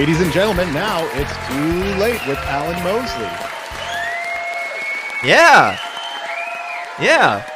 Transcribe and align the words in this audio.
Ladies 0.00 0.22
and 0.22 0.32
gentlemen, 0.32 0.72
now 0.72 1.06
it's 1.12 1.30
too 1.46 2.00
late 2.00 2.26
with 2.26 2.38
Alan 2.38 2.82
Mosley. 2.82 3.28
Yeah. 5.28 5.78
Yeah. 6.98 7.46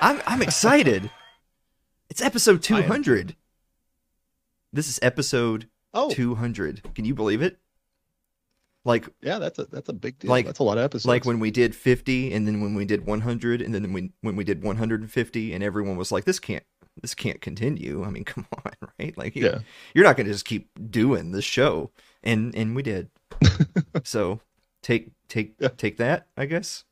I'm 0.00 0.22
I'm 0.26 0.40
excited. 0.40 1.10
it's 2.08 2.22
episode 2.22 2.62
200. 2.62 3.36
This 4.72 4.88
is 4.88 4.98
episode 5.02 5.68
Oh, 5.92 6.08
200. 6.08 6.94
Can 6.94 7.04
you 7.04 7.14
believe 7.14 7.42
it? 7.42 7.58
Like 8.86 9.10
yeah, 9.20 9.38
that's 9.38 9.58
a 9.58 9.66
that's 9.66 9.90
a 9.90 9.92
big 9.92 10.18
deal. 10.18 10.30
Like- 10.30 10.46
that's 10.46 10.60
a 10.60 10.64
lot 10.64 10.78
of 10.78 10.84
episodes. 10.84 11.04
like 11.04 11.26
when 11.26 11.40
we 11.40 11.50
did 11.50 11.76
50 11.76 12.32
and 12.32 12.46
then 12.46 12.62
when 12.62 12.74
we 12.74 12.86
did 12.86 13.04
100 13.04 13.60
and 13.60 13.74
then 13.74 13.92
when 13.92 14.14
when 14.22 14.34
we 14.34 14.44
did 14.44 14.64
150 14.64 15.52
and 15.52 15.62
everyone 15.62 15.98
was 15.98 16.10
like 16.10 16.24
this 16.24 16.38
can't 16.38 16.64
this 17.00 17.14
can't 17.14 17.40
continue. 17.40 18.04
I 18.04 18.10
mean, 18.10 18.24
come 18.32 18.46
on, 18.64 18.72
right? 18.98 19.16
Like 19.16 19.36
you, 19.36 19.44
yeah, 19.46 19.58
you're 19.94 20.04
not 20.04 20.16
going 20.16 20.26
to 20.26 20.32
just 20.32 20.44
keep 20.44 20.68
doing 20.90 21.32
this 21.32 21.44
show 21.44 21.90
and 22.24 22.54
and 22.56 22.74
we 22.74 22.82
did 22.82 23.08
so 24.04 24.40
take 24.82 25.10
take 25.28 25.54
Yeah. 25.60 25.68
take 25.76 25.96
that 25.98 26.26
i 26.36 26.44
guess 26.46 26.84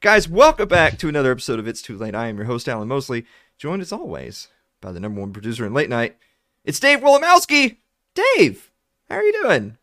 guys 0.00 0.28
welcome 0.28 0.68
back 0.68 0.98
to 0.98 1.08
another 1.08 1.32
episode 1.32 1.58
of 1.58 1.66
it's 1.66 1.80
too 1.82 1.96
late 1.96 2.14
i 2.14 2.28
am 2.28 2.36
your 2.36 2.44
host 2.46 2.68
alan 2.68 2.86
mosley 2.88 3.24
joined 3.58 3.80
as 3.82 3.90
always 3.92 4.48
by 4.80 4.92
the 4.92 5.00
number 5.00 5.20
one 5.20 5.32
producer 5.32 5.64
in 5.66 5.72
late 5.74 5.88
night 5.88 6.16
it's 6.64 6.78
dave 6.78 7.00
wolomowski 7.00 7.78
dave 8.14 8.70
how 9.08 9.16
are 9.16 9.22
you 9.24 9.32
doing 9.42 9.76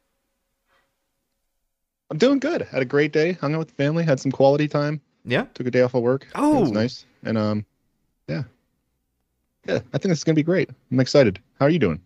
I'm 2.10 2.18
doing 2.18 2.40
good. 2.40 2.62
Had 2.62 2.82
a 2.82 2.86
great 2.86 3.12
day. 3.12 3.34
Hung 3.34 3.54
out 3.54 3.60
with 3.60 3.68
the 3.68 3.74
family. 3.76 4.06
Had 4.06 4.20
some 4.22 4.32
quality 4.32 4.70
time. 4.70 5.02
yeah 5.26 5.46
Took 5.54 5.68
a 5.68 5.72
day 5.72 5.82
off 5.82 5.94
of 5.94 6.04
work. 6.04 6.24
it 6.34 6.40
was 6.40 6.70
Oh. 6.70 6.72
nice. 6.74 7.06
And 7.24 7.38
um, 7.38 7.66
yeah, 8.30 8.44
yeah. 9.68 9.76
I 9.94 9.98
think 9.98 10.10
this 10.10 10.20
is 10.20 10.24
gonna 10.24 10.36
be 10.36 10.44
great. 10.44 10.70
I'm 10.92 11.00
excited. 11.00 11.40
How 11.60 11.66
are 11.66 11.70
you 11.70 11.80
doing? 11.80 12.02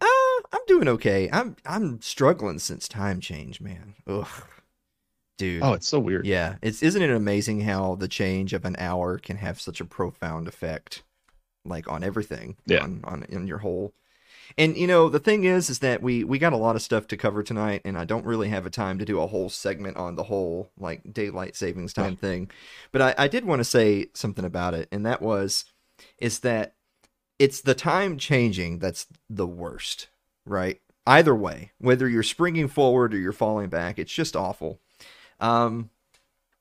uh 0.00 0.06
i'm 0.52 0.60
doing 0.66 0.88
okay 0.88 1.30
i'm 1.32 1.54
i'm 1.64 2.00
struggling 2.02 2.58
since 2.58 2.88
time 2.88 3.20
change 3.20 3.60
man 3.60 3.94
ugh 4.08 4.26
dude 5.38 5.62
Oh, 5.62 5.72
it's 5.72 5.86
so 5.88 5.98
weird. 6.00 6.26
Yeah, 6.26 6.56
it's 6.62 6.82
isn't 6.82 7.00
it 7.02 7.10
amazing 7.10 7.60
how 7.62 7.94
the 7.96 8.08
change 8.08 8.52
of 8.52 8.64
an 8.64 8.76
hour 8.78 9.18
can 9.18 9.36
have 9.36 9.60
such 9.60 9.80
a 9.80 9.84
profound 9.84 10.46
effect, 10.48 11.02
like 11.64 11.88
on 11.90 12.02
everything, 12.04 12.56
Yeah. 12.66 12.82
on 12.82 13.00
on 13.04 13.22
in 13.28 13.46
your 13.46 13.58
whole. 13.58 13.94
And 14.58 14.76
you 14.76 14.86
know 14.86 15.08
the 15.08 15.18
thing 15.20 15.44
is, 15.44 15.70
is 15.70 15.78
that 15.80 16.02
we 16.02 16.22
we 16.22 16.38
got 16.38 16.52
a 16.52 16.56
lot 16.58 16.76
of 16.76 16.82
stuff 16.82 17.06
to 17.08 17.16
cover 17.16 17.42
tonight, 17.42 17.82
and 17.84 17.96
I 17.98 18.04
don't 18.04 18.26
really 18.26 18.48
have 18.48 18.66
a 18.66 18.70
time 18.70 18.98
to 18.98 19.04
do 19.04 19.20
a 19.20 19.26
whole 19.26 19.48
segment 19.48 19.96
on 19.96 20.14
the 20.16 20.24
whole 20.24 20.70
like 20.78 21.12
daylight 21.12 21.56
savings 21.56 21.92
time 21.92 22.14
thing. 22.16 22.50
But 22.92 23.02
I 23.02 23.14
I 23.24 23.28
did 23.28 23.44
want 23.44 23.60
to 23.60 23.64
say 23.64 24.06
something 24.14 24.44
about 24.44 24.74
it, 24.74 24.88
and 24.92 25.04
that 25.06 25.20
was, 25.22 25.64
is 26.18 26.40
that 26.40 26.74
it's 27.38 27.60
the 27.60 27.74
time 27.74 28.18
changing 28.18 28.78
that's 28.78 29.06
the 29.28 29.46
worst, 29.46 30.08
right? 30.44 30.80
Either 31.06 31.34
way, 31.34 31.72
whether 31.78 32.08
you're 32.08 32.22
springing 32.22 32.68
forward 32.68 33.12
or 33.12 33.18
you're 33.18 33.32
falling 33.32 33.68
back, 33.68 33.98
it's 33.98 34.12
just 34.12 34.36
awful. 34.36 34.80
Um, 35.40 35.90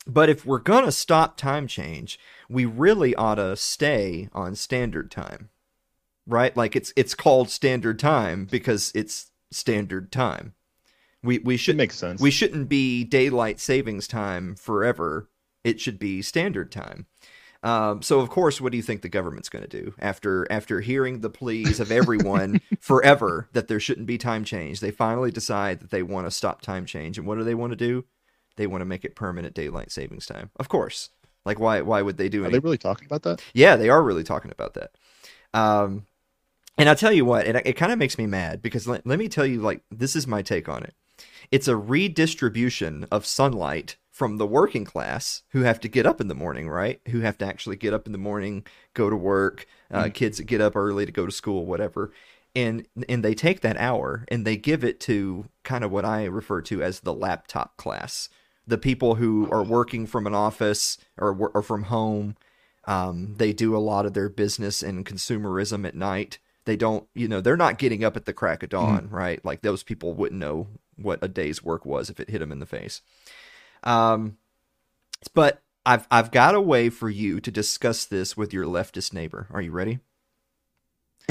but 0.06 0.30
if 0.30 0.46
we're 0.46 0.60
gonna 0.60 0.92
stop 0.92 1.38
time 1.38 1.68
change, 1.68 2.20
we 2.50 2.66
really 2.66 3.16
ought 3.16 3.36
to 3.36 3.56
stay 3.56 4.30
on 4.34 4.56
standard 4.56 5.10
time, 5.10 5.50
right? 6.28 6.56
Like 6.58 6.76
it's 6.76 6.92
it's 6.96 7.16
called 7.16 7.50
standard 7.50 8.00
time 8.00 8.46
because 8.46 8.92
it's 8.94 9.32
standard 9.52 10.12
time. 10.12 10.54
We 11.22 11.40
we 11.40 11.56
should 11.56 11.78
makes 11.78 11.96
sense. 11.96 12.20
we 12.20 12.32
shouldn't 12.32 12.68
be 12.68 13.06
daylight 13.06 13.62
savings 13.62 14.08
time 14.08 14.56
forever. 14.56 15.30
It 15.64 15.80
should 15.80 16.00
be 16.00 16.22
standard 16.22 16.70
time. 16.70 17.06
Um, 17.64 18.02
so 18.02 18.20
of 18.20 18.30
course, 18.30 18.60
what 18.60 18.72
do 18.72 18.78
you 18.78 18.84
think 18.84 19.02
the 19.02 19.10
government's 19.10 19.48
going 19.50 19.64
to 19.64 19.70
do 19.82 19.94
after 20.00 20.46
after 20.52 20.82
hearing 20.82 21.22
the 21.22 21.30
pleas 21.30 21.80
of 21.80 21.92
everyone 21.92 22.60
forever 22.82 23.48
that 23.54 23.70
there 23.70 23.80
shouldn't 23.80 24.06
be 24.08 24.18
time 24.18 24.44
change? 24.44 24.82
They 24.82 24.92
finally 24.92 25.32
decide 25.32 25.80
that 25.80 25.90
they 25.90 26.04
want 26.04 26.28
to 26.28 26.32
stop 26.32 26.62
time 26.62 26.86
change, 26.86 27.18
and 27.18 27.26
what 27.26 27.38
do 27.38 27.44
they 27.46 27.56
want 27.56 27.72
to 27.72 27.78
do? 27.78 28.06
They 28.58 28.68
want 28.68 28.82
to 28.82 28.86
make 28.86 29.06
it 29.06 29.16
permanent 29.16 29.56
daylight 29.56 29.92
savings 29.92 30.26
time. 30.26 30.52
Of 30.58 30.68
course, 30.68 31.10
like 31.46 31.58
why 31.60 31.82
why 31.82 32.02
would 32.02 32.18
they 32.18 32.28
do 32.30 32.44
Are 32.44 32.46
any? 32.46 32.54
they 32.54 32.60
really 32.60 32.78
talking 32.78 33.06
about 33.06 33.24
that? 33.24 33.42
Yeah, 33.54 33.78
they 33.78 33.90
are 33.90 34.04
really 34.04 34.24
talking 34.24 34.52
about 34.52 34.74
that. 34.74 34.92
Um, 35.54 36.06
and 36.78 36.90
I'll 36.90 36.96
tell 36.96 37.14
you 37.14 37.24
what, 37.24 37.46
it, 37.48 37.56
it 37.66 37.74
kind 37.74 37.92
of 37.92 38.00
makes 38.00 38.18
me 38.18 38.26
mad 38.26 38.62
because 38.62 38.88
let, 38.88 39.06
let 39.06 39.20
me 39.20 39.30
tell 39.30 39.46
you, 39.46 39.62
like, 39.62 39.82
this 39.92 40.16
is 40.16 40.26
my 40.26 40.42
take 40.42 40.68
on 40.68 40.84
it. 40.84 40.96
It's 41.52 41.68
a 41.68 41.76
redistribution 41.78 43.06
of 43.12 43.26
sunlight 43.26 43.98
from 44.14 44.38
the 44.38 44.46
working 44.46 44.86
class 44.86 45.42
who 45.50 45.64
have 45.64 45.80
to 45.80 45.88
get 45.88 46.06
up 46.06 46.22
in 46.22 46.28
the 46.28 46.36
morning, 46.36 46.70
right? 46.70 47.02
Who 47.08 47.22
have 47.22 47.38
to 47.40 47.46
actually 47.46 47.78
get 47.78 47.96
up 47.96 48.06
in 48.06 48.12
the 48.12 48.20
morning, 48.20 48.64
go 48.94 49.10
to 49.10 49.16
work, 49.16 49.66
uh, 49.92 50.10
kids 50.14 50.38
that 50.38 50.44
get 50.44 50.62
up 50.62 50.76
early 50.76 51.08
to 51.08 51.12
go 51.12 51.26
to 51.26 51.32
school, 51.32 51.66
whatever. 51.66 52.14
And 52.56 52.86
and 53.10 53.24
they 53.24 53.34
take 53.34 53.62
that 53.62 53.76
hour 53.78 54.26
and 54.28 54.46
they 54.46 54.56
give 54.56 54.84
it 54.84 55.00
to 55.02 55.46
kind 55.64 55.84
of 55.84 55.92
what 55.92 56.06
I 56.06 56.26
refer 56.26 56.62
to 56.62 56.84
as 56.84 57.00
the 57.00 57.14
laptop 57.14 57.76
class, 57.76 58.30
the 58.68 58.78
people 58.78 59.16
who 59.16 59.50
are 59.52 59.64
working 59.64 60.06
from 60.06 60.28
an 60.28 60.36
office 60.36 61.00
or 61.18 61.36
or 61.52 61.64
from 61.64 61.84
home, 61.84 62.38
um, 62.86 63.34
they 63.38 63.52
do 63.52 63.76
a 63.76 63.80
lot 63.80 64.06
of 64.06 64.14
their 64.14 64.30
business 64.30 64.84
and 64.84 65.08
consumerism 65.08 65.88
at 65.88 65.96
night. 65.96 66.38
They 66.66 66.76
don't, 66.76 67.08
you 67.16 67.28
know, 67.28 67.42
they're 67.42 67.58
not 67.58 67.80
getting 67.80 68.04
up 68.04 68.16
at 68.16 68.26
the 68.26 68.32
crack 68.34 68.62
of 68.62 68.70
dawn, 68.70 69.10
right? 69.10 69.44
Like 69.44 69.64
those 69.64 69.82
people 69.82 70.14
wouldn't 70.14 70.40
know 70.40 70.68
what 70.96 71.18
a 71.24 71.28
day's 71.28 71.64
work 71.64 71.84
was 71.84 72.12
if 72.12 72.20
it 72.20 72.30
hit 72.30 72.40
them 72.40 72.52
in 72.52 72.60
the 72.60 72.68
face. 72.68 73.02
Um, 73.84 74.38
but 75.34 75.62
I've 75.86 76.08
I've 76.10 76.32
got 76.32 76.56
a 76.56 76.62
way 76.62 76.90
for 76.90 77.10
you 77.10 77.40
to 77.40 77.52
discuss 77.52 78.06
this 78.06 78.38
with 78.38 78.54
your 78.54 78.66
leftist 78.66 79.14
neighbor. 79.14 79.48
Are 79.52 79.62
you 79.62 79.72
ready? 79.72 80.00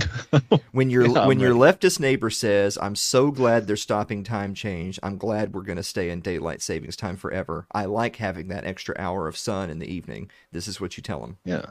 when 0.73 0.91
your 0.91 1.07
Yeah, 1.07 1.27
when 1.27 1.39
your 1.41 1.55
leftist 1.55 2.01
neighbor 2.01 2.31
says, 2.31 2.79
"I'm 2.81 2.97
so 2.97 3.31
glad 3.31 3.67
they're 3.67 3.77
stopping 3.77 4.25
time 4.25 4.55
change. 4.55 4.99
I'm 5.03 5.19
glad 5.19 5.53
we're 5.53 5.63
going 5.63 5.77
to 5.77 5.83
stay 5.83 6.11
in 6.11 6.21
daylight 6.21 6.63
savings 6.63 6.97
time 6.97 7.17
forever. 7.17 7.67
I 7.73 7.85
like 7.85 8.17
having 8.17 8.49
that 8.49 8.65
extra 8.65 8.95
hour 8.99 9.29
of 9.29 9.37
sun 9.37 9.71
in 9.71 9.79
the 9.79 9.93
evening." 9.93 10.31
This 10.51 10.69
is 10.69 10.81
what 10.81 10.97
you 10.97 11.03
tell 11.03 11.21
them. 11.21 11.39
Yeah. 11.45 11.67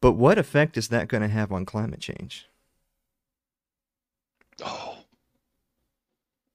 But 0.00 0.12
what 0.12 0.36
effect 0.36 0.76
is 0.76 0.88
that 0.88 1.08
going 1.08 1.22
to 1.22 1.28
have 1.28 1.50
on 1.50 1.64
climate 1.64 2.00
change? 2.00 2.46
Oh. 4.62 5.03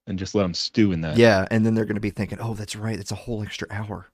And 0.10 0.20
just 0.20 0.34
let 0.36 0.42
them 0.42 0.54
stew 0.56 0.92
in 0.92 1.02
that. 1.02 1.16
Yeah, 1.18 1.48
and 1.52 1.66
then 1.66 1.76
they're 1.76 1.86
going 1.86 1.96
to 1.96 2.02
be 2.02 2.10
thinking, 2.10 2.40
"Oh, 2.42 2.54
that's 2.56 2.76
right. 2.76 3.00
It's 3.00 3.12
a 3.12 3.16
whole 3.16 3.42
extra 3.44 3.68
hour. 3.72 4.10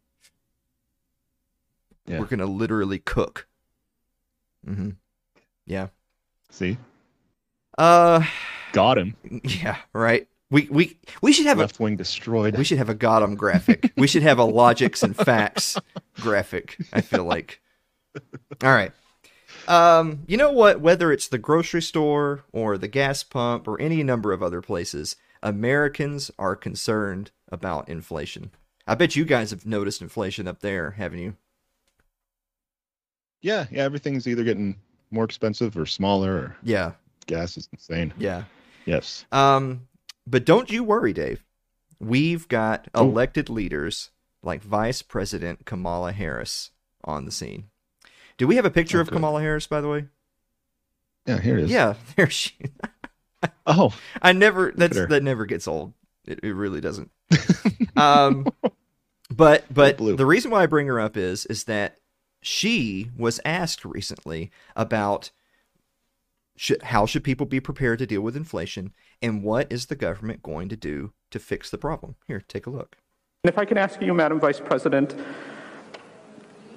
Yeah. 2.05 2.19
We're 2.19 2.25
going 2.25 2.39
to 2.39 2.45
literally 2.45 2.99
cook." 2.99 3.47
Mm-hmm. 4.67 4.91
Yeah. 5.65 5.87
See, 6.51 6.77
Uh, 7.77 8.23
got 8.73 8.97
him. 8.97 9.15
yeah. 9.43 9.77
Right. 9.93 10.27
We 10.51 10.67
we 10.69 10.97
we 11.21 11.33
should 11.33 11.47
have 11.47 11.57
a 11.57 11.61
Left 11.61 11.79
wing 11.79 11.95
destroyed. 11.97 12.57
we 12.57 12.63
should 12.63 12.77
have 12.77 12.89
a 12.89 12.93
Gotham 12.93 13.35
graphic. 13.35 13.91
we 13.97 14.05
should 14.07 14.21
have 14.23 14.37
a 14.37 14.43
logics 14.43 15.01
and 15.01 15.15
facts 15.15 15.77
graphic. 16.19 16.77
I 16.93 17.01
feel 17.01 17.23
like. 17.23 17.61
All 18.63 18.73
right. 18.73 18.91
Um, 19.67 20.23
you 20.27 20.37
know 20.37 20.51
what? 20.51 20.79
Whether 20.81 21.11
it's 21.11 21.27
the 21.27 21.39
grocery 21.39 21.81
store 21.81 22.43
or 22.51 22.77
the 22.77 22.87
gas 22.87 23.23
pump 23.23 23.67
or 23.67 23.79
any 23.81 24.03
number 24.03 24.31
of 24.31 24.43
other 24.43 24.61
places, 24.61 25.15
Americans 25.45 26.29
are 26.37 26.55
concerned 26.55 27.31
about 27.51 27.87
inflation. 27.87 28.51
I 28.87 28.95
bet 28.95 29.15
you 29.15 29.23
guys 29.25 29.51
have 29.51 29.65
noticed 29.65 30.01
inflation 30.01 30.47
up 30.47 30.59
there, 30.59 30.91
haven't 30.91 31.19
you? 31.19 31.35
yeah, 33.41 33.65
yeah. 33.71 33.83
Everything's 33.83 34.27
either 34.27 34.43
getting 34.43 34.75
more 35.11 35.23
expensive 35.23 35.77
or 35.77 35.85
smaller. 35.85 36.33
Or 36.33 36.57
Yeah, 36.63 36.93
gas 37.27 37.57
is 37.57 37.69
insane. 37.71 38.13
yeah. 38.17 38.43
Yes. 38.85 39.25
Um, 39.31 39.87
but 40.27 40.45
don't 40.45 40.69
you 40.71 40.83
worry, 40.83 41.13
Dave. 41.13 41.43
We've 41.99 42.47
got 42.47 42.87
Oh. 42.93 43.03
elected 43.03 43.49
leaders 43.49 44.11
like 44.43 44.61
Vice 44.63 45.01
President 45.01 45.65
Kamala 45.65 46.11
Harris 46.11 46.71
on 47.03 47.25
the 47.25 47.31
scene. 47.31 47.69
Do 48.37 48.47
we 48.47 48.55
have 48.57 48.65
a 48.65 48.71
picture 48.71 48.97
Oh, 48.97 49.01
of. 49.01 49.09
Kamala 49.11 49.41
Harris, 49.41 49.67
by 49.67 49.79
the 49.81 49.87
way? 49.89 50.05
Yeah. 51.25 51.39
Here 51.39 51.57
it 51.57 51.65
is. 51.65 51.71
Yeah, 51.71 51.93
there 52.15 52.29
she. 52.29 52.53
Oh. 53.67 53.93
I 54.21 54.31
never. 54.31 54.73
That's 54.75 54.97
her. 54.97 55.07
that 55.07 55.23
never 55.23 55.45
gets 55.45 55.67
old. 55.67 55.93
It, 56.25 56.39
it 56.43 56.53
really 56.53 56.81
doesn't. 56.81 57.11
um, 57.95 58.47
but 59.29 59.65
but 59.73 59.97
blue. 59.97 60.15
the 60.15 60.25
reason 60.25 60.51
why 60.51 60.63
I 60.63 60.65
bring 60.65 60.87
her 60.87 60.99
up 60.99 61.17
is 61.17 61.45
is 61.47 61.65
that 61.65 61.97
she 62.41 63.09
was 63.17 63.39
asked 63.43 63.83
recently 63.85 64.51
about 64.75 65.31
should, 66.55 66.81
how 66.83 67.05
should 67.05 67.23
people 67.23 67.45
be 67.45 67.59
prepared 67.59 67.99
to 67.99 68.05
deal 68.05 68.21
with 68.21 68.35
inflation 68.35 68.93
and 69.21 69.43
what 69.43 69.71
is 69.71 69.87
the 69.87 69.95
government 69.95 70.43
going 70.43 70.69
to 70.69 70.75
do 70.75 71.11
to 71.31 71.39
fix 71.39 71.69
the 71.69 71.77
problem. 71.77 72.15
Here, 72.27 72.43
take 72.47 72.65
a 72.65 72.69
look. 72.69 72.97
And 73.43 73.51
if 73.51 73.57
I 73.57 73.65
can 73.65 73.77
ask 73.77 74.01
you, 74.01 74.13
Madam 74.13 74.39
Vice 74.39 74.59
President, 74.59 75.15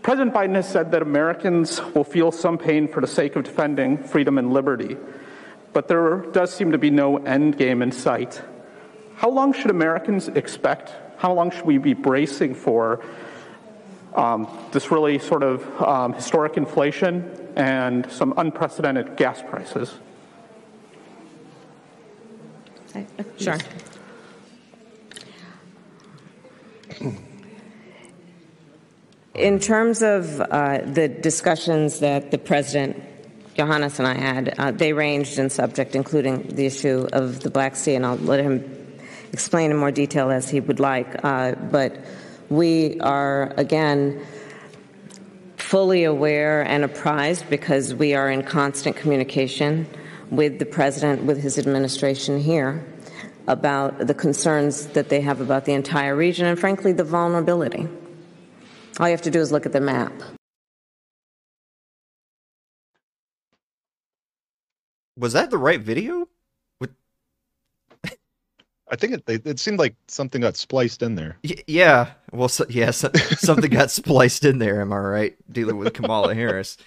President 0.03 0.35
Biden 0.35 0.55
has 0.55 0.69
said 0.69 0.91
that 0.93 1.03
Americans 1.03 1.81
will 1.95 2.05
feel 2.05 2.33
some 2.33 2.59
pain 2.59 2.89
for 2.89 3.01
the 3.01 3.07
sake 3.07 3.37
of 3.37 3.45
defending 3.45 3.99
freedom 3.99 4.39
and 4.39 4.53
liberty, 4.53 4.97
but 5.73 5.89
there 5.89 6.19
does 6.33 6.53
seem 6.53 6.73
to 6.73 6.79
be 6.79 6.91
no 6.91 7.19
end 7.19 7.57
game 7.57 7.83
in 7.83 7.93
sight. 7.93 8.43
How 9.17 9.31
long 9.31 9.53
should 9.53 9.71
Americans 9.71 10.29
expect? 10.29 10.95
How 11.19 11.33
long 11.33 11.51
should 11.51 11.65
we 11.65 11.79
be 11.79 11.95
bracing 11.95 12.55
for 12.55 13.05
um, 14.15 14.49
this 14.73 14.91
really 14.91 15.19
sort 15.19 15.43
of 15.43 15.83
um, 15.83 16.13
historic 16.13 16.57
inflation 16.57 17.53
and 17.57 18.11
some 18.11 18.35
unprecedented 18.37 19.17
gas 19.17 19.43
prices? 19.43 19.95
Sure. 23.39 23.59
In 29.35 29.61
terms 29.61 30.03
of 30.03 30.41
uh, 30.41 30.79
the 30.85 31.07
discussions 31.09 32.01
that 32.01 32.33
the 32.33 32.39
president, 32.39 33.01
Iohannis, 33.59 33.99
and 33.99 34.07
I 34.07 34.15
had, 34.15 34.55
uh, 34.57 34.71
they 34.71 34.93
ranged 34.93 35.39
in 35.39 35.51
subject, 35.51 35.97
including 35.97 36.47
the 36.47 36.67
issue 36.67 37.09
of 37.13 37.41
the 37.41 37.51
Black 37.51 37.75
Sea, 37.75 37.97
and 37.97 38.07
I'll 38.07 38.17
let 38.17 38.39
him 38.39 38.63
explain 39.33 39.73
in 39.73 39.77
more 39.77 39.91
detail 39.91 40.31
as 40.31 40.49
he 40.49 40.61
would 40.61 40.79
like. 40.79 41.25
Uh, 41.25 41.57
but 41.57 41.97
we 42.49 43.01
are, 43.01 43.53
again, 43.57 44.25
fully 45.57 46.05
aware 46.05 46.63
and 46.63 46.85
apprised 46.85 47.51
because 47.51 47.95
we 47.95 48.15
are 48.15 48.31
in 48.31 48.45
constant 48.45 48.95
communication 48.95 49.87
with 50.31 50.61
the 50.61 50.67
president, 50.67 51.25
with 51.25 51.43
his 51.43 51.59
administration 51.59 52.39
here, 52.39 52.87
about 53.49 54.07
the 54.07 54.15
concerns 54.15 54.87
that 54.89 55.09
they 55.09 55.21
have 55.21 55.41
about 55.41 55.65
the 55.65 55.73
entire 55.73 56.15
region 56.15 56.47
and, 56.47 56.61
frankly, 56.61 56.93
the 56.93 57.05
vulnerability. 57.05 57.89
All 59.01 59.09
you 59.09 59.13
have 59.13 59.23
to 59.23 59.31
do 59.31 59.41
is 59.41 59.51
look 59.51 59.67
at 59.67 59.73
the 59.73 59.81
map. 59.81 60.13
Was 65.19 65.33
that 65.35 65.51
the 65.51 65.59
right 65.59 65.81
video? 65.81 66.29
What- 66.79 66.91
I 68.91 68.97
think 68.97 69.15
it, 69.15 69.25
it, 69.29 69.47
it 69.47 69.61
seemed 69.61 69.79
like 69.79 69.97
something 70.07 70.41
got 70.41 70.57
spliced 70.57 71.03
in 71.03 71.15
there. 71.15 71.37
Y- 71.45 71.63
yeah. 71.67 72.13
Well, 72.33 72.49
so, 72.49 72.65
yeah, 72.71 72.91
so, 72.91 73.11
something 73.37 73.71
got 73.71 73.91
spliced 73.91 74.45
in 74.45 74.59
there. 74.59 74.81
Am 74.81 74.93
I 74.93 74.99
right? 74.99 75.37
Dealing 75.53 75.77
with 75.77 75.93
Kamala 75.93 76.35
Harris. 76.35 76.79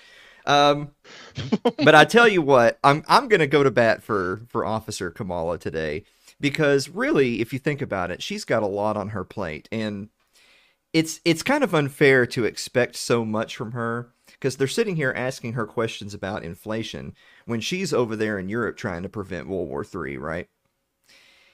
Um, 0.48 0.90
but 1.84 1.94
I 1.94 2.06
tell 2.06 2.28
you 2.28 2.42
what, 2.42 2.80
I'm 2.84 3.04
I'm 3.08 3.28
gonna 3.28 3.46
go 3.46 3.64
to 3.64 3.70
bat 3.70 4.02
for 4.02 4.42
for 4.50 4.66
Officer 4.66 5.12
Kamala 5.12 5.60
today 5.60 6.04
because 6.40 6.90
really, 6.90 7.42
if 7.42 7.54
you 7.54 7.60
think 7.60 7.82
about 7.82 8.10
it, 8.10 8.24
she's 8.24 8.44
got 8.44 8.64
a 8.64 8.68
lot 8.68 8.98
on 8.98 9.10
her 9.10 9.24
plate, 9.24 9.70
and 9.72 10.10
it's 10.94 11.22
it's 11.26 11.44
kind 11.44 11.64
of 11.64 11.76
unfair 11.76 12.26
to 12.28 12.46
expect 12.46 12.96
so 12.96 13.24
much 13.24 13.56
from 13.56 13.74
her 13.74 14.10
because 14.26 14.58
they're 14.58 14.68
sitting 14.68 14.96
here 14.96 15.14
asking 15.16 15.54
her 15.54 15.68
questions 15.68 16.14
about 16.14 16.44
inflation 16.44 17.14
when 17.52 17.62
she's 17.62 17.94
over 17.94 18.16
there 18.16 18.40
in 18.40 18.50
Europe 18.50 18.78
trying 18.78 19.04
to 19.04 19.10
prevent 19.10 19.48
World 19.48 19.68
War 19.70 19.86
III, 19.86 20.18
right? 20.18 20.48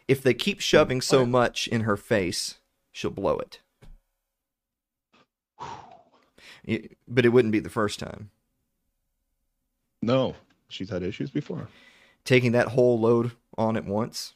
If 0.07 0.21
they 0.23 0.33
keep 0.33 0.61
shoving 0.61 1.01
so 1.01 1.25
much 1.25 1.67
in 1.67 1.81
her 1.81 1.97
face, 1.97 2.59
she'll 2.93 3.11
blow 3.11 3.39
it. 3.39 3.59
It- 6.63 6.97
But 7.07 7.25
it 7.25 7.29
wouldn't 7.29 7.51
be 7.51 7.59
the 7.59 7.69
first 7.69 7.99
time. 7.99 8.29
No, 10.01 10.35
she's 10.69 10.89
had 10.89 11.01
issues 11.03 11.31
before. 11.31 11.67
Taking 12.25 12.51
that 12.51 12.69
whole 12.69 12.99
load 12.99 13.31
on 13.57 13.75
at 13.77 13.85
once, 13.85 14.33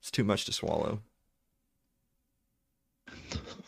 it's 0.00 0.10
too 0.10 0.22
much 0.24 0.44
to 0.44 0.52
swallow. 0.52 1.00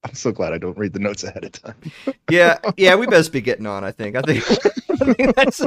I'm 0.04 0.14
so 0.14 0.32
glad 0.32 0.52
I 0.52 0.58
don't 0.58 0.78
read 0.78 0.94
the 0.94 0.98
notes 0.98 1.24
ahead 1.24 1.44
of 1.44 1.52
time. 1.52 1.74
Yeah, 2.30 2.58
yeah, 2.76 2.94
we 2.94 3.08
best 3.08 3.32
be 3.32 3.40
getting 3.40 3.66
on. 3.66 3.82
I 3.82 3.90
think. 3.90 4.14
I 4.14 4.22
think. 4.22 4.44
I 5.18 5.32
that's. 5.32 5.62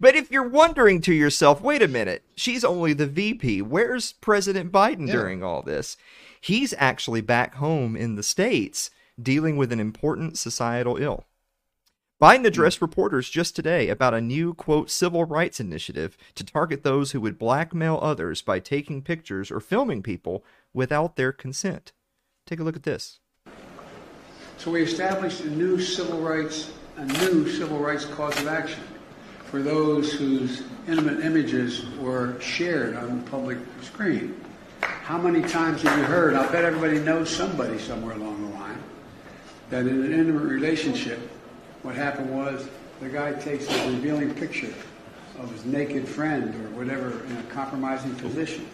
But 0.00 0.16
if 0.16 0.30
you're 0.30 0.48
wondering 0.48 1.00
to 1.02 1.14
yourself, 1.14 1.60
wait 1.60 1.82
a 1.82 1.88
minute, 1.88 2.24
she's 2.34 2.64
only 2.64 2.94
the 2.94 3.06
VP. 3.06 3.62
Where's 3.62 4.14
President 4.14 4.72
Biden 4.72 5.06
Yeah. 5.06 5.12
during 5.12 5.44
all 5.44 5.62
this? 5.62 5.96
He's 6.40 6.74
actually 6.78 7.20
back 7.20 7.56
home 7.56 7.94
in 7.94 8.16
the 8.16 8.24
states 8.24 8.90
dealing 9.22 9.56
with 9.56 9.70
an 9.70 9.78
important 9.78 10.36
societal 10.36 10.96
ill. 10.96 11.26
Biden 12.20 12.40
hmm. 12.40 12.46
addressed 12.46 12.82
reporters 12.82 13.30
just 13.30 13.54
today 13.54 13.88
about 13.88 14.14
a 14.14 14.20
new, 14.20 14.52
quote, 14.54 14.90
civil 14.90 15.24
rights 15.24 15.60
initiative 15.60 16.16
to 16.34 16.44
target 16.44 16.82
those 16.82 17.12
who 17.12 17.20
would 17.20 17.38
blackmail 17.38 18.00
others 18.02 18.42
by 18.42 18.58
taking 18.58 19.02
pictures 19.02 19.50
or 19.50 19.60
filming 19.60 20.02
people 20.02 20.44
without 20.74 21.14
their 21.14 21.32
consent. 21.32 21.92
Take 22.50 22.58
a 22.58 22.64
look 22.64 22.74
at 22.74 22.82
this. 22.82 23.20
So 24.58 24.72
we 24.72 24.82
established 24.82 25.42
a 25.42 25.50
new 25.50 25.80
civil 25.80 26.18
rights, 26.18 26.72
a 26.96 27.06
new 27.06 27.48
civil 27.48 27.78
rights 27.78 28.04
cause 28.06 28.36
of 28.40 28.48
action 28.48 28.82
for 29.44 29.62
those 29.62 30.12
whose 30.12 30.64
intimate 30.88 31.24
images 31.24 31.88
were 31.98 32.40
shared 32.40 32.96
on 32.96 33.22
the 33.22 33.30
public 33.30 33.56
screen. 33.82 34.34
How 34.80 35.16
many 35.16 35.42
times 35.48 35.82
have 35.82 35.96
you 35.96 36.04
heard? 36.04 36.34
I'll 36.34 36.50
bet 36.50 36.64
everybody 36.64 36.98
knows 36.98 37.30
somebody 37.30 37.78
somewhere 37.78 38.16
along 38.16 38.42
the 38.42 38.58
line 38.58 38.82
that 39.70 39.86
in 39.86 40.02
an 40.02 40.12
intimate 40.12 40.42
relationship, 40.42 41.20
what 41.82 41.94
happened 41.94 42.36
was 42.36 42.68
the 43.00 43.08
guy 43.08 43.32
takes 43.34 43.68
a 43.68 43.90
revealing 43.92 44.34
picture 44.34 44.74
of 45.38 45.52
his 45.52 45.64
naked 45.64 46.08
friend 46.08 46.52
or 46.56 46.70
whatever 46.70 47.24
in 47.26 47.36
a 47.36 47.42
compromising 47.44 48.12
position 48.16 48.66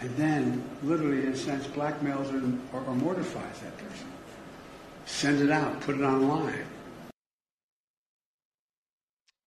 and 0.00 0.16
then 0.16 0.62
literally 0.82 1.22
in 1.26 1.32
a 1.32 1.36
sense 1.36 1.66
blackmails 1.66 2.32
or, 2.32 2.76
or, 2.76 2.84
or 2.84 2.94
mortifies 2.94 3.58
that 3.60 3.76
person 3.76 4.06
send 5.06 5.40
it 5.40 5.50
out 5.50 5.80
put 5.80 5.94
it 5.94 6.02
online 6.02 6.64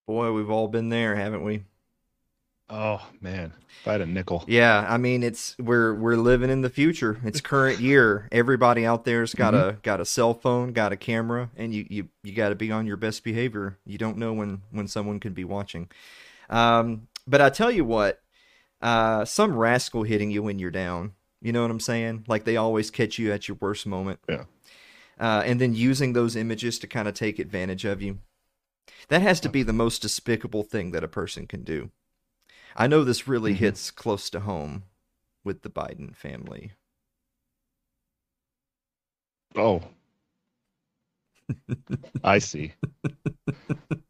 Boy, 0.05 0.33
we've 0.33 0.49
all 0.49 0.67
been 0.67 0.89
there, 0.89 1.15
haven't 1.15 1.43
we? 1.43 1.63
Oh 2.69 3.07
man, 3.21 3.53
if 3.81 3.87
I 3.87 3.93
had 3.93 4.01
a 4.01 4.05
nickel. 4.05 4.43
Yeah, 4.47 4.85
I 4.89 4.97
mean 4.97 5.23
it's 5.23 5.55
we're 5.59 5.93
we're 5.93 6.15
living 6.15 6.49
in 6.49 6.61
the 6.61 6.69
future. 6.69 7.19
It's 7.23 7.39
current 7.39 7.79
year. 7.79 8.27
Everybody 8.31 8.85
out 8.85 9.05
there's 9.05 9.33
got 9.33 9.53
a 9.53 9.77
got 9.83 10.01
a 10.01 10.05
cell 10.05 10.33
phone, 10.33 10.73
got 10.73 10.91
a 10.91 10.97
camera, 10.97 11.51
and 11.55 11.73
you 11.73 11.85
you 11.89 12.09
you 12.23 12.33
got 12.33 12.49
to 12.49 12.55
be 12.55 12.71
on 12.71 12.87
your 12.87 12.97
best 12.97 13.23
behavior. 13.23 13.77
You 13.85 13.97
don't 13.97 14.17
know 14.17 14.33
when 14.33 14.61
when 14.71 14.87
someone 14.87 15.19
could 15.19 15.35
be 15.35 15.43
watching. 15.43 15.89
Um, 16.49 17.07
but 17.27 17.41
I 17.41 17.49
tell 17.49 17.71
you 17.71 17.85
what, 17.85 18.21
uh, 18.83 19.25
some 19.25 19.55
rascal 19.55 20.03
hitting 20.03 20.29
you 20.29 20.43
when 20.43 20.59
you're 20.59 20.69
down. 20.69 21.13
You 21.41 21.51
know 21.51 21.63
what 21.63 21.71
I'm 21.71 21.79
saying? 21.79 22.25
Like 22.27 22.43
they 22.43 22.57
always 22.57 22.91
catch 22.91 23.17
you 23.17 23.31
at 23.31 23.47
your 23.47 23.57
worst 23.59 23.87
moment. 23.87 24.19
Yeah. 24.29 24.43
Uh, 25.19 25.41
and 25.45 25.59
then 25.59 25.73
using 25.73 26.13
those 26.13 26.35
images 26.35 26.77
to 26.79 26.87
kind 26.87 27.07
of 27.07 27.13
take 27.13 27.39
advantage 27.39 27.85
of 27.85 28.01
you. 28.01 28.19
That 29.07 29.21
has 29.21 29.39
to 29.41 29.49
be 29.49 29.63
the 29.63 29.73
most 29.73 30.01
despicable 30.01 30.63
thing 30.63 30.91
that 30.91 31.03
a 31.03 31.07
person 31.07 31.47
can 31.47 31.63
do. 31.63 31.91
I 32.75 32.87
know 32.87 33.03
this 33.03 33.27
really 33.27 33.53
Mhm. 33.53 33.57
hits 33.57 33.91
close 33.91 34.29
to 34.31 34.41
home 34.41 34.83
with 35.43 35.61
the 35.61 35.69
Biden 35.69 36.15
family. 36.15 36.73
Oh, 39.55 39.81
I 42.23 42.39
see. 42.39 42.73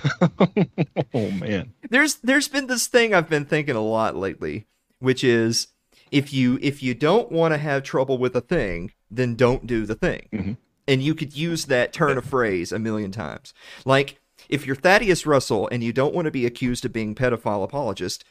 oh 1.14 1.30
man. 1.32 1.72
There's 1.90 2.16
there's 2.16 2.48
been 2.48 2.66
this 2.66 2.86
thing 2.86 3.14
I've 3.14 3.28
been 3.28 3.44
thinking 3.44 3.76
a 3.76 3.80
lot 3.80 4.16
lately, 4.16 4.66
which 4.98 5.24
is 5.24 5.68
if 6.10 6.32
you 6.32 6.58
if 6.62 6.82
you 6.82 6.94
don't 6.94 7.30
want 7.32 7.54
to 7.54 7.58
have 7.58 7.82
trouble 7.82 8.18
with 8.18 8.36
a 8.36 8.40
thing, 8.40 8.92
then 9.10 9.34
don't 9.34 9.66
do 9.66 9.86
the 9.86 9.94
thing. 9.94 10.28
Mhm. 10.32 10.56
And 10.88 11.02
you 11.02 11.14
could 11.14 11.36
use 11.36 11.66
that 11.66 11.92
turn 11.92 12.18
of 12.18 12.24
phrase 12.24 12.72
a 12.72 12.78
million 12.78 13.12
times. 13.12 13.54
Like 13.84 14.20
if 14.48 14.66
you're 14.66 14.76
Thaddeus 14.76 15.26
Russell 15.26 15.68
and 15.70 15.82
you 15.82 15.92
don't 15.92 16.14
want 16.14 16.26
to 16.26 16.30
be 16.30 16.44
accused 16.46 16.84
of 16.84 16.92
being 16.92 17.14
pedophile 17.14 17.62
apologist, 17.62 18.24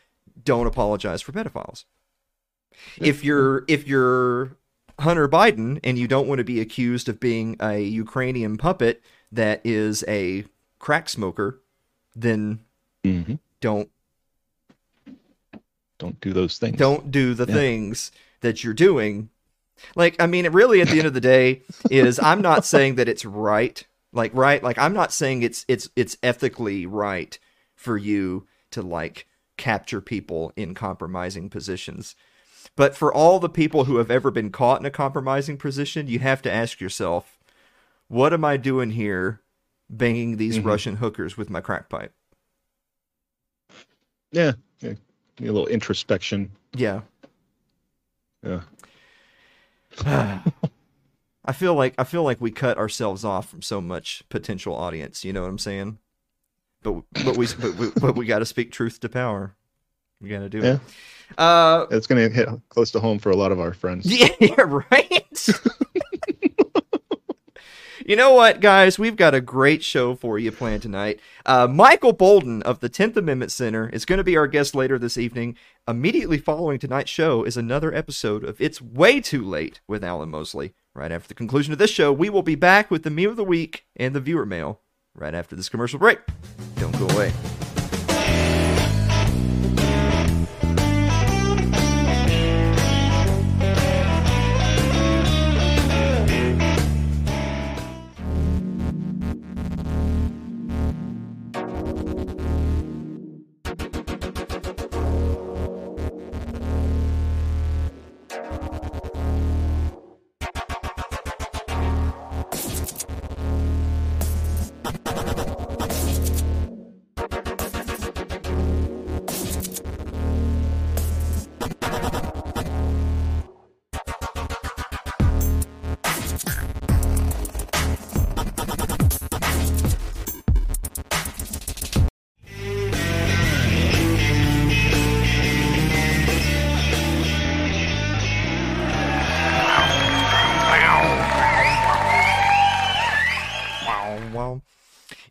don't 0.43 0.67
apologize 0.67 1.21
for 1.21 1.31
pedophiles. 1.31 1.85
If 2.97 3.23
you're 3.23 3.63
if 3.67 3.87
you're 3.87 4.57
Hunter 4.99 5.27
Biden 5.27 5.79
and 5.83 5.97
you 5.97 6.07
don't 6.07 6.27
want 6.27 6.39
to 6.39 6.43
be 6.43 6.59
accused 6.59 7.09
of 7.09 7.19
being 7.19 7.55
a 7.59 7.79
Ukrainian 7.79 8.57
puppet 8.57 9.01
that 9.31 9.61
is 9.63 10.03
a 10.07 10.45
crack 10.81 11.07
smoker, 11.07 11.61
then 12.15 12.59
hmm 13.05 13.35
don't 13.61 13.89
Don't 15.99 16.19
do 16.19 16.33
those 16.33 16.57
things. 16.57 16.77
don't 16.77 17.11
do 17.11 17.33
the 17.35 17.45
Yeah. 17.45 17.53
things 17.53 18.11
that 18.41 18.63
you're 18.63 18.73
doing. 18.73 19.29
Like, 19.95 20.19
I 20.19 20.25
mean, 20.25 20.45
it 20.45 20.51
really 20.51 20.81
at 20.81 20.89
the 20.89 20.97
end 20.97 21.07
of 21.07 21.13
the 21.13 21.21
day 21.21 21.61
is 21.91 22.19
I'm 22.19 22.41
not 22.41 22.65
saying 22.65 22.95
that 22.95 23.07
it's 23.07 23.23
right. 23.23 23.85
Like, 24.11 24.31
right? 24.33 24.61
Like, 24.61 24.77
I'm 24.79 24.93
not 24.93 25.13
saying 25.13 25.43
it's 25.43 25.63
it's 25.67 25.89
it's 25.95 26.17
ethically 26.23 26.85
right 26.85 27.37
for 27.75 27.97
you 27.97 28.47
to 28.71 28.81
like 28.81 29.27
capture 29.57 30.01
people 30.01 30.51
in 30.55 30.73
compromising 30.73 31.49
positions. 31.49 32.15
But 32.75 32.95
for 32.95 33.13
all 33.13 33.39
the 33.39 33.49
people 33.49 33.85
who 33.85 33.97
have 33.97 34.09
ever 34.09 34.31
been 34.31 34.49
caught 34.49 34.79
in 34.79 34.85
a 34.85 34.91
compromising 34.91 35.57
position, 35.57 36.07
you 36.07 36.19
have 36.19 36.41
to 36.41 36.51
ask 36.51 36.81
yourself, 36.81 37.37
what 38.07 38.33
am 38.33 38.43
I 38.43 38.57
doing 38.57 38.91
here 38.91 39.41
banging 39.91 40.37
these 40.37 40.57
Mhm. 40.57 40.65
Russian 40.65 40.95
hookers 40.95 41.37
with 41.37 41.49
my 41.49 41.61
crack 41.61 41.89
pipe? 41.89 42.13
Yeah. 44.31 44.53
yeah. 44.79 44.93
A 45.39 45.43
little 45.43 45.67
introspection. 45.67 46.51
Yeah. 46.73 47.01
Yeah. 48.43 48.61
I 51.43 51.53
feel 51.53 51.73
like 51.75 51.93
I 51.97 52.03
feel 52.05 52.23
like 52.23 52.39
we 52.39 52.51
cut 52.51 52.77
ourselves 52.77 53.25
off 53.25 53.49
from 53.49 53.61
so 53.61 53.81
much 53.81 54.23
potential 54.29 54.73
audience. 54.75 55.25
You 55.25 55.33
know 55.33 55.41
what 55.41 55.49
I'm 55.49 55.57
saying? 55.59 55.97
But 56.83 57.01
but 57.25 57.35
we 57.37 57.47
but 57.59 57.75
we, 57.75 57.89
but 57.99 58.15
we 58.15 58.25
got 58.25 58.39
to 58.39 58.45
speak 58.45 58.71
truth 58.71 58.99
to 59.01 59.09
power. 59.09 59.55
We 60.21 60.29
got 60.29 60.39
to 60.39 60.49
do 60.49 60.59
Yeah. 60.59 60.73
it. 60.75 60.79
Uh, 61.37 61.87
It's 61.91 62.07
going 62.07 62.29
to 62.29 62.33
hit 62.35 62.47
close 62.69 62.91
to 62.91 62.99
home 62.99 63.17
for 63.19 63.31
a 63.31 63.35
lot 63.35 63.51
of 63.51 63.59
our 63.59 63.73
friends. 63.73 64.05
yeah, 64.39 64.55
right. 64.57 65.47
You 68.11 68.17
know 68.17 68.33
what, 68.33 68.59
guys? 68.59 68.99
We've 68.99 69.15
got 69.15 69.33
a 69.33 69.39
great 69.39 69.85
show 69.85 70.15
for 70.15 70.37
you 70.37 70.51
planned 70.51 70.81
tonight. 70.81 71.21
Uh, 71.45 71.65
Michael 71.65 72.13
Boldin 72.13 72.61
of 72.63 72.81
the 72.81 72.89
10th 72.89 73.15
Amendment 73.15 73.53
Center 73.53 73.87
is 73.87 74.03
going 74.03 74.17
to 74.17 74.23
be 74.25 74.35
our 74.35 74.47
guest 74.47 74.75
later 74.75 74.99
this 74.99 75.17
evening. 75.17 75.55
Immediately 75.87 76.39
following 76.39 76.77
tonight's 76.77 77.09
show 77.09 77.45
is 77.45 77.55
another 77.55 77.95
episode 77.95 78.43
of 78.43 78.59
It's 78.59 78.81
Way 78.81 79.21
Too 79.21 79.45
Late 79.45 79.79
with 79.87 80.03
Alan 80.03 80.27
Mosley. 80.27 80.73
Right 80.93 81.09
after 81.09 81.29
the 81.29 81.35
conclusion 81.35 81.71
of 81.71 81.79
this 81.79 81.89
show, 81.89 82.11
we 82.11 82.29
will 82.29 82.43
be 82.43 82.55
back 82.55 82.91
with 82.91 83.03
the 83.03 83.09
meme 83.09 83.29
of 83.29 83.37
the 83.37 83.45
week 83.45 83.85
and 83.95 84.13
the 84.13 84.19
viewer 84.19 84.45
mail 84.45 84.81
right 85.15 85.33
after 85.33 85.55
this 85.55 85.69
commercial 85.69 85.97
break. 85.97 86.19
Don't 86.75 86.99
go 86.99 87.07
away. 87.15 87.31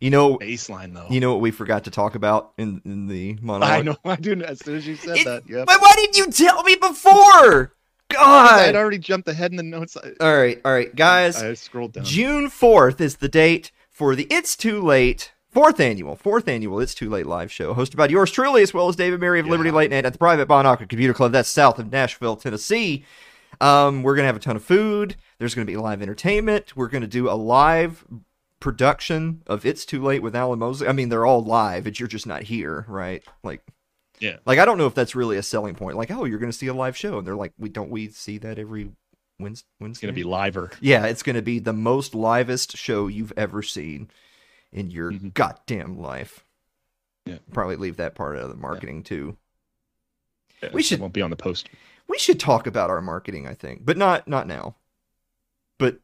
You 0.01 0.09
know, 0.09 0.37
Baseline 0.39 0.93
though. 0.93 1.05
you 1.09 1.19
know 1.19 1.31
what 1.31 1.41
we 1.41 1.51
forgot 1.51 1.83
to 1.85 1.91
talk 1.91 2.15
about 2.15 2.51
in, 2.57 2.81
in 2.83 3.07
the 3.07 3.37
monologue? 3.41 3.69
I 3.71 3.81
know. 3.83 3.95
I 4.05 4.15
do. 4.17 4.33
As 4.43 4.59
soon 4.59 4.75
as 4.75 4.85
you 4.87 4.95
said 4.95 5.17
It- 5.17 5.25
that, 5.25 5.43
yeah. 5.47 5.63
But 5.65 5.79
why 5.79 5.93
didn't 5.95 6.17
you 6.17 6.27
tell 6.31 6.63
me 6.63 6.75
before? 6.75 7.73
God, 8.09 8.59
I'd 8.59 8.75
already 8.75 8.97
jumped 8.97 9.29
ahead 9.29 9.51
in 9.51 9.57
the 9.57 9.63
notes. 9.63 9.95
All 9.95 10.35
right, 10.37 10.59
all 10.65 10.73
right, 10.73 10.93
guys. 10.93 11.41
I 11.41 11.53
scrolled 11.53 11.93
down. 11.93 12.03
June 12.03 12.47
4th 12.49 12.99
is 12.99 13.17
the 13.17 13.29
date 13.29 13.71
for 13.89 14.15
the 14.15 14.27
It's 14.29 14.57
Too 14.57 14.81
Late 14.81 15.31
fourth 15.49 15.79
annual, 15.79 16.15
fourth 16.15 16.47
annual 16.49 16.79
It's 16.81 16.93
Too 16.93 17.09
Late 17.09 17.25
live 17.25 17.51
show, 17.51 17.73
hosted 17.73 17.95
by 17.95 18.07
yours 18.07 18.31
truly, 18.31 18.63
as 18.63 18.73
well 18.73 18.89
as 18.89 18.95
David 18.97 19.19
Mary 19.21 19.39
of 19.39 19.47
Liberty 19.47 19.69
Yeah. 19.69 19.75
Late 19.75 19.91
Night 19.91 20.05
at 20.05 20.11
the 20.13 20.19
Private 20.19 20.47
Bonhoeffer 20.49 20.89
Computer 20.89 21.13
Club. 21.13 21.31
That's 21.31 21.47
south 21.47 21.79
of 21.79 21.89
Nashville, 21.91 22.35
Tennessee. 22.35 23.05
Um, 23.61 24.01
we're 24.03 24.15
gonna 24.15 24.27
have 24.27 24.35
a 24.35 24.39
ton 24.39 24.55
of 24.57 24.63
food. 24.63 25.15
There's 25.39 25.53
gonna 25.55 25.65
be 25.65 25.77
live 25.77 26.01
entertainment. 26.01 26.75
We're 26.75 26.87
gonna 26.89 27.07
do 27.07 27.29
a 27.29 27.35
live 27.35 28.03
production 28.61 29.43
of 29.47 29.65
It's 29.65 29.83
Too 29.83 30.01
Late 30.01 30.21
with 30.23 30.35
Alan 30.35 30.59
Mosley. 30.59 30.87
I 30.87 30.93
mean, 30.93 31.09
they're 31.09 31.25
all 31.25 31.43
live. 31.43 31.85
It's 31.87 31.99
you're 31.99 32.07
just 32.07 32.25
not 32.27 32.43
here, 32.43 32.85
right? 32.87 33.21
Like, 33.43 33.61
Yeah. 34.19 34.37
like 34.45 34.59
I 34.59 34.63
don't 34.65 34.77
know 34.77 34.85
if 34.87 34.95
that's 34.95 35.15
really 35.15 35.35
a 35.35 35.43
selling 35.43 35.75
point. 35.75 35.97
Like, 35.97 36.11
oh, 36.11 36.23
you're 36.23 36.39
gonna 36.39 36.53
see 36.53 36.67
a 36.67 36.73
live 36.73 36.95
show, 36.95 37.17
and 37.17 37.27
they're 37.27 37.35
like, 37.35 37.51
we 37.59 37.67
don't 37.67 37.89
we 37.91 38.07
see 38.07 38.37
that 38.37 38.57
every 38.57 38.91
Wednesday? 39.39 39.65
It's 39.81 39.99
gonna 39.99 40.13
be 40.13 40.23
liver. 40.23 40.71
Yeah, 40.79 41.05
it's 41.07 41.23
going 41.23 41.35
to 41.35 41.41
be 41.41 41.57
the 41.59 41.73
most 41.73 42.13
livest 42.15 42.77
show 42.77 43.07
you've 43.07 43.33
ever 43.35 43.63
seen 43.63 44.09
in 44.71 44.91
your 44.91 45.11
Mhm. 45.11 45.33
goddamn 45.33 45.97
life. 45.99 46.45
Yeah. 47.25 47.39
Probably 47.51 47.75
leave 47.75 47.97
that 47.97 48.13
part 48.15 48.37
out 48.37 48.43
of 48.43 48.49
the 48.49 48.55
marketing 48.55 49.01
too. 49.03 49.37
Yeah, 50.61 50.69
We 50.73 50.83
should- 50.83 50.99
won't 50.99 51.13
be 51.13 51.23
on 51.23 51.31
the 51.31 51.35
post. 51.35 51.69
We 52.07 52.19
should 52.19 52.39
talk 52.39 52.67
about 52.67 52.89
our 52.91 53.01
marketing, 53.01 53.47
I 53.47 53.53
think, 53.55 53.83
but 53.85 53.97
not 53.97 54.27
not 54.27 54.45
now. 54.47 54.75
But 55.79 55.99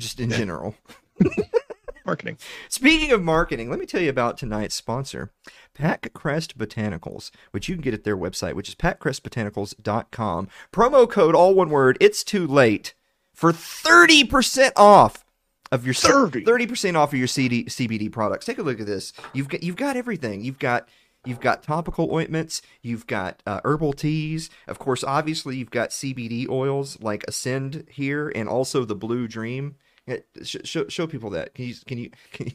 just 0.00 0.18
in 0.18 0.30
general. 0.30 0.74
Marketing. 2.08 2.38
Speaking 2.70 3.12
of 3.12 3.22
marketing, 3.22 3.68
let 3.68 3.78
me 3.78 3.84
tell 3.84 4.00
you 4.00 4.08
about 4.08 4.38
tonight's 4.38 4.74
sponsor, 4.74 5.30
Pack 5.74 6.10
Crest 6.14 6.56
Botanicals, 6.56 7.30
which 7.50 7.68
you 7.68 7.74
can 7.74 7.82
get 7.82 7.92
at 7.92 8.04
their 8.04 8.16
website, 8.16 8.54
which 8.54 8.70
is 8.70 8.74
packcrestbotanicals.com. 8.74 10.48
Promo 10.72 11.10
code, 11.10 11.34
all 11.34 11.52
one 11.52 11.68
word, 11.68 11.98
it's 12.00 12.24
too 12.24 12.46
late, 12.46 12.94
for 13.34 13.52
30% 13.52 14.72
off 14.74 15.26
of 15.70 15.84
your 15.84 15.92
30. 15.92 16.44
30% 16.44 16.94
off 16.96 17.12
of 17.12 17.18
your 17.18 17.28
CD, 17.28 17.64
CBD 17.64 18.10
products. 18.10 18.46
Take 18.46 18.56
a 18.56 18.62
look 18.62 18.80
at 18.80 18.86
this. 18.86 19.12
You've 19.34 19.50
got 19.50 19.62
you've 19.62 19.76
got 19.76 19.98
everything. 19.98 20.42
You've 20.42 20.58
got 20.58 20.88
you've 21.26 21.40
got 21.40 21.62
topical 21.62 22.10
ointments, 22.10 22.62
you've 22.80 23.06
got 23.06 23.42
uh, 23.46 23.60
herbal 23.64 23.92
teas. 23.92 24.48
Of 24.66 24.78
course, 24.78 25.04
obviously 25.04 25.58
you've 25.58 25.70
got 25.70 25.90
CBD 25.90 26.48
oils 26.48 26.98
like 27.02 27.22
Ascend 27.28 27.84
here 27.90 28.32
and 28.34 28.48
also 28.48 28.86
the 28.86 28.94
Blue 28.94 29.28
Dream. 29.28 29.76
Yeah, 30.08 30.16
sh- 30.42 30.56
show, 30.64 30.88
show 30.88 31.06
people 31.06 31.30
that. 31.30 31.54
Can 31.54 31.66
you 31.66 31.74
can 31.86 31.98
you 31.98 32.10
can 32.32 32.46
you 32.46 32.52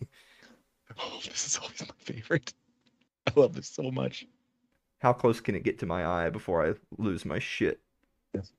Oh, 1.00 1.20
this 1.26 1.46
is 1.48 1.58
always 1.62 1.82
my 1.82 1.96
favorite. 2.00 2.54
I 3.28 3.32
love 3.40 3.54
this 3.54 3.68
so 3.68 3.90
much. 3.92 4.26
how 5.00 5.14
close 5.14 5.40
can 5.40 5.56
it 5.56 5.64
get 5.64 5.80
to 5.80 5.86
my 5.86 6.06
eye 6.06 6.30
before 6.30 6.66
I 6.68 6.74
lose 6.98 7.26
my 7.26 7.40
shit? 7.40 7.80
Yes. 8.34 8.52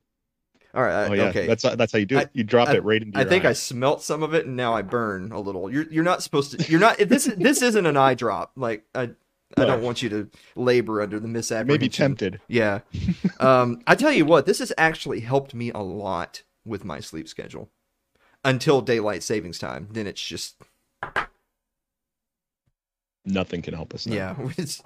All 0.74 0.82
right. 0.82 1.10
Oh 1.10 1.12
yeah, 1.14 1.24
okay. 1.24 1.46
that's 1.46 1.62
that's 1.62 1.92
how 1.92 1.98
you 1.98 2.06
do 2.06 2.18
it. 2.18 2.30
You 2.32 2.42
drop 2.44 2.68
I- 2.68 2.76
it 2.76 2.84
right 2.84 3.02
into. 3.02 3.16
I 3.18 3.22
Your 3.22 3.30
think 3.30 3.44
eye. 3.44 3.50
I 3.50 3.52
smelt 3.52 4.02
some 4.02 4.22
of 4.22 4.34
it 4.34 4.46
and 4.46 4.56
now 4.56 4.74
I 4.74 4.82
burn 4.82 5.32
a 5.32 5.40
little. 5.40 5.70
You're 5.70 5.84
you're 5.90 6.04
not 6.04 6.22
supposed 6.22 6.58
to. 6.58 6.70
You're 6.70 6.80
not. 6.80 6.98
This 6.98 7.26
is 7.26 7.36
this 7.36 7.62
isn't 7.62 7.86
an 7.86 7.96
eye 7.96 8.14
drop. 8.14 8.52
Like 8.56 8.84
I 8.94 9.10
I 9.56 9.64
don't 9.66 9.82
want 9.82 10.02
you 10.02 10.08
to 10.08 10.30
labor 10.56 11.00
under 11.00 11.20
the 11.20 11.28
I 11.28 11.30
misapprehension. 11.30 11.68
may 11.68 11.78
be 11.78 11.88
tempted. 11.88 12.40
Yeah. 12.48 12.80
um, 13.40 13.82
I 13.86 13.94
tell 13.94 14.10
you 14.10 14.24
what, 14.24 14.46
this 14.46 14.58
has 14.58 14.72
actually 14.76 15.20
helped 15.20 15.54
me 15.54 15.70
a 15.70 15.78
lot 15.78 16.42
with 16.64 16.84
my 16.84 16.98
sleep 16.98 17.28
schedule 17.28 17.68
until 18.44 18.80
daylight 18.80 19.22
savings 19.22 19.58
time. 19.58 19.88
Then 19.92 20.06
it's 20.06 20.22
just 20.22 20.56
Nothing 23.26 23.62
can 23.62 23.72
help 23.72 23.94
us. 23.94 24.06
Now. 24.06 24.36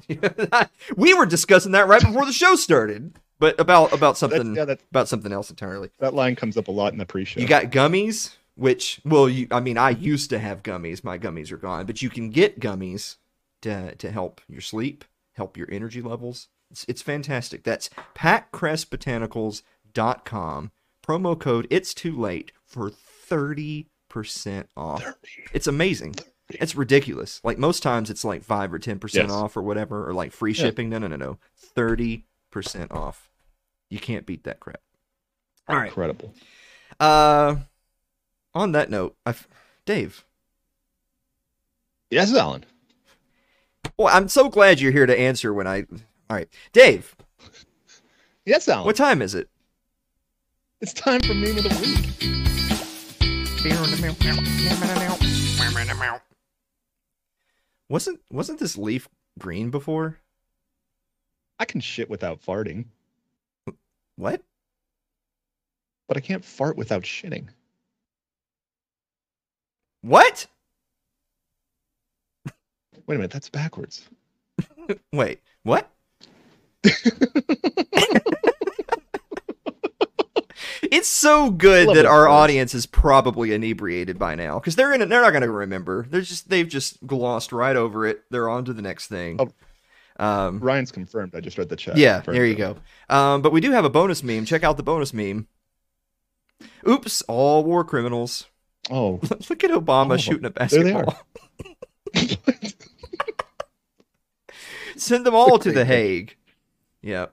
yeah. 0.09 0.67
We 0.97 1.13
were 1.15 1.27
discussing 1.27 1.73
that 1.73 1.89
right 1.89 2.01
before 2.01 2.25
the 2.25 2.33
show 2.33 2.55
started, 2.55 3.19
but 3.39 3.59
about 3.61 3.93
about 3.93 4.17
something 4.17 4.55
yeah, 4.55 4.77
about 4.91 5.09
something 5.09 5.33
else 5.33 5.51
entirely. 5.51 5.91
that 5.99 6.15
line 6.15 6.37
comes 6.37 6.57
up 6.57 6.69
a 6.69 6.73
lot 6.73 6.93
in 6.93 6.99
the 6.99 7.07
pre-show. 7.07 7.41
You 7.41 7.49
got 7.49 7.65
gummies, 7.65 8.37
which 8.55 9.01
well, 9.05 9.29
you 9.29 9.49
I 9.51 9.59
mean, 9.61 9.77
I 9.77 9.91
used 9.91 10.31
to 10.31 10.39
have 10.39 10.63
gummies. 10.63 11.03
My 11.03 11.19
gummies 11.19 11.51
are 11.51 11.57
gone, 11.57 11.85
but 11.87 12.01
you 12.01 12.11
can 12.11 12.31
get 12.31 12.61
gummies 12.61 13.17
to 13.63 13.97
to 13.97 14.13
help 14.13 14.41
your 14.49 14.61
sleep, 14.61 15.05
help 15.33 15.57
your 15.57 15.69
energy 15.73 16.01
levels. 16.01 16.47
It's, 16.71 16.85
it's 16.87 17.03
fantastic. 17.03 17.65
That's 17.65 17.91
packcrestbotanicals.com. 18.15 20.71
Promo 21.05 21.41
code 21.41 21.67
it's 21.71 21.93
too 21.95 22.17
late 22.17 22.53
for 22.65 22.93
30% 23.31 24.67
off. 24.77 25.05
It's 25.53 25.67
amazing. 25.67 26.15
It's 26.51 26.75
ridiculous. 26.75 27.41
Like 27.45 27.59
most 27.59 27.83
times 27.83 28.09
it's 28.11 28.25
like 28.25 28.43
5 28.43 28.73
or 28.73 28.79
10% 28.79 29.29
off 29.31 29.57
or 29.57 29.63
whatever 29.63 30.09
or 30.09 30.15
like 30.15 30.33
free 30.33 30.53
Yeah. 30.53 30.65
shipping. 30.65 30.89
No, 30.89 30.99
no, 30.99 31.07
no, 31.09 31.17
no. 31.17 31.39
30% 31.77 32.23
off. 32.91 33.29
You 33.91 33.99
can't 33.99 34.27
beat 34.27 34.45
that 34.45 34.61
crap. 34.61 34.81
All 35.69 35.77
right. 35.77 35.89
incredible. 35.89 36.33
Uh, 36.99 37.57
on 38.55 38.73
that 38.73 38.91
note, 38.91 39.15
I've, 39.27 39.47
Dave. 39.85 40.25
Yes, 42.11 42.35
Alan. 42.35 42.65
Well, 43.99 44.09
I'm 44.15 44.29
so 44.29 44.49
glad 44.49 44.81
you're 44.81 44.93
here 44.93 45.05
to 45.07 45.19
answer 45.19 45.53
when 45.53 45.67
I. 45.67 45.81
All 46.31 46.37
right, 46.37 46.49
Dave. 46.73 47.15
Yes, 48.47 48.67
Alan. 48.69 48.87
What 48.87 48.97
time 48.97 49.21
is 49.21 49.35
it? 49.35 49.49
It's 50.81 50.95
time 50.95 51.21
for 51.21 51.35
meme 51.35 51.59
of 51.59 51.65
the 51.65 52.17
week. 52.23 52.38
Wasn't 57.89 58.21
wasn't 58.31 58.61
this 58.61 58.79
leaf 58.79 59.09
green 59.39 59.71
before? 59.71 60.19
I 61.59 61.65
can 61.65 61.81
shit 61.81 62.09
without 62.09 62.41
farting, 62.41 62.85
What? 64.17 64.43
but 66.07 66.17
I 66.17 66.21
can't 66.21 66.45
fart 66.45 66.77
without 66.77 67.03
shitting. 67.03 67.49
What? 70.03 70.47
Wait 73.07 73.17
a 73.17 73.19
minute, 73.19 73.33
that's 73.33 73.51
backwards. 73.51 74.09
Wait, 75.13 75.41
what? 75.65 75.91
It's 80.99 81.09
so 81.09 81.53
good 81.53 81.95
that 81.95 82.07
our 82.07 82.27
audience 82.27 82.75
is 82.75 82.87
probably 82.87 83.55
inebriated 83.55 84.19
by 84.19 84.35
now 84.35 84.59
because 84.59 84.75
they're 84.75 84.93
in. 84.93 85.09
They're 85.09 85.23
not 85.23 85.31
going 85.31 85.43
to 85.43 85.51
remember. 85.51 86.07
They're 86.11 86.23
just 86.23 86.51
they've 86.51 86.69
just 86.69 87.07
glossed 87.07 87.53
right 87.53 87.77
over 87.77 88.05
it. 88.05 88.25
They're 88.31 88.49
on 88.49 88.65
to 88.65 88.73
the 88.73 88.83
next 88.83 89.07
thing. 89.07 89.37
Oh. 89.39 89.53
Um, 90.21 90.59
Ryan's 90.59 90.91
confirmed. 90.91 91.37
I 91.37 91.41
just 91.41 91.57
read 91.57 91.69
the 91.69 91.77
chat. 91.77 91.97
Yeah, 91.97 92.23
there 92.23 92.45
you 92.45 92.57
go. 92.57 92.79
Um, 93.09 93.43
but 93.43 93.53
we 93.53 93.61
do 93.61 93.71
have 93.71 93.85
a 93.85 93.91
bonus 93.91 94.25
meme. 94.25 94.45
Check 94.45 94.65
out 94.65 94.77
the 94.77 94.83
bonus 94.83 95.15
meme. 95.15 95.47
Oops, 96.89 97.23
all 97.23 97.63
war 97.63 97.85
criminals. 97.85 98.47
Oh, 98.91 99.21
Look 99.49 99.63
at 99.63 99.71
Obama 99.71 100.15
Oh, 100.15 100.17
shooting 100.17 100.47
a 100.47 100.51
there 100.51 100.83
they 100.83 100.93
are. 100.93 101.05
basketball. 102.15 102.55
Send 104.97 105.25
them 105.25 105.37
all 105.37 105.61
to 105.61 105.71
the 105.71 105.85
Hague. 105.85 106.35
Yep. 107.03 107.33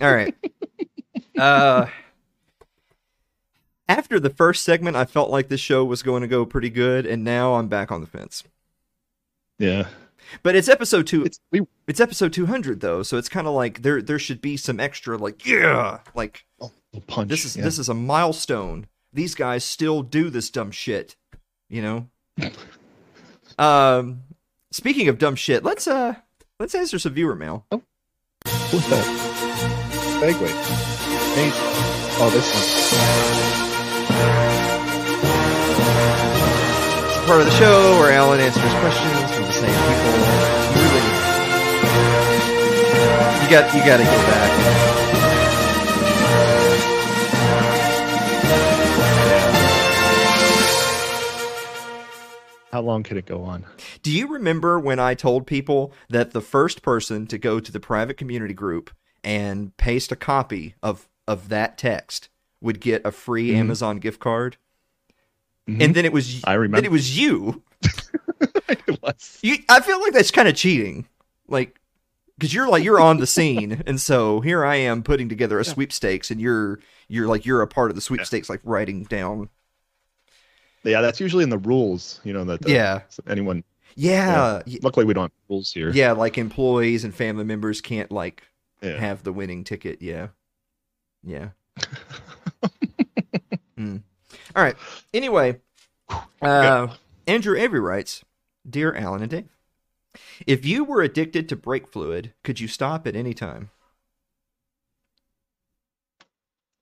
All 0.00 0.12
right. 0.12 0.34
Uh, 1.38 1.86
after 3.88 4.18
the 4.20 4.30
first 4.30 4.64
segment, 4.64 4.96
I 4.96 5.04
felt 5.04 5.30
like 5.30 5.48
this 5.48 5.60
show 5.60 5.84
was 5.84 6.02
going 6.02 6.22
to 6.22 6.28
go 6.28 6.44
pretty 6.46 6.70
good, 6.70 7.04
and 7.06 7.24
now 7.24 7.54
I'm 7.54 7.68
back 7.68 7.90
on 7.92 8.00
the 8.00 8.06
fence. 8.06 8.44
yeah. 9.58 9.88
But 10.42 10.54
it's 10.54 10.68
episode 10.68 11.06
two. 11.08 11.24
It's 11.24 11.40
we. 11.50 11.66
It's 11.86 12.00
episode 12.00 12.32
200 12.32 12.80
though, 12.80 13.02
so 13.02 13.18
it's 13.18 13.28
kind 13.28 13.46
of 13.46 13.52
like 13.54 13.82
there 13.82 14.00
there 14.00 14.20
should 14.20 14.40
be 14.40 14.56
some 14.56 14.80
extra 14.80 15.18
like 15.18 15.44
yeah, 15.44 15.98
like 16.14 16.46
Oh, 16.60 16.70
punch. 17.06 17.28
this 17.28 17.44
is 17.44 17.56
yeah. 17.56 17.64
this 17.64 17.78
is 17.78 17.88
a 17.90 17.94
milestone. 17.94 18.86
These 19.12 19.34
guys 19.34 19.62
still 19.64 20.02
do 20.02 20.30
this 20.30 20.48
dumb 20.48 20.70
shit, 20.70 21.16
you 21.68 21.82
know. 21.82 22.08
um, 23.58 24.22
speaking 24.70 25.08
of 25.08 25.18
dumb 25.18 25.34
shit, 25.34 25.64
let's 25.64 25.86
uh 25.86 26.14
let's 26.58 26.74
answer 26.74 26.98
some 26.98 27.12
viewer 27.12 27.34
mail. 27.34 27.66
What's 27.70 28.88
that? 28.88 29.04
Segue. 30.22 30.48
Hey. 31.34 31.50
Oh, 32.24 32.30
this 32.32 33.71
It's 37.08 37.26
part 37.26 37.40
of 37.40 37.46
the 37.46 37.52
show 37.52 37.98
where 38.00 38.12
Alan 38.12 38.40
answers 38.40 38.62
questions 38.62 39.30
from 39.34 39.44
the 39.44 39.52
same 39.52 39.70
people. 39.70 40.12
You 40.72 40.82
Really, 40.82 41.04
you 43.42 43.50
got 43.50 43.74
you 43.74 43.80
got 43.84 43.96
to 43.98 44.04
get 44.04 44.26
back. 44.26 44.52
How 52.72 52.80
long 52.80 53.02
could 53.02 53.18
it 53.18 53.26
go 53.26 53.42
on? 53.42 53.66
Do 54.02 54.10
you 54.10 54.26
remember 54.28 54.80
when 54.80 54.98
I 54.98 55.12
told 55.14 55.46
people 55.46 55.92
that 56.08 56.30
the 56.30 56.40
first 56.40 56.80
person 56.80 57.26
to 57.26 57.36
go 57.36 57.60
to 57.60 57.70
the 57.70 57.78
private 57.78 58.16
community 58.16 58.54
group 58.54 58.90
and 59.22 59.76
paste 59.76 60.10
a 60.10 60.16
copy 60.16 60.74
of 60.82 61.06
of 61.28 61.50
that 61.50 61.76
text 61.76 62.30
would 62.62 62.80
get 62.80 63.02
a 63.04 63.12
free 63.12 63.50
Mhm. 63.50 63.56
Amazon 63.56 63.98
gift 63.98 64.20
card? 64.20 64.56
Mhm. 65.68 65.84
And 65.84 65.94
then 65.94 66.04
it 66.06 66.12
was 66.12 66.42
I 66.44 66.54
remember. 66.54 66.84
It 66.86 66.90
was 66.90 67.18
you. 67.18 67.62
it 68.40 69.02
was. 69.02 69.38
You 69.42 69.56
I 69.68 69.80
feel 69.80 70.00
like 70.00 70.12
that's 70.12 70.30
kind 70.30 70.48
of 70.48 70.54
cheating. 70.54 71.06
Like 71.48 71.78
cuz 72.40 72.54
you're 72.54 72.68
like 72.68 72.82
you're 72.84 73.00
on 73.00 73.18
the 73.18 73.26
scene 73.26 73.82
and 73.86 74.00
so 74.00 74.40
here 74.40 74.64
I 74.64 74.76
am 74.76 75.02
putting 75.02 75.28
together 75.28 75.58
a 75.60 75.64
sweepstakes 75.64 76.30
and 76.30 76.40
you're 76.40 76.80
you're 77.08 77.26
like 77.28 77.44
you're 77.44 77.62
a 77.62 77.66
part 77.68 77.90
of 77.90 77.94
the 77.94 78.00
sweepstakes 78.00 78.48
like 78.48 78.60
writing 78.64 79.04
down. 79.04 79.50
Yeah, 80.84 81.00
that's 81.00 81.20
usually 81.20 81.44
in 81.44 81.50
the 81.50 81.58
rules. 81.58 82.20
You 82.24 82.32
know 82.32 82.44
that. 82.44 82.62
The, 82.62 82.70
Yeah. 82.70 83.00
Anyone. 83.28 83.62
Yeah. 83.94 84.62
Yeah, 84.66 84.78
Luckily, 84.82 85.04
we 85.04 85.14
don't 85.14 85.24
have 85.24 85.32
rules 85.48 85.72
here. 85.72 85.90
yeah 85.90 86.12
like 86.12 86.38
employees 86.38 87.04
and 87.04 87.14
family 87.14 87.44
members 87.44 87.80
can't 87.80 88.10
like 88.10 88.42
Yeah. 88.82 88.98
have 88.98 89.22
the 89.22 89.32
winning 89.32 89.62
ticket. 89.64 90.00
Yeah. 90.02 90.28
Yeah. 91.22 91.50
Hmm. 93.76 93.96
All 94.54 94.62
right. 94.62 94.76
Anyway, 95.12 95.60
uh, 96.40 96.88
Andrew 97.26 97.58
Avery 97.58 97.80
writes 97.80 98.22
Dear 98.68 98.94
Alan 98.94 99.22
and 99.22 99.30
Dave, 99.30 99.48
if 100.46 100.64
you 100.64 100.84
were 100.84 101.02
addicted 101.02 101.48
to 101.48 101.56
brake 101.56 101.88
fluid, 101.88 102.32
could 102.44 102.60
you 102.60 102.68
stop 102.68 103.06
at 103.06 103.16
any 103.16 103.34
time? 103.34 103.70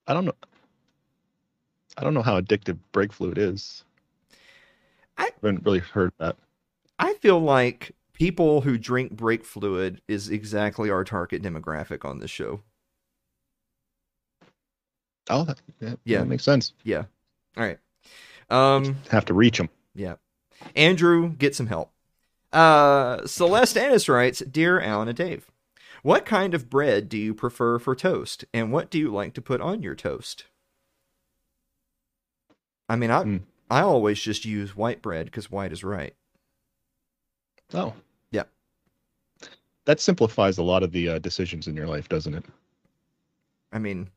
I 0.07 0.13
don't 0.13 0.25
know. 0.25 0.35
I 1.97 2.03
don't 2.03 2.15
know 2.15 2.23
how 2.23 2.41
addictive 2.41 2.79
brake 2.93 3.13
fluid 3.13 3.39
is. 3.39 3.85
I- 5.17 5.31
haven't 5.43 5.65
really 5.65 5.79
heard 5.79 6.13
that. 6.19 6.37
I 6.99 7.15
feel 7.15 7.39
like 7.39 7.93
people 8.13 8.63
who 8.63 8.77
drink 8.77 9.13
brake 9.13 9.45
fluid 9.45 10.03
is 10.09 10.29
exactly 10.29 10.91
our 10.91 11.05
target 11.05 11.43
demographic 11.43 12.05
on 12.05 12.19
this 12.19 12.31
show. 12.31 12.61
Oh, 15.31 15.45
that, 15.45 15.61
yeah, 15.81 15.95
Yeah. 16.05 16.19
that 16.19 16.27
makes 16.27 16.45
sense. 16.45 16.73
Yeah. 16.85 17.05
All 17.57 17.65
right. 17.65 17.79
Um, 18.51 18.97
Have 19.11 19.25
to 19.27 19.35
reach 19.35 19.59
them. 19.59 19.69
Yeah. 19.95 20.17
Andrew, 20.75 21.31
get 21.31 21.55
some 21.55 21.69
help. 21.69 21.93
Uh, 22.53 23.27
Celeste 23.27 23.79
Annis 23.79 24.09
writes 24.09 24.41
Dear 24.41 24.81
Alan 24.81 25.09
and 25.09 25.17
Dave, 25.17 25.51
what 26.03 26.27
kind 26.27 26.53
of 26.55 26.69
bread 26.69 27.09
do 27.09 27.17
you 27.17 27.33
prefer 27.33 27.79
for 27.79 27.95
toast, 27.95 28.45
and 28.53 28.73
what 28.73 28.91
do 28.91 28.99
you 28.99 29.13
like 29.13 29.35
to 29.35 29.43
put 29.43 29.61
on 29.61 29.83
your 29.83 29.95
toast? 29.95 30.47
I 32.89 32.97
mean, 32.97 33.11
I 33.11 33.23
Hmm. 33.23 33.37
I 33.71 33.83
always 33.83 34.21
just 34.21 34.45
use 34.45 34.75
white 34.75 35.01
bread 35.01 35.27
because 35.27 35.49
white 35.51 35.71
is 35.73 35.85
right. 35.85 36.17
Oh, 37.73 37.95
Yeah. 38.33 38.45
That 39.85 40.01
simplifies 40.01 40.59
a 40.59 40.63
lot 40.65 40.83
of 40.83 40.91
the 40.91 41.09
uh, 41.11 41.19
decisions 41.21 41.69
in 41.69 41.77
your 41.77 41.87
life, 41.87 42.09
doesn't 42.09 42.35
it? 42.35 42.45
I 43.73 43.79
mean, 43.79 44.11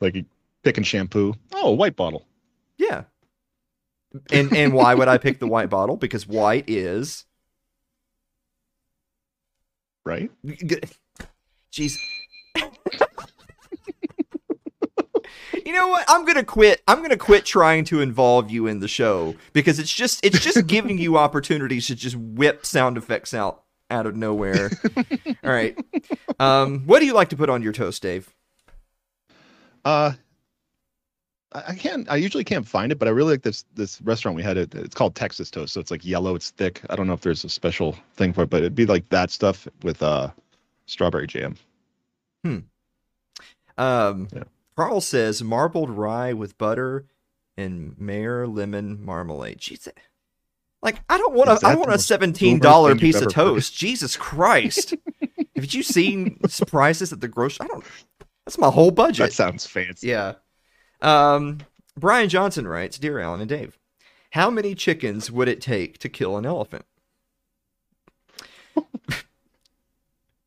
Like 0.00 0.24
picking 0.66 0.82
shampoo. 0.84 1.32
Oh, 1.54 1.70
white 1.70 1.94
bottle. 1.94 2.26
yeah. 2.76 3.04
And 4.32 4.52
and 4.56 4.72
why 4.72 4.94
would 4.94 5.06
I 5.08 5.16
pick 5.18 5.38
the 5.38 5.46
white 5.46 5.70
bottle? 5.70 5.96
Because 5.96 6.26
white 6.26 6.64
is 6.68 7.24
Right. 10.04 10.30
Jeez. 11.72 11.96
you 15.64 15.72
know 15.72 15.88
what? 15.88 16.04
I'm 16.08 16.24
gonna 16.24 16.44
quit. 16.44 16.82
I'm 16.88 17.02
gonna 17.02 17.16
quit 17.16 17.44
trying 17.44 17.84
to 17.86 18.00
involve 18.00 18.50
you 18.50 18.66
in 18.66 18.80
the 18.80 18.88
show 18.88 19.34
because 19.52 19.78
it's 19.78 19.92
just 19.92 20.24
it's 20.24 20.40
just 20.40 20.66
giving 20.66 20.98
you 20.98 21.16
opportunities 21.18 21.86
to 21.88 21.94
just 21.94 22.16
whip 22.16 22.64
sound 22.66 22.96
effects 22.96 23.34
out 23.34 23.62
out 23.90 24.06
of 24.06 24.16
nowhere. 24.16 24.70
All 25.44 25.50
right. 25.52 25.76
Um, 26.40 26.80
what 26.86 27.00
do 27.00 27.06
you 27.06 27.14
like 27.14 27.28
to 27.30 27.36
put 27.36 27.50
on 27.50 27.62
your 27.62 27.72
toast, 27.72 28.02
Dave? 28.02 28.32
Uh, 29.84 30.12
I 31.52 31.74
can't. 31.74 32.10
I 32.10 32.16
usually 32.16 32.44
can't 32.44 32.66
find 32.66 32.90
it, 32.92 32.98
but 32.98 33.08
I 33.08 33.12
really 33.12 33.32
like 33.34 33.42
this 33.42 33.64
this 33.74 34.00
restaurant 34.02 34.36
we 34.36 34.42
had. 34.42 34.56
It 34.56 34.74
it's 34.74 34.94
called 34.94 35.14
Texas 35.14 35.50
Toast, 35.50 35.72
so 35.74 35.80
it's 35.80 35.90
like 35.90 36.04
yellow. 36.04 36.34
It's 36.34 36.50
thick. 36.50 36.82
I 36.90 36.96
don't 36.96 37.06
know 37.06 37.12
if 37.12 37.20
there's 37.20 37.44
a 37.44 37.48
special 37.48 37.96
thing 38.14 38.32
for 38.32 38.42
it, 38.42 38.50
but 38.50 38.58
it'd 38.58 38.74
be 38.74 38.86
like 38.86 39.08
that 39.10 39.30
stuff 39.30 39.66
with 39.82 40.02
uh 40.02 40.30
strawberry 40.86 41.26
jam. 41.26 41.56
Hmm. 42.44 42.58
Um, 43.78 44.28
Yeah. 44.34 44.44
Carl 44.76 45.00
says 45.00 45.42
marbled 45.42 45.90
rye 45.90 46.32
with 46.32 46.58
butter 46.58 47.06
and 47.56 47.98
Meyer 47.98 48.46
lemon 48.46 49.02
marmalade. 49.04 49.58
Jeez, 49.58 49.88
like 50.82 51.00
I 51.08 51.16
don't 51.16 51.34
want 51.34 51.60
to. 51.60 51.66
I 51.66 51.74
want 51.74 51.92
a 51.92 51.98
seventeen 51.98 52.58
dollar 52.58 52.94
piece 52.96 53.16
of 53.16 53.22
ever 53.22 53.30
heard? 53.30 53.54
toast. 53.54 53.74
Jesus 53.74 54.16
Christ! 54.16 54.94
Have 55.56 55.72
you 55.72 55.82
seen 55.82 56.38
prices 56.66 57.12
at 57.12 57.20
the 57.20 57.28
grocery? 57.28 57.64
I 57.64 57.68
don't. 57.68 57.84
That's 58.44 58.58
my 58.58 58.70
whole 58.70 58.90
budget. 58.90 59.26
That 59.28 59.32
sounds 59.32 59.66
fancy. 59.66 60.08
Yeah. 60.08 60.34
Um, 61.02 61.58
Brian 61.96 62.28
Johnson 62.28 62.66
writes, 62.68 62.98
"Dear 62.98 63.18
Alan 63.20 63.40
and 63.40 63.48
Dave, 63.48 63.78
how 64.30 64.50
many 64.50 64.74
chickens 64.74 65.30
would 65.30 65.48
it 65.48 65.60
take 65.60 65.98
to 65.98 66.08
kill 66.08 66.36
an 66.36 66.46
elephant?" 66.46 66.84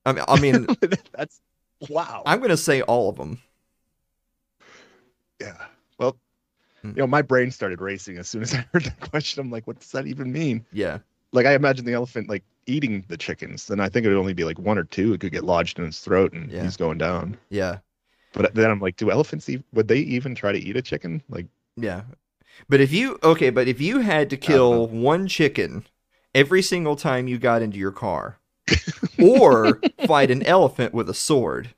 I 0.05 0.13
mean, 0.13 0.23
I 0.27 0.39
mean, 0.39 0.67
That's 1.17 1.39
wow. 1.89 2.23
I'm 2.25 2.39
gonna 2.41 2.57
say 2.57 2.81
all 2.81 3.09
of 3.09 3.15
them. 3.17 3.39
Yeah. 5.39 5.55
Well, 5.97 6.17
Hmm. 6.81 6.89
you 6.91 6.95
know, 6.95 7.07
my 7.07 7.21
brain 7.21 7.51
started 7.51 7.81
racing 7.81 8.17
as 8.17 8.29
soon 8.29 8.41
as 8.41 8.53
I 8.55 8.65
heard 8.73 8.83
that 8.85 8.99
question. 9.01 9.41
I'm 9.41 9.51
like, 9.51 9.67
what 9.67 9.79
does 9.79 9.91
that 9.91 10.07
even 10.07 10.31
mean? 10.31 10.65
Yeah. 10.71 10.99
Like, 11.33 11.45
I 11.45 11.53
imagine 11.53 11.83
the 11.85 11.93
elephant 11.93 12.29
like 12.29 12.43
eating 12.67 13.03
the 13.09 13.17
chickens. 13.17 13.67
Then 13.67 13.79
I 13.81 13.89
think 13.89 14.05
it 14.05 14.09
would 14.09 14.17
only 14.17 14.33
be 14.33 14.45
like 14.45 14.57
one 14.59 14.77
or 14.77 14.85
two. 14.85 15.13
It 15.13 15.19
could 15.19 15.31
get 15.33 15.43
lodged 15.43 15.77
in 15.77 15.85
his 15.85 15.99
throat 15.99 16.31
and 16.33 16.49
Yeah. 16.49 16.63
he's 16.63 16.77
going 16.77 16.97
down. 16.97 17.37
Yeah. 17.49 17.79
But 18.33 18.53
then 18.53 18.69
I'm 18.69 18.79
like, 18.79 18.95
do 18.95 19.11
elephants 19.11 19.49
eat? 19.49 19.63
Would 19.73 19.87
they 19.87 19.99
even 19.99 20.35
try 20.35 20.51
to 20.51 20.59
eat 20.59 20.77
a 20.77 20.81
chicken? 20.81 21.23
Like, 21.29 21.47
Yeah. 21.75 22.03
But 22.67 22.81
if 22.81 22.91
you 22.91 23.17
okay, 23.23 23.49
but 23.49 23.67
if 23.67 23.79
you 23.79 23.99
had 23.99 24.29
to 24.31 24.37
kill 24.37 24.87
one 24.87 25.27
chicken 25.27 25.85
every 26.35 26.61
single 26.61 26.95
time 26.95 27.27
you 27.27 27.37
got 27.37 27.61
into 27.61 27.77
your 27.77 27.91
car, 27.91 28.37
or 29.21 29.79
fight 30.05 30.29
an 30.29 30.43
elephant 30.43 30.93
with 30.93 31.09
a 31.09 31.13
sword, 31.13 31.69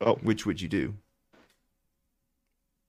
oh, 0.00 0.14
which 0.22 0.46
would 0.46 0.60
you 0.60 0.68
do? 0.68 0.94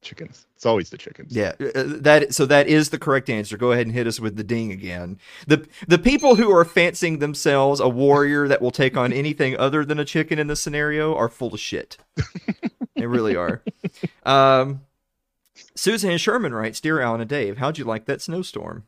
Chickens. 0.02 0.46
It's 0.56 0.66
always 0.66 0.90
the 0.90 0.98
chickens. 0.98 1.36
Yeah, 1.36 1.54
uh, 1.60 1.84
that 1.86 2.34
so 2.34 2.46
that 2.46 2.68
is 2.68 2.90
the 2.90 3.00
correct 3.00 3.30
answer. 3.30 3.58
Go 3.58 3.72
ahead 3.72 3.86
and 3.86 3.96
hit 3.96 4.08
us 4.08 4.20
with 4.20 4.36
the 4.36 4.44
ding 4.44 4.72
again. 4.72 5.18
the 5.48 5.68
The 5.88 5.98
people 6.00 6.36
who 6.36 6.52
are 6.52 6.66
fancying 6.66 7.20
themselves 7.20 7.80
a 7.80 7.90
warrior 7.90 8.48
that 8.48 8.62
will 8.62 8.72
take 8.72 8.98
on 8.98 9.14
anything 9.14 9.58
other 9.58 9.86
than 9.86 10.00
a 10.00 10.06
chicken 10.06 10.40
in 10.40 10.48
this 10.48 10.62
scenario 10.62 11.16
are 11.16 11.30
full 11.30 11.54
of 11.54 11.60
shit. 11.60 11.98
they 12.96 13.06
really 13.08 13.36
are. 13.36 13.64
Um, 14.24 14.82
Suzanne 15.76 16.18
Sherman 16.18 16.54
writes, 16.54 16.80
"Dear 16.80 17.00
Alan 17.00 17.22
and 17.22 17.30
Dave, 17.30 17.58
how'd 17.58 17.78
you 17.78 17.86
like 17.86 18.06
that 18.06 18.22
snowstorm?" 18.22 18.86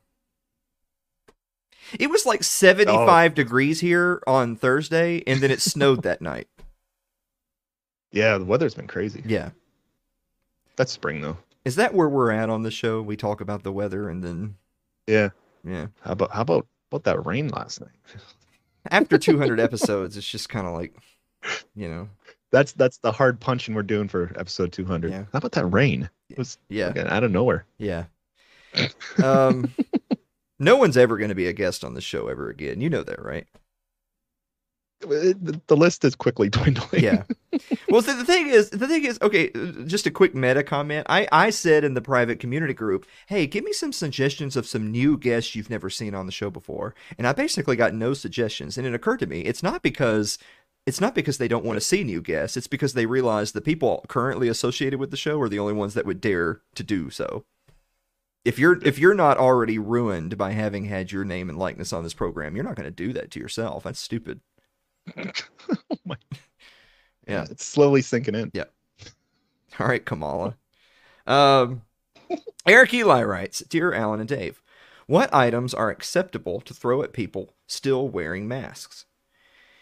It 2.00 2.10
was 2.10 2.26
like 2.26 2.44
seventy 2.44 2.92
five 2.92 3.36
degrees 3.36 3.80
here 3.80 4.22
on 4.26 4.56
Thursday, 4.56 5.22
and 5.28 5.42
then 5.42 5.52
it 5.52 5.62
snowed 5.62 6.04
that 6.04 6.22
night. 6.22 6.48
Yeah, 8.16 8.38
the 8.38 8.46
weather's 8.46 8.76
been 8.76 8.86
crazy. 8.86 9.24
Yeah, 9.26 9.50
That's 10.76 10.92
spring 10.92 11.22
though. 11.22 11.38
Is 11.66 11.76
that 11.76 11.94
where 11.94 12.10
we're 12.10 12.32
at 12.32 12.50
on 12.50 12.64
the 12.64 12.72
show? 12.72 13.02
We 13.02 13.16
talk 13.16 13.42
about 13.42 13.64
the 13.64 13.72
weather 13.72 14.10
and 14.10 14.24
then 14.24 14.56
Yeah. 15.08 15.30
yeah. 15.64 15.88
How 16.02 16.12
about 16.14 16.32
how 16.32 16.42
about 16.42 16.68
about 16.92 17.04
that 17.06 17.26
rain 17.26 17.48
last 17.50 17.82
night? 17.82 17.92
After 18.92 19.18
200 19.18 19.60
episodes, 19.62 20.18
it's 20.18 20.28
just 20.28 20.50
kind 20.50 20.68
of 20.68 20.74
like, 20.74 20.94
you 21.76 21.88
know, 21.88 22.10
That's 22.52 22.74
that's 22.74 22.98
the 22.98 23.12
hard 23.14 23.40
punching 23.40 23.74
we're 23.76 23.84
doing 23.84 24.08
for 24.10 24.34
episode 24.38 24.74
200. 24.74 25.12
Yeah. 25.12 25.24
How 25.32 25.38
about 25.38 25.54
that 25.54 25.66
rain? 25.68 26.10
It 26.30 26.38
was 26.38 26.58
yeah, 26.70 26.90
again, 26.90 27.08
out 27.08 27.24
of 27.24 27.32
nowhere. 27.32 27.66
yeah. 27.78 28.06
Um, 29.24 29.74
no 30.60 30.76
one's 30.78 30.98
ever 30.98 31.18
going 31.18 31.30
to 31.30 31.36
be 31.36 31.48
a 31.48 31.54
guest 31.54 31.84
on 31.84 31.94
the 31.94 32.02
show 32.02 32.28
ever 32.28 32.50
again. 32.50 32.82
You 32.82 32.90
know 32.90 33.04
that, 33.04 33.22
right? 33.24 33.48
The, 35.04 35.76
list 35.76 36.06
is 36.06 36.16
quickly 36.16 36.50
dwindling. 36.52 37.04
Yeah. 37.04 37.24
Well, 37.90 38.02
the, 38.02 38.26
thing 38.26 38.48
is, 38.48 38.70
the 38.70 38.88
thing 38.88 39.06
is, 39.06 39.20
okay. 39.22 39.50
Just 39.86 40.08
a 40.08 40.12
quick 40.12 40.34
meta 40.34 40.64
comment. 40.64 41.06
I 41.10 41.28
I 41.32 41.50
said 41.50 41.84
in 41.84 41.94
the 41.94 42.02
private 42.02 42.40
community 42.40 42.74
group, 42.74 43.06
hey, 43.28 43.48
give 43.48 43.64
me 43.64 43.74
some 43.74 43.94
suggestions 43.94 44.56
of 44.56 44.66
some 44.66 44.92
new 44.92 45.18
guests 45.18 45.56
you've 45.56 45.70
never 45.70 45.90
seen 45.90 46.16
on 46.16 46.26
the 46.26 46.32
show 46.32 46.50
before, 46.50 46.96
and 47.18 47.28
I 47.28 47.34
basically 47.34 47.76
got 47.76 47.94
no 47.94 48.14
suggestions. 48.14 48.78
And 48.78 48.88
it 48.88 48.94
occurred 48.94 49.20
to 49.20 49.28
me, 49.28 49.42
it's 49.42 49.64
not 49.64 49.82
because 49.82 50.38
it's 50.86 51.02
not 51.02 51.16
because 51.16 51.38
they 51.38 51.48
don't 51.48 51.66
want 51.66 51.78
to 51.78 51.86
see 51.86 52.04
new 52.04 52.22
guests. 52.22 52.58
It's 52.58 52.68
because 52.68 52.94
they 52.94 53.06
realize 53.06 53.52
the 53.52 53.62
people 53.62 54.04
currently 54.08 54.48
associated 54.48 55.00
with 55.00 55.12
the 55.12 55.18
show 55.18 55.40
are 55.42 55.50
the 55.50 55.60
only 55.60 55.74
ones 55.74 55.94
that 55.94 56.06
would 56.06 56.20
dare 56.20 56.62
to 56.76 56.84
do 56.84 57.10
so. 57.10 57.46
If 58.44 58.60
you're 58.60 58.82
if 58.86 59.00
you're 59.00 59.14
not 59.14 59.38
already 59.38 59.80
ruined 59.80 60.38
by 60.38 60.52
having 60.52 60.86
had 60.86 61.12
your 61.12 61.24
name 61.24 61.50
and 61.50 61.58
likeness 61.58 61.94
on 61.94 62.04
this 62.04 62.14
program, 62.14 62.56
you're 62.56 62.66
not 62.66 62.76
going 62.76 62.88
to 62.88 62.92
do 62.92 63.14
that 63.14 63.32
to 63.32 63.40
yourself. 63.40 63.84
That's 63.84 64.00
stupid. 64.00 64.42
oh 65.18 65.98
my. 66.06 66.16
Yeah. 67.26 67.46
It's 67.50 67.66
slowly 67.66 68.02
sinking 68.02 68.36
in. 68.36 68.52
Yeah. 68.54 68.66
All 69.80 69.88
right, 69.88 70.04
Kamala. 70.04 70.58
Um, 71.26 71.84
Eric 72.68 72.94
Eli 72.94 73.24
writes 73.24 73.60
Dear 73.62 73.94
Alan 73.94 74.20
and 74.20 74.28
Dave, 74.28 74.62
what 75.08 75.34
items 75.34 75.74
are 75.74 75.90
acceptable 75.90 76.60
to 76.60 76.74
throw 76.74 77.02
at 77.02 77.14
people 77.14 77.54
still 77.66 78.10
wearing 78.10 78.46
masks? 78.46 79.06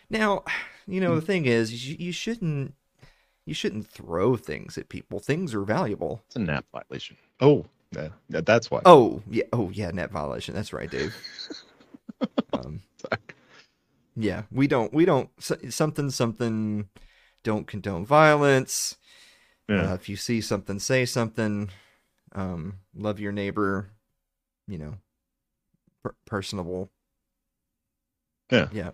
Now, 0.08 0.44
you 0.88 1.02
know, 1.02 1.16
the 1.16 1.22
thing 1.22 1.48
is, 1.48 1.90
you, 1.90 1.96
you 2.00 2.12
shouldn't. 2.12 2.76
You 3.48 3.56
shouldn't 3.56 3.88
throw 3.88 4.36
things 4.38 4.78
at 4.78 4.88
people. 4.88 5.20
Things 5.20 5.56
are 5.56 5.64
valuable. 5.64 6.22
It's 6.28 6.36
a 6.36 6.40
NAP 6.40 6.66
violation. 6.72 7.18
Oh, 7.40 7.66
yeah, 7.92 8.10
yeah, 8.30 8.42
that's 8.42 8.70
why. 8.70 8.82
Oh 8.86 9.24
yeah. 9.30 9.46
Oh 9.52 9.72
yeah. 9.74 9.90
Net 9.90 10.12
violation. 10.12 10.54
That's 10.54 10.74
right, 10.74 10.90
Dave. 10.90 11.16
Um, 12.54 12.62
Sorry. 12.62 12.80
Yeah, 14.24 14.44
we 14.52 14.68
don't. 14.68 14.94
We 14.94 15.06
don't. 15.06 15.30
Something. 15.40 16.10
Something. 16.10 16.90
Don't 17.44 17.68
condone 17.68 18.06
violence. 18.06 18.98
Yeah. 19.68 19.92
Uh, 19.92 19.94
if 19.96 20.08
you 20.08 20.16
see 20.16 20.42
something, 20.42 20.80
say 20.80 21.06
something. 21.06 21.70
Um, 22.34 22.80
love 22.96 23.20
your 23.20 23.32
neighbor. 23.32 23.90
You 24.68 24.78
know, 24.78 24.94
per- 26.04 26.16
personable. 26.26 26.92
Yeah. 28.52 28.68
Yeah. 28.72 28.92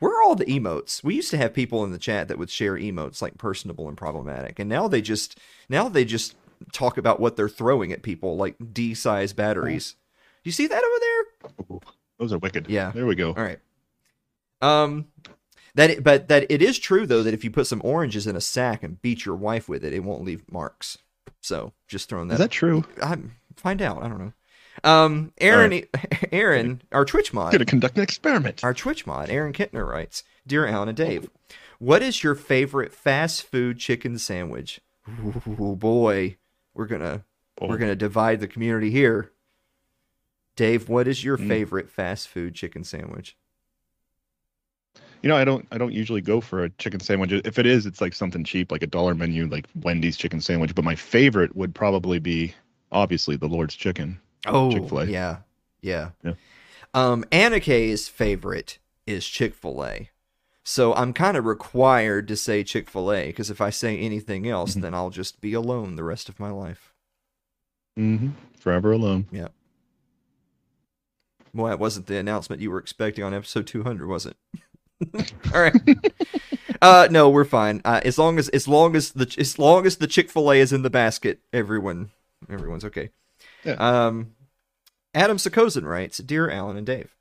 Where 0.00 0.12
are 0.12 0.22
all 0.22 0.34
the 0.34 0.44
emotes? 0.44 1.02
We 1.02 1.16
used 1.16 1.30
to 1.30 1.36
have 1.36 1.52
people 1.52 1.82
in 1.84 1.90
the 1.90 1.98
chat 1.98 2.28
that 2.28 2.38
would 2.38 2.50
share 2.50 2.74
emotes 2.74 3.20
like 3.20 3.36
personable 3.36 3.88
and 3.88 3.96
problematic, 3.96 4.58
and 4.58 4.68
now 4.68 4.86
they 4.88 5.00
just 5.00 5.38
now 5.68 5.88
they 5.88 6.04
just 6.04 6.36
talk 6.72 6.98
about 6.98 7.20
what 7.20 7.36
they're 7.36 7.48
throwing 7.48 7.92
at 7.92 8.02
people 8.02 8.36
like 8.36 8.56
D-size 8.72 9.32
batteries. 9.32 9.96
You 10.44 10.52
see 10.52 10.66
that 10.66 10.82
over 10.82 11.00
there? 11.00 11.66
Ooh, 11.70 11.80
those 12.18 12.32
are 12.32 12.38
wicked. 12.38 12.68
Yeah. 12.68 12.92
There 12.92 13.06
we 13.06 13.14
go. 13.14 13.28
All 13.28 13.42
right. 13.42 13.58
Um, 14.60 15.06
that 15.74 16.02
but 16.02 16.28
that 16.28 16.46
it 16.50 16.60
is 16.62 16.78
true 16.78 17.06
though 17.06 17.22
that 17.22 17.34
if 17.34 17.44
you 17.44 17.50
put 17.50 17.66
some 17.66 17.80
oranges 17.84 18.26
in 18.26 18.34
a 18.36 18.40
sack 18.40 18.82
and 18.82 19.00
beat 19.00 19.24
your 19.24 19.36
wife 19.36 19.68
with 19.68 19.84
it, 19.84 19.92
it 19.92 20.02
won't 20.04 20.24
leave 20.24 20.50
marks. 20.50 20.98
So 21.40 21.72
just 21.86 22.08
throwing 22.08 22.28
that. 22.28 22.34
Is 22.34 22.40
that 22.40 22.50
true? 22.50 22.84
I 23.02 23.16
find 23.56 23.80
out. 23.80 24.02
I 24.02 24.08
don't 24.08 24.18
know. 24.18 24.32
Um, 24.84 25.32
Aaron, 25.38 25.84
Aaron, 26.32 26.82
our 26.92 27.04
Twitch 27.04 27.32
mod, 27.32 27.52
gonna 27.52 27.64
conduct 27.64 27.96
an 27.96 28.02
experiment. 28.02 28.62
our 28.64 28.74
Twitch 28.74 29.06
mod, 29.06 29.28
Aaron 29.30 29.52
Kentner 29.52 29.86
writes, 29.86 30.22
"Dear 30.46 30.66
Alan 30.66 30.88
and 30.88 30.96
Dave, 30.96 31.28
what 31.78 32.02
is 32.02 32.22
your 32.24 32.34
favorite 32.34 32.92
fast 32.92 33.42
food 33.44 33.78
chicken 33.78 34.18
sandwich?" 34.18 34.80
Ooh, 35.08 35.76
boy, 35.76 36.36
we're 36.74 36.86
gonna 36.86 37.24
Oh. 37.60 37.66
we're 37.68 37.78
gonna 37.78 37.96
divide 37.96 38.38
the 38.40 38.46
community 38.48 38.90
here. 38.90 39.32
Dave, 40.56 40.88
what 40.88 41.06
is 41.08 41.24
your 41.24 41.36
Mm. 41.38 41.48
favorite 41.48 41.90
fast 41.90 42.28
food 42.28 42.54
chicken 42.54 42.84
sandwich? 42.84 43.36
You 45.22 45.28
know, 45.28 45.36
I 45.36 45.44
don't 45.44 45.66
I 45.72 45.78
don't 45.78 45.92
usually 45.92 46.20
go 46.20 46.40
for 46.40 46.62
a 46.64 46.70
chicken 46.70 47.00
sandwich. 47.00 47.32
If 47.44 47.58
it 47.58 47.66
is, 47.66 47.86
it's 47.86 48.00
like 48.00 48.14
something 48.14 48.44
cheap, 48.44 48.70
like 48.70 48.82
a 48.82 48.86
dollar 48.86 49.14
menu, 49.14 49.46
like 49.46 49.66
Wendy's 49.82 50.16
chicken 50.16 50.40
sandwich. 50.40 50.74
But 50.74 50.84
my 50.84 50.94
favorite 50.94 51.56
would 51.56 51.74
probably 51.74 52.18
be 52.20 52.54
obviously 52.92 53.36
the 53.36 53.48
Lord's 53.48 53.74
chicken. 53.74 54.20
Oh, 54.46 54.70
Chick-fil-A. 54.70 55.06
yeah, 55.06 55.38
yeah. 55.82 56.10
Yeah. 56.22 56.34
Um, 56.94 57.24
Anna 57.32 57.58
K's 57.60 58.08
favorite 58.08 58.78
is 59.06 59.26
Chick 59.26 59.54
Fil 59.54 59.84
A, 59.84 60.10
so 60.62 60.94
I'm 60.94 61.12
kind 61.12 61.36
of 61.36 61.44
required 61.44 62.28
to 62.28 62.36
say 62.36 62.62
Chick 62.62 62.88
Fil 62.88 63.12
A 63.12 63.26
because 63.26 63.50
if 63.50 63.60
I 63.60 63.70
say 63.70 63.98
anything 63.98 64.46
else, 64.48 64.74
Mhm. 64.76 64.82
then 64.82 64.94
I'll 64.94 65.10
just 65.10 65.40
be 65.40 65.52
alone 65.52 65.96
the 65.96 66.04
rest 66.04 66.28
of 66.28 66.38
my 66.38 66.50
life. 66.50 66.94
Mm-hmm. 67.98 68.28
Forever 68.60 68.92
alone. 68.92 69.26
Yeah. 69.32 69.48
Well, 71.52 71.66
that 71.66 71.78
wasn't 71.80 72.06
the 72.06 72.16
announcement 72.18 72.62
you 72.62 72.70
were 72.70 72.78
expecting 72.78 73.24
on 73.24 73.34
episode 73.34 73.66
200, 73.66 74.06
was 74.06 74.24
it? 74.26 74.36
All 75.54 75.60
right. 75.60 75.74
uh, 76.82 77.08
no, 77.10 77.28
we're 77.28 77.44
fine. 77.44 77.80
Uh, 77.84 78.00
as 78.04 78.18
long 78.18 78.38
as 78.38 78.48
as 78.50 78.66
long 78.66 78.96
as 78.96 79.12
the 79.12 79.32
as 79.38 79.58
long 79.58 79.86
as 79.86 79.96
the 79.96 80.06
Chick 80.06 80.30
Fil 80.30 80.50
A 80.50 80.56
is 80.56 80.72
in 80.72 80.82
the 80.82 80.90
basket, 80.90 81.40
everyone 81.52 82.10
everyone's 82.50 82.84
okay. 82.84 83.10
Yeah. 83.64 83.74
Um, 83.74 84.34
Adam 85.14 85.36
Sakozin 85.36 85.84
writes, 85.84 86.18
"Dear 86.18 86.50
Alan 86.50 86.76
and 86.76 86.86
Dave, 86.86 87.14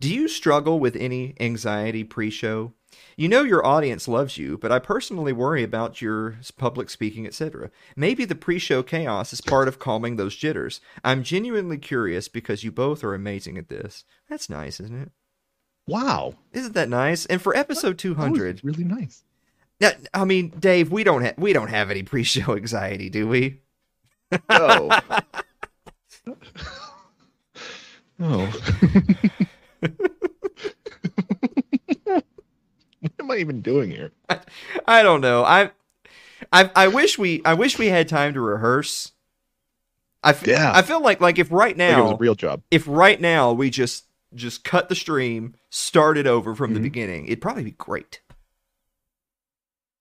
do 0.00 0.12
you 0.12 0.28
struggle 0.28 0.80
with 0.80 0.96
any 0.96 1.34
anxiety 1.40 2.04
pre-show? 2.04 2.72
You 3.16 3.28
know 3.28 3.42
your 3.42 3.66
audience 3.66 4.08
loves 4.08 4.38
you, 4.38 4.56
but 4.58 4.72
I 4.72 4.78
personally 4.78 5.32
worry 5.32 5.62
about 5.62 6.00
your 6.00 6.36
public 6.56 6.88
speaking, 6.88 7.26
etc. 7.26 7.70
Maybe 7.96 8.24
the 8.24 8.34
pre-show 8.34 8.82
chaos 8.82 9.32
is 9.32 9.40
part 9.40 9.68
of 9.68 9.78
calming 9.78 10.16
those 10.16 10.36
jitters. 10.36 10.80
I'm 11.04 11.22
genuinely 11.22 11.78
curious 11.78 12.28
because 12.28 12.64
you 12.64 12.70
both 12.72 13.02
are 13.04 13.14
amazing 13.14 13.58
at 13.58 13.68
this. 13.68 14.04
That's 14.28 14.48
nice, 14.48 14.80
isn't 14.80 15.02
it? 15.02 15.10
Wow. 15.88 16.34
Isn't 16.52 16.74
that 16.74 16.88
nice? 16.88 17.26
And 17.26 17.40
for 17.42 17.56
episode 17.56 17.98
That 17.98 18.08
was 18.08 18.16
200, 18.16 18.60
really 18.62 18.84
nice. 18.84 19.24
now, 19.80 19.90
I 20.14 20.24
mean, 20.24 20.50
Dave, 20.58 20.90
we 20.92 21.02
don't 21.04 21.22
ha- 21.24 21.34
we 21.38 21.52
don't 21.52 21.68
have 21.68 21.90
any 21.90 22.02
pre-show 22.02 22.54
anxiety, 22.56 23.08
do 23.10 23.26
we? 23.28 23.60
Oh. 24.50 24.98
oh. 28.20 28.60
what 32.04 33.12
am 33.20 33.30
I 33.30 33.36
even 33.36 33.60
doing 33.62 33.90
here? 33.90 34.12
I 34.86 35.02
don't 35.02 35.20
know. 35.20 35.44
I, 35.44 35.70
I, 36.52 36.70
I 36.74 36.88
wish 36.88 37.18
we, 37.18 37.42
I 37.44 37.54
wish 37.54 37.78
we 37.78 37.86
had 37.86 38.08
time 38.08 38.34
to 38.34 38.40
rehearse. 38.40 39.12
I, 40.22 40.30
f- 40.30 40.46
Yeah. 40.46 40.72
I 40.74 40.82
feel 40.82 41.00
like, 41.00 41.20
like 41.20 41.38
if 41.38 41.50
right 41.52 41.76
Like 41.78 41.88
it 41.90 41.96
was 42.00 42.10
now, 42.10 42.14
a 42.14 42.18
real 42.18 42.34
job. 42.34 42.62
if 42.70 42.84
right 42.88 43.20
now 43.20 43.52
we 43.52 43.70
just, 43.70 44.04
just 44.34 44.64
cut 44.64 44.88
the 44.88 44.94
stream, 44.94 45.54
start 45.70 46.18
it 46.18 46.26
over 46.26 46.54
from 46.54 46.74
the 46.74 46.80
Mhm. 46.80 46.84
beginning, 46.84 47.26
it'd 47.26 47.40
probably 47.40 47.64
be 47.64 47.70
great. 47.72 48.20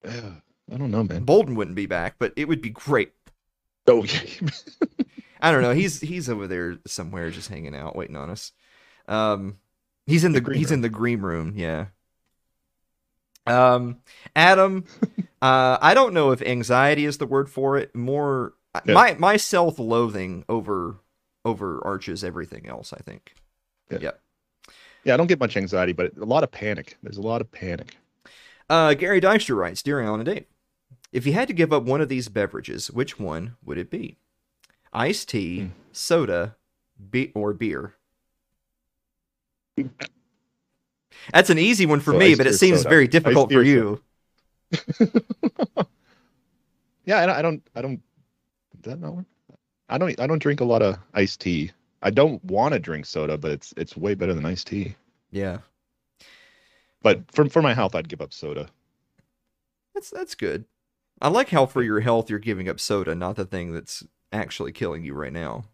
Yeah, 0.03 0.35
I 0.71 0.77
don't 0.77 0.91
know, 0.91 1.03
man. 1.03 1.25
Boldin 1.25 1.55
wouldn't 1.55 1.75
be 1.75 1.85
back, 1.85 2.15
but 2.19 2.33
it 2.35 2.47
would 2.47 2.61
be 2.61 2.69
great. 2.69 3.13
Oh, 3.87 4.03
yeah. 4.03 4.19
I 5.41 5.51
don't 5.51 5.61
know. 5.61 5.73
He's 5.73 6.01
he's 6.01 6.29
over 6.29 6.47
there 6.47 6.77
somewhere, 6.87 7.29
just 7.29 7.49
hanging 7.49 7.75
out, 7.75 7.95
waiting 7.95 8.15
on 8.15 8.29
us. 8.29 8.51
Um, 9.07 9.57
he's 10.05 10.23
in 10.23 10.31
the, 10.33 10.39
The 10.39 10.45
green 10.45 10.57
he's 10.59 10.69
room. 10.71 10.73
in 10.77 10.81
the 10.81 10.89
green 10.89 11.21
room. 11.21 11.53
Yeah. 11.55 11.85
Um, 13.45 13.99
Adam, 14.35 14.83
uh, 15.41 15.77
I 15.81 15.93
don't 15.93 16.13
know 16.13 16.31
if 16.31 16.41
anxiety 16.41 17.05
is 17.05 17.17
the 17.17 17.27
word 17.27 17.49
for 17.49 17.77
it. 17.77 17.95
More 17.95 18.55
Yeah. 18.85 18.93
my 18.93 19.13
my 19.17 19.37
self 19.37 19.79
loathing 19.79 20.43
over 20.49 20.97
over 21.45 21.81
arches 21.85 22.23
everything 22.23 22.67
else. 22.67 22.91
I 22.91 22.97
think. 22.97 23.33
Yeah. 23.89 23.97
Yep. 24.01 24.21
yeah, 25.05 25.13
I 25.13 25.17
don't 25.17 25.27
get 25.27 25.39
much 25.39 25.55
anxiety, 25.57 25.93
but 25.93 26.15
a 26.17 26.25
lot 26.25 26.43
of 26.43 26.51
panic. 26.51 26.97
There's 27.03 27.17
a 27.17 27.21
lot 27.21 27.41
of 27.41 27.51
panic. 27.51 27.95
Uh, 28.69 28.93
Gary 28.95 29.21
Dykstra 29.21 29.55
writes, 29.55 29.81
"Dear 29.81 30.01
Alan 30.01 30.19
and 30.19 30.25
Dave, 30.27 30.45
if 31.13 31.25
you 31.25 31.33
had 31.33 31.47
to 31.47 31.53
give 31.53 31.71
up 31.71 31.83
one 31.83 32.01
of 32.01 32.09
these 32.09 32.27
beverages, 32.27 32.91
which 32.91 33.17
one 33.19 33.55
would 33.63 33.77
it 33.77 33.89
be? 33.89 34.17
Iced 34.91 35.29
tea, 35.29 35.59
Hmm. 35.61 35.67
soda, 35.93 36.55
be- 37.09 37.31
or 37.33 37.53
beer?" 37.53 37.93
That's 41.31 41.49
an 41.49 41.57
easy 41.59 41.85
one 41.85 41.99
for 41.99 42.11
So 42.13 42.17
me, 42.19 42.35
but 42.35 42.47
it 42.47 42.53
seems 42.55 42.79
soda? 42.79 42.89
very 42.89 43.07
difficult 43.07 43.51
for 43.51 43.61
you. 43.63 44.01
Yeah, 47.05 47.19
I 47.21 47.25
don't, 47.25 47.35
I 47.37 47.41
don't, 47.41 47.63
I 47.75 47.81
don't. 47.81 48.01
Does 48.81 48.91
that 48.91 48.99
not 48.99 49.15
work? 49.15 49.25
I 49.87 49.97
don't, 49.97 50.19
I 50.19 50.27
don't 50.27 50.39
drink 50.41 50.59
a 50.59 50.65
lot 50.65 50.81
of 50.81 50.97
iced 51.13 51.39
tea. 51.39 51.71
I 52.01 52.09
don't 52.11 52.43
want 52.45 52.73
to 52.73 52.79
drink 52.79 53.05
soda, 53.05 53.37
but 53.37 53.51
it's 53.51 53.73
it's 53.77 53.97
way 53.97 54.15
better 54.15 54.33
than 54.33 54.45
iced 54.45 54.67
tea. 54.67 54.95
Yeah, 55.31 55.59
But 57.01 57.23
for 57.31 57.47
for 57.49 57.61
my 57.61 57.73
health, 57.73 57.95
I'd 57.95 58.09
give 58.09 58.21
up 58.21 58.33
soda. 58.33 58.69
that's 59.93 60.09
that's 60.09 60.35
good. 60.35 60.65
I 61.21 61.29
like 61.29 61.49
how 61.49 61.65
for 61.65 61.81
your 61.81 61.99
health 61.99 62.29
you're 62.29 62.39
giving 62.39 62.69
up 62.69 62.79
soda, 62.79 63.15
not 63.15 63.35
the 63.35 63.45
thing 63.45 63.73
that's 63.73 64.03
actually 64.31 64.71
killing 64.71 65.03
you 65.03 65.13
right 65.13 65.33
now. 65.33 65.65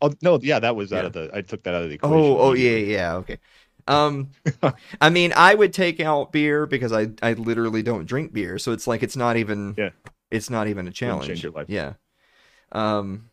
Oh 0.00 0.12
no, 0.22 0.38
yeah, 0.42 0.58
that 0.60 0.76
was 0.76 0.92
out 0.92 1.04
of 1.04 1.12
the. 1.12 1.30
I 1.32 1.42
took 1.42 1.62
that 1.64 1.74
out 1.74 1.82
of 1.82 1.88
the 1.88 1.96
equation. 1.96 2.16
Oh, 2.16 2.38
oh 2.38 2.52
yeah, 2.54 2.76
yeah, 2.76 3.14
okay. 3.16 3.38
Um, 3.86 4.30
I 5.00 5.10
mean, 5.10 5.32
I 5.34 5.54
would 5.54 5.72
take 5.72 6.00
out 6.00 6.32
beer 6.32 6.66
because 6.66 6.92
I 6.92 7.08
I 7.22 7.32
literally 7.34 7.82
don't 7.82 8.06
drink 8.06 8.32
beer, 8.32 8.58
so 8.58 8.72
it's 8.72 8.86
like 8.86 9.02
it's 9.02 9.16
not 9.16 9.36
even 9.36 9.74
Yeah. 9.76 9.90
it's 10.30 10.50
not 10.50 10.68
even 10.68 10.86
a 10.88 10.90
challenge. 10.92 11.42
your 11.42 11.52
life. 11.52 11.66
Yeah. 11.68 11.94
Um, 12.72 13.27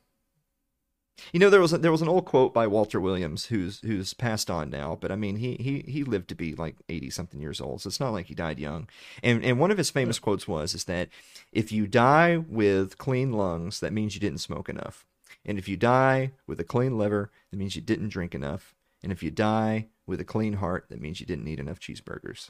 you 1.32 1.39
know 1.39 1.49
there 1.49 1.62
was 1.62 1.73
a, 1.73 1.78
there 1.78 1.91
was 1.91 2.01
an 2.01 2.10
old 2.10 2.25
quote 2.25 2.54
by 2.54 2.67
Walter 2.67 2.99
Williams 2.99 3.45
who's 3.45 3.80
who's 3.82 4.13
passed 4.13 4.49
on 4.49 4.69
now, 4.69 4.97
but 4.99 5.12
I 5.12 5.15
mean 5.15 5.38
he 5.38 5.56
he 5.56 5.80
he 5.91 6.04
lived 6.04 6.28
to 6.30 6.36
be 6.36 6.54
like 6.56 6.75
eighty 6.89 7.10
something 7.10 7.39
years 7.41 7.62
old, 7.62 7.82
so 7.82 7.88
it's 7.88 7.99
not 7.99 8.12
like 8.13 8.25
he 8.28 8.36
died 8.36 8.60
young. 8.60 8.88
And 9.23 9.43
and 9.43 9.60
one 9.60 9.71
of 9.71 9.78
his 9.78 9.89
famous 9.89 10.19
quotes 10.19 10.47
was 10.47 10.73
is 10.73 10.84
that 10.86 11.10
if 11.51 11.71
you 11.71 11.88
die 11.88 12.38
with 12.38 12.97
clean 12.97 13.32
lungs, 13.34 13.80
that 13.80 13.93
means 13.93 14.13
you 14.15 14.21
didn't 14.21 14.39
smoke 14.39 14.69
enough. 14.69 15.06
And 15.45 15.58
if 15.58 15.67
you 15.67 15.78
die 15.78 16.32
with 16.47 16.60
a 16.60 16.63
clean 16.63 16.97
liver, 16.97 17.32
that 17.51 17.58
means 17.58 17.75
you 17.75 17.82
didn't 17.82 18.10
drink 18.10 18.34
enough. 18.36 18.73
And 19.04 19.12
if 19.12 19.21
you 19.21 19.30
die 19.32 19.88
with 20.08 20.19
a 20.19 20.25
clean 20.25 20.54
heart, 20.54 20.86
that 20.89 20.99
means 20.99 21.19
you 21.19 21.25
didn't 21.25 21.47
eat 21.47 21.60
enough 21.60 21.80
cheeseburgers. 21.80 22.49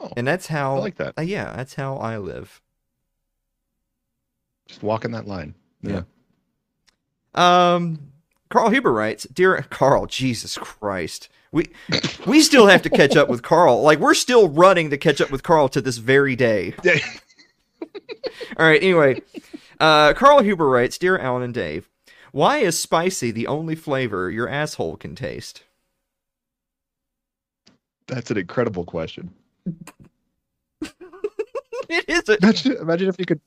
Oh, 0.00 0.10
And 0.16 0.26
that's 0.26 0.46
how 0.46 0.76
I 0.76 0.80
like 0.80 0.96
that. 0.96 1.14
uh, 1.18 1.22
yeah, 1.22 1.54
that's 1.56 1.74
how 1.74 1.96
I 1.96 2.18
live. 2.18 2.60
Just 4.68 4.82
walking 4.82 5.10
that 5.12 5.26
line. 5.26 5.54
Yeah. 5.82 6.02
Um, 7.34 8.12
Carl 8.50 8.70
Huber 8.70 8.92
writes, 8.92 9.26
"Dear 9.32 9.64
Carl, 9.70 10.06
Jesus 10.06 10.56
Christ, 10.58 11.28
we 11.50 11.70
we 12.26 12.42
still 12.42 12.66
have 12.66 12.82
to 12.82 12.90
catch 12.90 13.16
up 13.16 13.28
with 13.28 13.42
Carl. 13.42 13.82
Like 13.82 13.98
we're 13.98 14.14
still 14.14 14.48
running 14.48 14.90
to 14.90 14.98
catch 14.98 15.20
up 15.20 15.30
with 15.30 15.42
Carl 15.42 15.68
to 15.70 15.80
this 15.80 15.98
very 15.98 16.36
day." 16.36 16.74
All 18.58 18.66
right. 18.66 18.82
Anyway, 18.82 19.22
uh, 19.80 20.12
Carl 20.14 20.42
Huber 20.42 20.68
writes, 20.68 20.98
"Dear 20.98 21.18
Alan 21.18 21.42
and 21.42 21.54
Dave, 21.54 21.88
why 22.32 22.58
is 22.58 22.78
spicy 22.78 23.30
the 23.30 23.46
only 23.46 23.74
flavor 23.74 24.30
your 24.30 24.48
asshole 24.48 24.96
can 24.96 25.14
taste?" 25.14 25.62
That's 28.06 28.30
an 28.30 28.38
incredible 28.38 28.84
question. 28.84 29.32
It 31.88 32.08
is 32.08 32.28
a 32.28 32.38
Imagine, 32.38 32.76
imagine 32.78 33.08
if 33.08 33.18
you 33.18 33.26
could. 33.26 33.40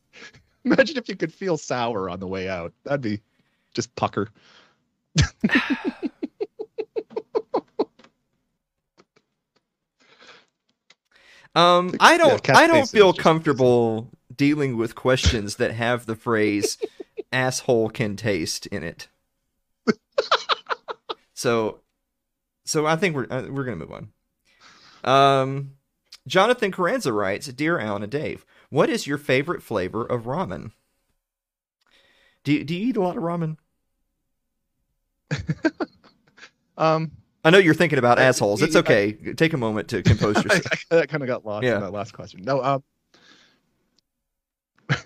Imagine 0.66 0.98
if 0.98 1.10
you 1.10 1.16
could 1.16 1.34
feel 1.34 1.58
sour 1.58 2.10
on 2.10 2.20
the 2.20 2.28
way 2.28 2.48
out. 2.48 2.74
That'd 2.84 3.02
be 3.02 3.22
just 3.76 3.96
pucker. 3.96 4.30
Um, 11.56 11.96
I 12.02 12.18
don't. 12.18 12.44
Cat 12.44 12.58
I 12.58 12.68
don't 12.68 12.88
feel 12.88 13.14
comfortable 13.14 14.12
dealing 14.36 14.76
with 14.76 14.94
questions 14.94 15.56
that 15.56 15.72
have 15.72 16.06
the 16.06 16.16
phrase 16.16 16.78
"asshole 17.32 17.90
can 17.90 18.18
taste" 18.18 18.68
in 18.68 18.84
it. 18.84 19.08
so, 21.34 21.80
so 22.66 22.86
I 22.86 22.98
think 22.98 23.16
we're 23.16 23.28
uh, 23.30 23.48
we're 23.50 23.64
gonna 23.64 23.78
move 23.78 23.94
on. 23.94 24.10
Um, 25.06 25.72
Jonathan 26.28 26.74
Carranza 26.74 27.14
writes, 27.14 27.48
"Dear 27.48 27.80
Alan 27.80 28.04
and 28.04 28.12
Dave, 28.12 28.46
what 28.70 28.90
is 28.90 29.08
your 29.08 29.18
favorite 29.18 29.64
flavor 29.64 30.06
of 30.06 30.24
ramen? 30.24 30.72
Do 32.44 32.52
you, 32.52 32.64
do 32.66 32.76
you 32.76 32.90
eat 32.90 32.98
a 32.98 33.02
lot 33.02 33.18
of 33.18 33.24
ramen? 33.24 33.58
Um, 36.78 37.12
I 37.46 37.52
know 37.52 37.58
you're 37.58 37.74
thinking 37.74 38.00
about 38.00 38.20
I- 38.20 38.24
assholes. 38.24 38.62
It's 38.62 38.76
I- 38.76 38.80
okay. 38.80 39.14
Take 39.14 39.54
a 39.54 39.58
moment 39.58 39.88
to 39.90 40.04
compose 40.04 40.36
yourself. 40.44 40.66
I, 40.92 41.06
kind 41.06 41.24
of 41.24 41.28
got 41.28 41.46
lost 41.46 41.64
Yeah. 41.64 41.76
in 41.76 41.82
that 41.82 41.94
last 41.94 42.12
question. 42.12 42.42
No, 42.44 42.62
um, 42.62 42.84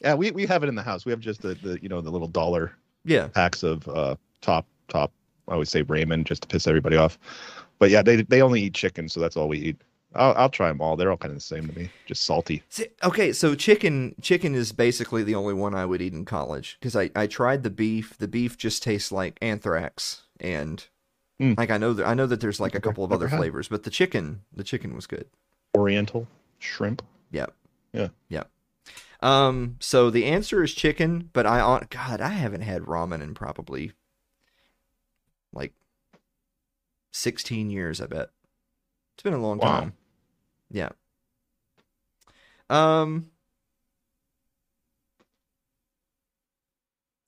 yeah, 0.00 0.14
we, 0.14 0.30
we 0.30 0.46
have 0.46 0.62
it 0.62 0.68
in 0.68 0.74
the 0.74 0.82
house. 0.82 1.04
We 1.04 1.10
have 1.10 1.20
just 1.20 1.42
the, 1.42 1.54
the 1.54 1.78
you 1.82 1.88
know 1.88 2.00
the 2.00 2.10
little 2.10 2.26
dollar 2.26 2.72
yeah. 3.04 3.28
packs 3.28 3.62
of 3.62 3.86
uh 3.88 4.16
top 4.40 4.66
top. 4.88 5.12
I 5.48 5.52
always 5.52 5.68
say 5.68 5.82
ramen 5.84 6.24
just 6.24 6.42
to 6.42 6.48
piss 6.48 6.66
everybody 6.66 6.96
off, 6.96 7.18
but 7.78 7.90
yeah, 7.90 8.02
they 8.02 8.22
they 8.22 8.40
only 8.42 8.62
eat 8.62 8.74
chicken, 8.74 9.08
so 9.08 9.20
that's 9.20 9.36
all 9.36 9.48
we 9.48 9.58
eat. 9.58 9.76
I'll 10.14 10.34
I'll 10.36 10.48
try 10.50 10.68
them 10.68 10.80
all. 10.80 10.96
They're 10.96 11.10
all 11.10 11.16
kind 11.16 11.30
of 11.30 11.36
the 11.36 11.40
same 11.42 11.68
to 11.68 11.78
me, 11.78 11.88
just 12.06 12.24
salty. 12.24 12.62
Okay, 13.04 13.32
so 13.32 13.54
chicken 13.54 14.14
chicken 14.20 14.54
is 14.54 14.72
basically 14.72 15.22
the 15.22 15.34
only 15.36 15.54
one 15.54 15.74
I 15.74 15.86
would 15.86 16.02
eat 16.02 16.12
in 16.12 16.24
college 16.24 16.76
because 16.80 16.96
I, 16.96 17.10
I 17.14 17.26
tried 17.28 17.62
the 17.62 17.70
beef. 17.70 18.18
The 18.18 18.26
beef 18.28 18.58
just 18.58 18.82
tastes 18.82 19.12
like 19.12 19.38
anthrax, 19.40 20.22
and 20.40 20.84
Mm. 21.40 21.56
like 21.56 21.70
I 21.70 21.78
know 21.78 21.94
that 21.94 22.06
I 22.06 22.12
know 22.12 22.26
that 22.26 22.40
there's 22.42 22.60
like 22.60 22.74
a 22.74 22.80
couple 22.80 23.02
of 23.02 23.12
other 23.12 23.28
flavors, 23.28 23.68
but 23.68 23.84
the 23.84 23.90
chicken 23.90 24.42
the 24.54 24.64
chicken 24.64 24.94
was 24.94 25.06
good. 25.06 25.26
Oriental 25.74 26.26
shrimp. 26.58 27.02
Yep. 27.30 27.54
Yeah. 27.94 28.08
Yep. 28.28 28.50
Um. 29.20 29.76
So 29.80 30.10
the 30.10 30.26
answer 30.26 30.62
is 30.62 30.74
chicken, 30.74 31.30
but 31.32 31.46
I 31.46 31.60
on 31.60 31.86
God 31.88 32.20
I 32.20 32.28
haven't 32.30 32.60
had 32.62 32.82
ramen 32.82 33.22
in 33.22 33.32
probably 33.32 33.92
like 35.52 35.72
sixteen 37.12 37.70
years. 37.70 38.00
I 38.00 38.06
bet 38.06 38.30
it's 39.14 39.22
been 39.22 39.32
a 39.32 39.38
long 39.40 39.58
Wow. 39.58 39.80
time. 39.80 39.92
Yeah. 40.70 40.90
Um. 42.68 43.30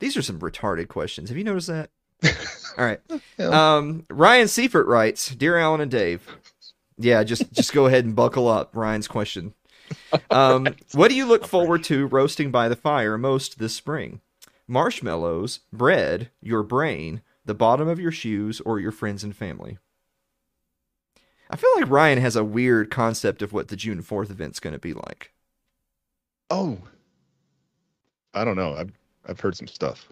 These 0.01 0.17
are 0.17 0.23
some 0.23 0.41
retarded 0.41 0.89
questions. 0.89 1.29
Have 1.29 1.39
you 1.39 1.45
noticed 1.45 1.69
that? 1.69 1.91
All 2.79 2.85
right. 2.85 3.01
Um, 3.39 4.05
Ryan 4.11 4.49
Seifert 4.49 4.87
writes, 4.87 5.29
"Dear 5.29 5.59
Alan 5.59 5.81
and 5.81 5.91
Dave, 5.91 6.27
yeah, 6.99 7.23
just 7.25 7.53
just 7.53 7.73
go 7.73 7.87
ahead 7.87 8.05
and 8.05 8.17
buckle 8.17 8.49
up." 8.49 8.75
Ryan's 8.75 9.09
question: 9.09 9.55
um, 10.31 10.69
What 10.93 11.09
do 11.09 11.15
you 11.15 11.27
look 11.27 11.47
forward 11.47 11.85
to 11.85 12.07
roasting 12.07 12.51
by 12.51 12.69
the 12.69 12.77
fire 12.77 13.19
most 13.19 13.59
this 13.59 13.75
spring? 13.75 14.21
Marshmallows, 14.69 15.61
bread, 15.73 16.31
your 16.41 16.63
brain, 16.63 17.23
the 17.45 17.55
bottom 17.55 17.89
of 17.89 18.01
your 18.01 18.13
shoes, 18.13 18.61
or 18.61 18.81
your 18.81 18.93
friends 18.93 19.23
and 19.23 19.37
family? 19.37 19.79
I 21.53 21.57
feel 21.57 21.71
like 21.77 21.91
Ryan 21.91 22.19
has 22.19 22.35
a 22.35 22.43
weird 22.43 22.91
concept 22.91 23.43
of 23.43 23.53
what 23.53 23.69
the 23.69 23.77
June 23.77 24.01
Fourth 24.03 24.31
event's 24.31 24.59
going 24.59 24.73
to 24.73 24.79
be 24.79 24.95
like. 24.95 25.33
Oh, 26.51 26.79
I 28.35 28.45
don't 28.45 28.57
know. 28.57 28.75
I've 28.75 28.93
I've 29.29 29.39
heard 29.41 29.57
some 29.57 29.67
stuff, 29.69 30.09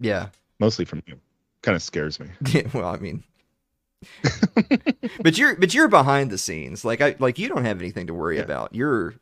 Yeah, 0.00 0.28
mostly 0.60 0.84
from 0.84 1.02
you. 1.06 1.18
Kind 1.62 1.74
of 1.76 1.82
scares 1.82 2.18
me. 2.20 2.28
well, 2.72 2.86
I 2.88 2.96
mean, 2.98 3.24
but 5.22 5.36
you're 5.36 5.56
but 5.56 5.74
you're 5.74 5.88
behind 5.88 6.30
the 6.30 6.38
scenes. 6.38 6.84
Like 6.84 7.00
I 7.00 7.16
like 7.18 7.38
you 7.38 7.48
don't 7.48 7.64
have 7.64 7.80
anything 7.80 8.06
to 8.06 8.14
worry 8.14 8.36
Yeah. 8.36 8.42
about. 8.42 8.74
You're 8.74 9.14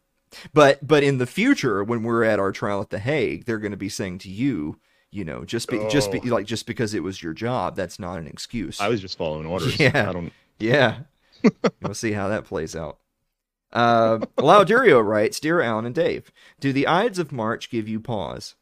but 0.53 0.87
but 0.87 1.03
in 1.03 1.18
the 1.18 1.27
future 1.27 1.83
when 1.85 2.03
we're 2.03 2.24
at 2.24 2.38
our 2.38 2.53
trial 2.53 2.81
at 2.81 2.90
the 2.90 2.98
Hague, 2.98 3.44
they're 3.46 3.59
going 3.59 3.70
to 3.72 3.77
be 3.79 3.88
saying 3.88 4.18
to 4.18 4.31
you, 4.31 4.79
you 5.11 5.24
know, 5.24 5.44
just 5.44 5.68
be 5.68 5.85
just 5.88 6.12
be 6.12 6.20
Oh. 6.24 6.27
like 6.35 6.46
just 6.46 6.66
because 6.66 6.92
it 6.94 7.03
was 7.03 7.22
your 7.22 7.33
job, 7.33 7.77
that's 7.77 7.98
not 7.98 8.18
an 8.18 8.27
excuse. 8.27 8.81
I 8.81 8.88
was 8.88 9.00
just 9.00 9.16
following 9.16 9.46
orders. 9.46 9.79
Yeah. 9.81 10.09
I 10.09 10.12
don't. 10.12 10.33
Yeah. 10.59 10.98
We'll 11.83 11.95
see 11.95 12.13
how 12.13 12.29
that 12.29 12.45
plays 12.45 12.75
out. 12.77 12.99
Uh, 13.73 14.19
Laudurio 14.39 15.05
writes, 15.05 15.41
Dear 15.41 15.61
Alan 15.61 15.85
and 15.85 15.95
Dave, 15.95 16.31
do 16.61 16.73
the 16.73 16.87
Ides 16.87 17.19
of 17.19 17.33
March 17.33 17.71
give 17.71 17.89
you 17.89 17.99
pause? 18.01 18.55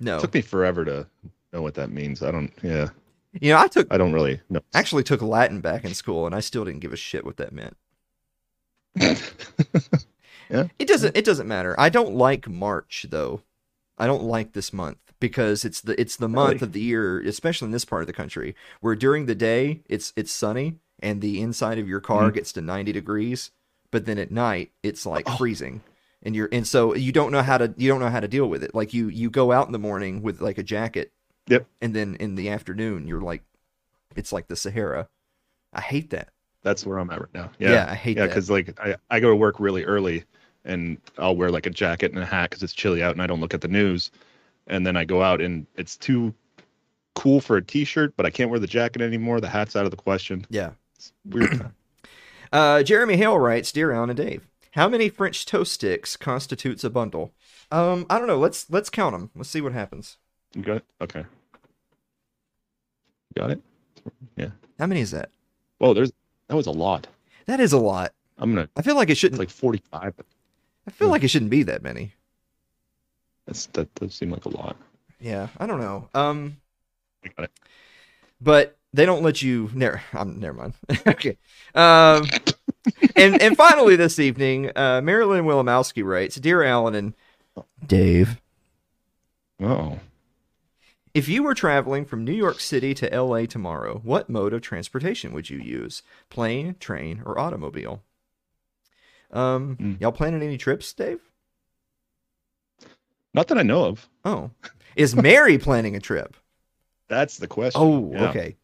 No. 0.00 0.18
It 0.18 0.20
took 0.20 0.34
me 0.34 0.42
forever 0.42 0.84
to 0.84 1.06
know 1.52 1.62
what 1.62 1.74
that 1.74 1.90
means. 1.90 2.22
I 2.22 2.30
don't. 2.30 2.52
Yeah, 2.62 2.90
You 3.40 3.52
know, 3.52 3.58
I 3.58 3.66
took 3.68 3.92
I 3.92 3.98
don't 3.98 4.12
really 4.12 4.40
know. 4.48 4.60
actually 4.74 5.02
took 5.02 5.22
Latin 5.22 5.60
back 5.60 5.84
in 5.84 5.94
school, 5.94 6.26
and 6.26 6.34
I 6.34 6.40
still 6.40 6.64
didn't 6.64 6.80
give 6.80 6.92
a 6.92 6.96
shit 6.96 7.24
what 7.24 7.38
that 7.38 7.52
meant. 7.52 7.76
yeah. 10.50 10.68
It 10.78 10.86
doesn't. 10.88 11.16
It 11.16 11.24
doesn't 11.24 11.48
matter. 11.48 11.74
I 11.78 11.88
don't 11.88 12.14
like 12.14 12.48
March 12.48 13.06
though. 13.08 13.42
I 13.96 14.06
don't 14.06 14.22
like 14.22 14.52
this 14.52 14.72
month 14.72 15.07
because 15.20 15.64
it's 15.64 15.80
the 15.80 15.98
it's 16.00 16.16
the 16.16 16.28
month 16.28 16.54
Really? 16.54 16.64
of 16.66 16.72
the 16.72 16.80
year, 16.80 17.20
especially 17.20 17.66
in 17.66 17.72
this 17.72 17.84
part 17.84 18.02
of 18.02 18.06
the 18.06 18.12
country, 18.12 18.54
where 18.80 18.94
during 18.94 19.26
the 19.26 19.34
day 19.34 19.80
it's 19.88 20.12
it's 20.16 20.32
sunny 20.32 20.76
and 21.00 21.20
the 21.20 21.40
inside 21.40 21.78
of 21.78 21.88
your 21.88 22.00
car 22.00 22.30
Mhm. 22.30 22.34
gets 22.34 22.52
to 22.52 22.60
ninety 22.60 22.92
degrees, 22.92 23.50
but 23.90 24.06
then 24.06 24.18
at 24.18 24.30
night 24.30 24.70
it's 24.82 25.04
like 25.06 25.24
Oh. 25.28 25.36
freezing, 25.36 25.82
and 26.22 26.34
you're 26.36 26.48
and 26.52 26.66
so 26.66 26.94
you 26.94 27.12
don't 27.12 27.32
know 27.32 27.42
how 27.42 27.58
to 27.58 27.74
you 27.76 27.88
don't 27.88 28.00
know 28.00 28.10
how 28.10 28.20
to 28.20 28.28
deal 28.28 28.48
with 28.48 28.62
it. 28.62 28.74
Like 28.74 28.94
you 28.94 29.08
you 29.08 29.30
go 29.30 29.52
out 29.52 29.66
in 29.66 29.72
the 29.72 29.78
morning 29.78 30.22
with 30.22 30.40
like 30.40 30.58
a 30.58 30.62
jacket, 30.62 31.12
Yep. 31.48 31.66
and 31.80 31.94
then 31.94 32.14
in 32.16 32.34
the 32.34 32.48
afternoon 32.48 33.06
you're 33.06 33.20
like, 33.20 33.42
it's 34.16 34.32
like 34.32 34.48
the 34.48 34.56
Sahara. 34.56 35.08
I 35.72 35.80
hate 35.80 36.10
that. 36.10 36.28
That's 36.62 36.84
where 36.84 36.98
I'm 36.98 37.10
at 37.10 37.20
right 37.20 37.34
now. 37.34 37.50
Yeah, 37.58 37.70
Yeah, 37.70 37.86
I 37.90 37.94
hate 37.94 38.16
yeah, 38.16 38.24
that. 38.24 38.28
because 38.30 38.50
like 38.50 38.78
I, 38.80 38.96
I 39.10 39.20
go 39.20 39.30
to 39.30 39.36
work 39.36 39.60
really 39.60 39.84
early, 39.84 40.24
and 40.64 40.98
I'll 41.18 41.36
wear 41.36 41.50
like 41.50 41.66
a 41.66 41.70
jacket 41.70 42.12
and 42.12 42.20
a 42.20 42.26
hat 42.26 42.50
because 42.50 42.62
it's 42.62 42.72
chilly 42.72 43.02
out, 43.02 43.12
and 43.12 43.22
I 43.22 43.26
don't 43.26 43.40
look 43.40 43.54
at 43.54 43.60
the 43.60 43.68
news, 43.68 44.10
and 44.68 44.86
then 44.86 44.96
I 44.96 45.04
go 45.04 45.22
out 45.22 45.40
and 45.40 45.66
it's 45.76 45.96
too 45.96 46.32
cool 47.14 47.40
for 47.40 47.56
a 47.56 47.62
t-shirt, 47.62 48.14
but 48.16 48.24
I 48.26 48.30
can't 48.30 48.48
wear 48.50 48.60
the 48.60 48.66
jacket 48.66 49.02
anymore. 49.02 49.40
The 49.40 49.48
hat's 49.48 49.74
out 49.74 49.84
of 49.84 49.90
the 49.90 49.96
question. 49.96 50.46
Yeah. 50.50 50.70
It's 50.96 51.12
weird. 51.24 51.70
Uh, 52.50 52.82
Jeremy 52.82 53.18
Hale 53.18 53.38
writes, 53.38 53.70
"Dear 53.72 53.92
Alan 53.92 54.08
and 54.08 54.16
Dave, 54.16 54.48
how 54.70 54.88
many 54.88 55.10
French 55.10 55.44
toast 55.44 55.70
sticks 55.70 56.16
constitutes 56.16 56.82
a 56.82 56.88
bundle?" 56.88 57.34
Um, 57.70 58.06
I 58.08 58.16
don't 58.18 58.26
know. 58.26 58.38
Let's 58.38 58.70
let's 58.70 58.88
count 58.88 59.12
them. 59.14 59.30
Let's 59.36 59.50
see 59.50 59.60
what 59.60 59.74
happens. 59.74 60.16
you 60.54 60.62
got 60.62 60.76
it? 60.78 60.84
Okay. 61.02 61.26
Got 63.36 63.50
it? 63.50 63.60
Yeah. 64.36 64.50
How 64.78 64.86
many 64.86 65.02
is 65.02 65.10
that? 65.10 65.30
Whoa, 65.76 65.92
there's 65.92 66.10
that 66.46 66.56
was 66.56 66.66
a 66.66 66.70
lot. 66.70 67.06
That 67.44 67.60
is 67.60 67.74
a 67.74 67.78
lot. 67.78 68.14
I'm 68.38 68.54
gonna 68.54 68.70
I 68.76 68.80
feel 68.82 68.96
like 68.96 69.10
it 69.10 69.16
shouldn't. 69.16 69.38
like 69.38 69.50
45. 69.50 70.14
I 70.86 70.90
feel 70.90 71.08
like 71.08 71.22
it 71.24 71.28
shouldn't 71.28 71.50
be 71.50 71.64
that 71.64 71.82
many. 71.82 72.14
That's 73.48 73.66
that 73.66 73.92
does 73.96 74.14
seem 74.14 74.30
like 74.30 74.44
a 74.44 74.50
lot. 74.50 74.76
Yeah, 75.20 75.48
I 75.58 75.66
don't 75.66 75.80
know. 75.80 76.08
Um, 76.14 76.58
We 77.24 77.30
got 77.30 77.44
it. 77.44 77.52
but 78.40 78.76
they 78.92 79.04
don't 79.06 79.22
let 79.22 79.42
you. 79.42 79.70
Never. 79.74 80.00
I'm 80.12 80.38
never 80.38 80.56
mind. 80.56 80.74
okay. 81.06 81.36
Um, 81.74 82.28
and 83.16 83.40
and 83.40 83.56
finally 83.56 83.96
this 83.96 84.18
evening, 84.18 84.70
uh, 84.76 85.00
Marilyn 85.02 85.44
Wilimowski 85.44 86.04
writes, 86.04 86.36
"Dear 86.36 86.62
Alan 86.62 86.94
and 86.94 87.14
Dave, 87.86 88.40
Oh, 89.60 89.98
if 91.14 91.28
you 91.28 91.42
were 91.42 91.54
traveling 91.54 92.04
from 92.04 92.24
New 92.24 92.32
York 92.32 92.60
City 92.60 92.94
to 92.94 93.12
L.A. 93.12 93.46
tomorrow, 93.46 94.00
what 94.04 94.28
mode 94.30 94.52
of 94.52 94.60
transportation 94.60 95.32
would 95.32 95.50
you 95.50 95.58
use? 95.58 96.02
Plane, 96.30 96.76
train, 96.78 97.22
or 97.26 97.38
automobile?" 97.38 98.02
Um, 99.30 99.76
Hmm. 99.76 99.94
y'all 100.00 100.12
planning 100.12 100.42
any 100.42 100.56
trips, 100.56 100.92
Dave? 100.92 101.20
Not 103.38 103.46
that 103.48 103.58
I 103.58 103.62
know 103.62 103.84
of. 103.84 104.08
Oh, 104.24 104.50
is 104.96 105.14
Mary 105.14 105.58
planning 105.66 105.94
a 105.94 106.00
trip? 106.00 106.36
That's 107.08 107.38
the 107.38 107.46
question. 107.46 107.80
Oh, 107.80 108.12
Yeah. 108.12 108.30
okay. 108.30 108.56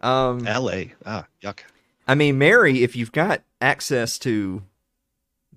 Um, 0.00 0.46
L.A. 0.46 0.94
Ah, 1.04 1.26
yuck. 1.42 1.58
I 2.06 2.14
mean, 2.14 2.38
Mary, 2.38 2.84
if 2.84 2.94
you've 2.94 3.10
got 3.12 3.42
access 3.60 4.18
to 4.20 4.62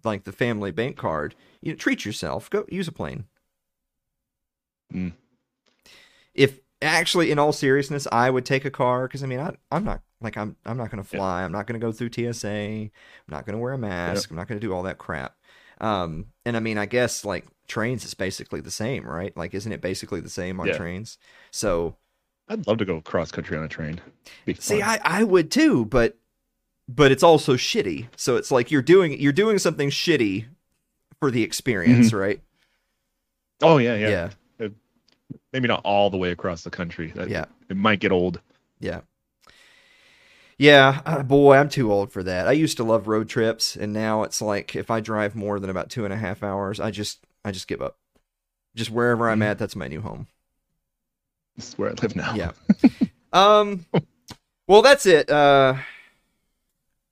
like 0.03 0.23
the 0.23 0.31
family 0.31 0.71
bank 0.71 0.97
card, 0.97 1.35
you 1.61 1.71
know, 1.71 1.77
treat 1.77 2.03
yourself. 2.03 2.49
Go 2.49 2.65
use 2.67 2.87
a 2.87 2.91
plane. 2.91 3.25
Mm. 4.91 5.13
If 6.33 6.59
actually, 6.81 7.29
in 7.31 7.37
all 7.37 7.53
seriousness, 7.53 8.07
I 8.11 8.29
would 8.31 8.45
take 8.45 8.65
a 8.65 8.71
car 8.71 9.07
because 9.07 9.23
I 9.23 9.27
mean, 9.27 9.39
I, 9.39 9.55
I'm 9.71 9.83
not 9.85 10.01
like 10.19 10.35
I'm 10.35 10.55
I'm 10.65 10.77
not 10.77 10.89
going 10.89 11.01
to 11.03 11.09
Yeah. 11.11 11.19
fly. 11.19 11.43
I'm 11.43 11.51
not 11.51 11.67
going 11.67 11.79
to 11.79 11.85
go 11.85 11.91
through 11.91 12.11
TSA. 12.11 12.47
I'm 12.49 12.91
not 13.29 13.45
going 13.45 13.55
to 13.55 13.61
wear 13.61 13.73
a 13.73 13.77
mask. 13.77 14.31
I'm 14.31 14.35
not 14.35 14.47
going 14.47 14.59
to 14.59 14.65
do 14.67 14.73
all 14.73 14.83
that 14.83 14.97
crap. 14.97 15.35
Um, 15.79 16.25
and 16.45 16.57
I 16.57 16.59
mean, 16.59 16.77
I 16.77 16.85
guess 16.87 17.23
like 17.23 17.45
trains 17.67 18.05
is 18.05 18.13
basically 18.13 18.61
the 18.61 18.71
same, 18.71 19.05
right? 19.05 19.35
Like, 19.37 19.53
isn't 19.53 19.71
it 19.71 19.81
basically 19.81 20.19
the 20.21 20.29
same 20.29 20.59
on 20.59 20.67
Yeah. 20.67 20.77
trains? 20.77 21.17
So 21.51 21.95
I'd 22.49 22.67
love 22.67 22.77
to 22.79 22.85
go 22.85 22.99
cross 23.01 23.31
country 23.31 23.57
on 23.57 23.63
a 23.63 23.67
train. 23.69 24.01
See. 24.59 24.81
I, 24.81 24.99
I 25.03 25.23
would 25.23 25.49
too, 25.51 25.85
but 25.85 26.17
but 26.89 27.11
it's 27.11 27.23
also 27.23 27.55
shitty. 27.55 28.07
So 28.17 28.35
it's 28.35 28.51
like 28.51 28.69
you're 28.71 28.81
doing 28.81 29.19
you're 29.19 29.31
doing 29.31 29.57
something 29.59 29.89
shitty 29.89 30.45
for 31.19 31.31
the 31.31 31.43
experience, 31.43 32.11
right? 32.13 32.41
oh 33.61 33.77
yeah, 33.77 33.95
yeah, 33.95 34.29
Yeah. 34.59 34.67
Maybe 35.53 35.67
not 35.67 35.81
all 35.85 36.09
the 36.09 36.17
way 36.17 36.31
across 36.31 36.63
the 36.63 36.69
country. 36.69 37.11
That, 37.15 37.29
Yeah. 37.29 37.45
It 37.69 37.77
might 37.77 37.99
get 37.99 38.11
old. 38.11 38.41
Yeah. 38.79 39.01
Yeah, 40.57 41.01
uh, 41.05 41.23
boy, 41.23 41.55
I'm 41.55 41.69
too 41.69 41.91
old 41.91 42.11
for 42.11 42.21
that. 42.23 42.47
I 42.47 42.51
used 42.51 42.77
to 42.77 42.83
love 42.83 43.07
road 43.07 43.27
trips, 43.27 43.75
and 43.75 43.91
now 43.91 44.23
it's 44.23 44.41
like 44.41 44.75
if 44.75 44.91
I 44.91 44.99
drive 44.99 45.35
more 45.35 45.59
than 45.59 45.69
about 45.69 45.89
two 45.89 46.05
and 46.05 46.13
a 46.13 46.17
half 46.17 46.43
hours, 46.43 46.79
I 46.79 46.91
just 46.91 47.19
I 47.45 47.51
just 47.51 47.67
give 47.67 47.81
up. 47.81 47.97
Just 48.75 48.89
wherever 48.89 49.29
I'm 49.29 49.41
at, 49.41 49.59
that's 49.59 49.75
my 49.75 49.87
new 49.87 50.01
home. 50.01 50.27
This 51.55 51.69
is 51.69 51.77
where 51.77 51.89
I 51.89 51.93
live 52.01 52.15
now. 52.15 52.33
Yeah. 52.33 52.51
um. 53.33 53.85
Well, 54.67 54.81
that's 54.81 55.05
it. 55.05 55.29
Uh, 55.29 55.75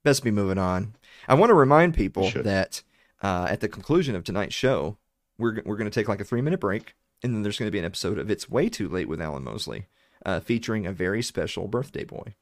best 0.04 0.24
be 0.24 0.32
moving 0.32 0.58
on. 0.58 0.96
I 1.28 1.36
want 1.36 1.50
to 1.50 1.54
remind 1.54 1.94
people 1.94 2.24
that 2.44 2.82
uh, 3.22 3.48
at 3.50 3.60
the 3.60 3.68
conclusion 3.70 4.16
of 4.16 4.24
tonight's 4.24 4.56
show, 4.56 4.98
we're 5.38 5.62
we're 5.66 5.76
going 5.78 5.90
to 5.90 5.94
take 5.94 6.08
like 6.08 6.22
a 6.22 6.24
three 6.26 6.42
minute 6.42 6.60
break, 6.60 6.96
and 7.22 7.34
then 7.36 7.44
there's 7.44 7.60
going 7.60 7.68
to 7.68 7.72
be 7.72 7.80
an 7.80 7.86
episode 7.86 8.18
of 8.18 8.32
It's 8.32 8.50
Way 8.50 8.70
Too 8.70 8.88
Late 8.90 9.08
with 9.08 9.22
Alan 9.22 9.44
Mosley, 9.44 9.88
uh, 10.26 10.40
featuring 10.40 10.88
a 10.88 10.92
very 10.94 11.22
special 11.22 11.68
birthday 11.68 12.04
boy. 12.06 12.34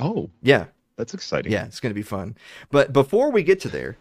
Oh, 0.00 0.30
Yeah, 0.42 0.66
that's 0.96 1.14
exciting. 1.14 1.50
yeah, 1.52 1.64
it's 1.64 1.80
going 1.80 1.90
to 1.90 1.94
be 1.98 2.02
fun. 2.02 2.36
But 2.70 2.92
before 2.92 3.30
we 3.30 3.42
get 3.42 3.60
to 3.60 3.68
there, 3.68 3.96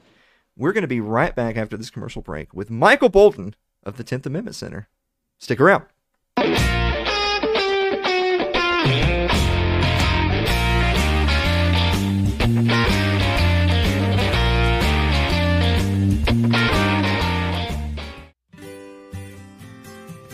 we're 0.58 0.74
going 0.74 0.82
to 0.82 0.88
be 0.88 1.00
right 1.00 1.36
back 1.36 1.56
after 1.56 1.78
this 1.78 1.92
commercial 1.92 2.22
break 2.22 2.54
with 2.54 2.70
Michael 2.72 3.10
Boldin 3.10 3.54
of 3.84 3.98
the 3.98 4.04
10th 4.04 4.26
Amendment 4.26 4.56
Center. 4.56 4.90
Stick 5.38 5.62
around. 5.62 5.86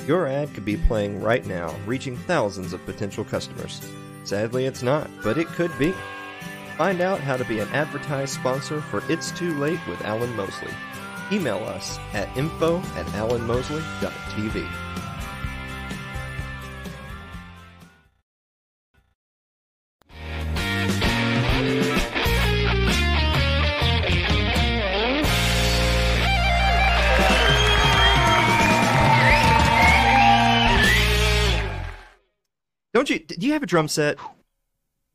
Your 0.08 0.28
ad 0.28 0.54
could 0.54 0.66
be 0.66 0.78
playing 0.78 1.22
right 1.22 1.46
now, 1.46 1.74
reaching 1.86 2.18
thousands 2.18 2.74
of 2.74 2.86
potential 2.86 3.24
customers. 3.24 3.82
Sadly, 4.24 4.66
it's 4.66 4.84
not, 4.84 5.10
but 5.22 5.38
it 5.38 5.48
could 5.48 5.78
be. 5.78 5.94
Find 6.78 7.02
out 7.02 7.20
how 7.20 7.38
to 7.38 7.46
be 7.46 7.60
an 7.60 7.68
advertised 7.70 8.34
sponsor 8.34 8.82
for 8.82 9.04
It's 9.08 9.32
Too 9.32 9.54
Late 9.60 9.80
with 9.88 10.02
Alan 10.02 10.36
Mosley. 10.36 10.72
Email 11.32 11.58
us 11.58 12.00
at 12.14 12.36
info 12.36 12.80
at 12.80 13.06
alanmosley.tv. 13.08 14.68
Don't 32.94 33.10
you? 33.10 33.20
Do 33.20 33.46
you 33.46 33.54
have 33.54 33.64
a 33.64 33.68
drum 33.68 33.88
set? 33.88 34.18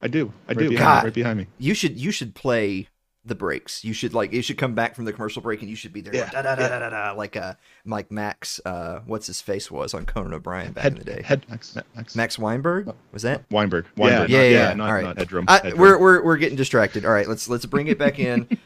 I 0.00 0.08
do. 0.08 0.32
I 0.48 0.52
Right 0.52 0.58
do. 0.58 0.68
behind- 0.70 0.78
God. 0.78 1.04
right 1.04 1.14
behind 1.14 1.38
me. 1.38 1.46
You 1.58 1.74
should. 1.74 1.98
You 1.98 2.10
should 2.10 2.34
play 2.34 2.88
the 3.24 3.34
breaks. 3.34 3.84
You 3.84 3.92
should 3.92 4.14
like. 4.14 4.32
You 4.32 4.42
should 4.42 4.56
come 4.58 4.74
back 4.74 4.94
from 4.94 5.04
the 5.04 5.12
commercial 5.12 5.42
break, 5.42 5.60
and 5.60 5.68
you 5.68 5.74
should 5.76 5.92
be 5.92 6.00
there. 6.00 6.14
Yeah, 6.14 6.30
da, 6.30 6.42
da, 6.42 6.54
da, 6.54 6.62
yeah. 6.62 6.68
da, 6.78 6.78
da, 6.78 6.90
da, 6.90 7.12
like 7.12 7.36
uh, 7.36 7.54
like 7.84 8.10
Max. 8.12 8.60
Uh, 8.64 9.00
what's 9.06 9.26
his 9.26 9.40
face 9.40 9.70
was 9.70 9.94
on 9.94 10.06
Conan 10.06 10.32
O'Brien 10.34 10.72
back 10.72 10.84
Head, 10.84 10.92
in 10.92 10.98
the 10.98 11.04
day. 11.04 11.22
Head, 11.22 11.44
Max, 11.48 11.76
Max, 11.96 12.14
Max 12.16 12.38
Weinberg 12.38 12.94
was 13.12 13.22
that? 13.22 13.44
Weinberg. 13.50 13.86
Yeah, 13.96 14.02
Weinberg. 14.04 14.30
yeah, 14.30 14.38
not, 14.38 14.44
yeah. 14.50 14.72
Not, 14.74 14.88
All 14.88 14.94
right. 14.94 15.04
not 15.04 15.18
headroom. 15.18 15.44
I, 15.48 15.54
headroom. 15.58 15.78
we're 15.80 15.98
we're 15.98 16.22
we're 16.24 16.36
getting 16.36 16.56
distracted. 16.56 17.04
All 17.04 17.12
right, 17.12 17.28
let's 17.28 17.48
let's 17.48 17.66
bring 17.66 17.88
it 17.88 17.98
back 17.98 18.18
in. 18.18 18.48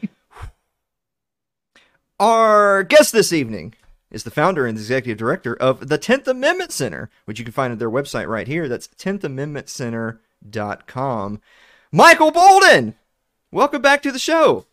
Our 2.19 2.83
guest 2.83 3.11
this 3.11 3.33
evening 3.33 3.73
is 4.11 4.23
the 4.23 4.31
founder 4.31 4.65
and 4.65 4.77
executive 4.77 5.17
director 5.17 5.55
of 5.55 5.89
the 5.89 5.97
10th 5.97 6.27
Amendment 6.27 6.71
Center, 6.71 7.09
which 7.25 7.39
you 7.39 7.43
can 7.45 7.51
find 7.51 7.73
at 7.73 7.79
their 7.79 7.89
website 7.89 8.27
right 8.27 8.47
here. 8.47 8.69
That's 8.69 8.87
10thamendmentcenter.com. 10.49 11.41
Michael 11.91 12.31
Boldin, 12.31 12.95
welcome 13.51 13.81
back 13.81 14.01
to 14.03 14.11
the 14.11 14.19
show. 14.19 14.65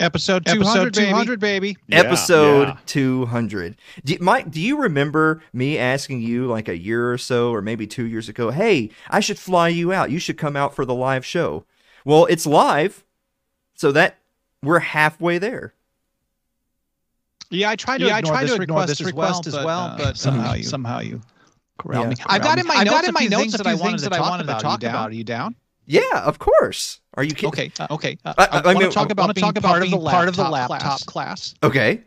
Episode 0.00 0.46
200, 0.46 0.94
200 0.94 1.40
baby. 1.40 1.76
Yeah, 1.88 1.98
episode 1.98 2.68
yeah. 2.68 2.76
200. 2.86 3.76
Do, 4.04 4.16
Mike, 4.20 4.48
do 4.48 4.60
you 4.60 4.80
remember 4.80 5.42
me 5.52 5.76
asking 5.76 6.20
you 6.20 6.46
like 6.46 6.68
a 6.68 6.78
year 6.78 7.12
or 7.12 7.18
so, 7.18 7.50
or 7.50 7.60
maybe 7.60 7.84
two 7.86 8.06
years 8.06 8.28
ago, 8.28 8.50
hey, 8.50 8.90
I 9.10 9.18
should 9.18 9.40
fly 9.40 9.68
you 9.68 9.92
out. 9.92 10.12
You 10.12 10.20
should 10.20 10.38
come 10.38 10.54
out 10.54 10.74
for 10.74 10.84
the 10.84 10.94
live 10.94 11.26
show. 11.26 11.64
Well, 12.04 12.26
it's 12.26 12.46
live, 12.46 13.04
so 13.74 13.90
that 13.90 14.18
we're 14.62 14.78
halfway 14.78 15.38
there. 15.38 15.74
Yeah, 17.50 17.70
I 17.70 17.76
tried 17.76 17.98
to 17.98 18.06
Yeah, 18.06 18.14
I 18.14 18.18
ignore 18.20 18.32
tried 18.34 18.42
this 18.44 18.54
to 18.54 18.62
ignore 18.62 18.80
request, 18.82 18.98
this 19.00 19.08
as 19.08 19.12
well, 19.12 19.28
request 19.28 19.46
as 19.48 19.54
but, 19.54 19.64
well, 19.64 19.80
uh, 19.80 19.98
but 19.98 20.16
somehow 20.16 20.50
uh, 20.52 20.54
you 20.54 20.62
somehow 20.62 21.00
you 21.00 21.20
corral 21.78 22.02
Yeah. 22.04 22.08
me. 22.10 22.16
I've 22.26 22.42
got 22.42 22.58
in 22.58 22.66
my 22.66 22.74
I've 22.74 22.86
notes 22.86 22.96
got 22.96 23.04
in 23.08 23.14
my 23.14 23.20
notes 23.26 23.42
things 23.42 23.52
that 23.52 23.62
few 23.64 23.70
I 23.72 23.74
wanted 23.74 23.90
things 23.92 24.02
to 24.02 24.08
that 24.10 24.14
I 24.14 24.18
talk 24.18 24.30
wanted 24.30 24.44
to 24.44 24.50
about. 24.50 24.60
talk 24.62 24.82
Are 24.82 24.84
you 24.84 24.88
about. 24.90 24.98
down? 24.98 25.10
Are 25.10 25.14
you 25.14 25.24
down? 25.24 25.54
Yeah, 25.86 26.02
of 26.24 26.38
course. 26.38 27.00
Are 27.14 27.24
you 27.24 27.30
kidding? 27.30 27.48
Okay, 27.48 27.72
uh, 27.80 27.86
okay. 27.90 28.18
Uh, 28.24 28.34
I- 28.36 28.44
I 28.44 28.58
I, 28.58 28.74
want 28.74 28.80
to 28.80 28.90
talk 28.90 29.10
about 29.10 29.22
wanna 29.22 29.34
being 29.34 29.52
part 29.54 29.82
of 29.82 29.90
the 29.90 29.96
being 29.96 30.10
part 30.10 30.28
of 30.28 30.36
the 30.36 30.42
laptop 30.42 30.70
laptop 30.82 31.00
class, 31.06 31.54
Okay. 31.62 32.02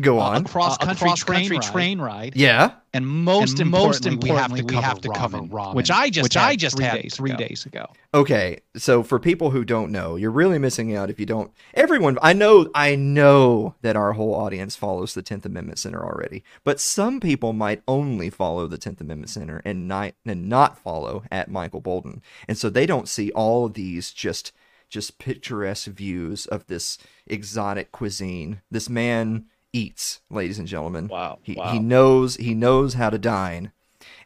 Go 0.00 0.18
on. 0.18 0.42
a 0.42 0.44
cross 0.44 0.76
country 0.76 1.06
cross 1.06 1.24
train, 1.24 1.48
country 1.48 1.56
ride, 1.56 1.72
train 1.72 2.00
ride, 2.00 2.36
yeah. 2.36 2.72
and 2.92 3.06
most 3.06 3.60
and 3.60 3.70
most 3.70 4.04
importantly, 4.04 4.60
importantly, 4.60 4.76
we 4.76 4.82
have 4.82 5.00
to 5.00 5.08
cover, 5.08 5.38
ramen, 5.38 5.74
which 5.74 5.88
ramen, 5.88 5.94
I 5.94 6.10
just 6.10 6.24
which 6.24 6.34
had 6.34 6.48
I 6.48 6.56
just 6.56 6.76
three 6.76 6.84
had 6.84 7.02
days 7.02 7.16
three 7.16 7.30
ago. 7.30 7.38
days 7.38 7.64
ago. 7.64 7.86
Okay, 8.12 8.60
so 8.76 9.02
for 9.02 9.18
people 9.18 9.50
who 9.50 9.64
don't 9.64 9.90
know, 9.90 10.16
you're 10.16 10.30
really 10.30 10.58
missing 10.58 10.94
out 10.94 11.08
if 11.08 11.18
you 11.18 11.24
don't. 11.24 11.50
Everyone, 11.72 12.18
I 12.20 12.34
know, 12.34 12.68
I 12.74 12.94
know 12.94 13.74
that 13.80 13.96
our 13.96 14.12
whole 14.12 14.34
audience 14.34 14.76
follows 14.76 15.14
the 15.14 15.22
Tenth 15.22 15.46
Amendment 15.46 15.78
Center 15.78 16.04
already, 16.04 16.44
but 16.62 16.78
some 16.78 17.18
people 17.18 17.54
might 17.54 17.82
only 17.88 18.28
follow 18.28 18.66
the 18.66 18.78
Tenth 18.78 19.00
Amendment 19.00 19.30
Center 19.30 19.62
and 19.64 19.88
not 19.88 20.12
and 20.26 20.48
not 20.48 20.78
follow 20.78 21.22
at 21.30 21.50
Michael 21.50 21.80
Boldin, 21.80 22.20
and 22.46 22.58
so 22.58 22.68
they 22.68 22.84
don't 22.84 23.08
see 23.08 23.30
all 23.32 23.66
of 23.66 23.74
these 23.74 24.10
just 24.12 24.52
just 24.88 25.18
picturesque 25.18 25.88
views 25.88 26.46
of 26.46 26.66
this 26.66 26.98
exotic 27.26 27.92
cuisine. 27.92 28.60
This 28.70 28.88
man 28.88 29.46
eats, 29.72 30.20
ladies 30.30 30.58
and 30.58 30.68
gentlemen. 30.68 31.08
Wow, 31.08 31.38
He 31.42 31.54
wow. 31.54 31.72
he 31.72 31.78
knows 31.78 32.36
he 32.36 32.54
knows 32.54 32.94
how 32.94 33.10
to 33.10 33.18
dine. 33.18 33.72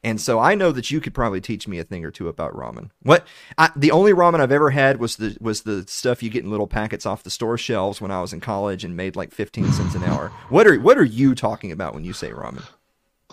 And 0.02 0.20
so 0.20 0.38
I 0.38 0.54
know 0.54 0.72
that 0.72 0.90
you 0.90 1.00
could 1.00 1.12
probably 1.12 1.40
teach 1.42 1.68
me 1.68 1.78
a 1.78 1.84
thing 1.84 2.04
or 2.04 2.10
two 2.10 2.28
about 2.28 2.54
ramen. 2.54 2.90
What 3.02 3.26
I, 3.58 3.70
the 3.76 3.90
only 3.90 4.12
ramen 4.12 4.40
I've 4.40 4.52
ever 4.52 4.70
had 4.70 4.98
was 4.98 5.16
the 5.16 5.36
was 5.40 5.62
the 5.62 5.84
stuff 5.86 6.22
you 6.22 6.30
get 6.30 6.42
in 6.44 6.50
little 6.50 6.66
packets 6.66 7.04
off 7.04 7.22
the 7.22 7.30
store 7.30 7.58
shelves 7.58 8.00
when 8.00 8.10
I 8.10 8.20
was 8.20 8.32
in 8.32 8.40
college 8.40 8.82
and 8.82 8.96
made 8.96 9.14
like 9.16 9.32
15 9.32 9.70
cents 9.72 9.94
an 9.94 10.04
hour. 10.04 10.28
What 10.48 10.66
are 10.66 10.78
what 10.80 10.96
are 10.98 11.04
you 11.04 11.34
talking 11.34 11.70
about 11.70 11.94
when 11.94 12.04
you 12.04 12.12
say 12.12 12.30
ramen? 12.30 12.64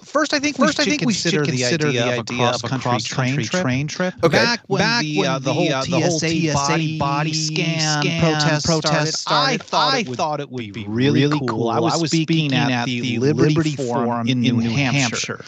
First, 0.03 0.33
I 0.33 0.39
think 0.39 0.57
First, 0.57 0.77
we 0.77 0.81
I 0.81 0.85
should 0.85 0.91
think 0.91 1.01
we 1.01 1.13
consider, 1.13 1.45
should 1.45 1.53
the 1.53 1.57
consider 1.57 1.87
idea, 1.87 2.01
the 2.01 2.13
of 2.13 2.19
idea 2.19 2.49
of 2.49 2.63
a 2.63 2.79
cross-country 2.79 3.43
train, 3.43 3.61
train 3.63 3.87
trip. 3.87 4.13
Okay. 4.23 4.37
Back 4.37 4.61
when 4.67 4.79
Back 4.79 5.01
the, 5.01 5.17
when 5.17 5.29
uh, 5.29 5.39
the 5.39 5.53
whole 5.53 5.73
uh, 5.73 5.83
the 5.83 5.91
whole 5.91 6.01
whole 6.01 6.19
TSA 6.19 6.53
body 6.53 6.97
body 6.97 7.33
scan 7.33 8.01
scan 8.01 8.21
protest 8.21 8.65
protest 8.65 9.17
started, 9.19 9.63
started, 9.63 10.11
I 10.11 10.15
thought 10.15 10.39
it 10.39 10.49
would 10.49 10.73
be 10.73 10.85
really 10.87 11.39
cool. 11.47 11.69
I 11.69 11.79
was 11.79 12.09
speaking 12.09 12.53
at 12.53 12.85
the 12.85 13.19
Liberty 13.19 13.75
Forum 13.75 14.27
in 14.27 14.41
New 14.41 14.59
Hampshire. 14.59 15.43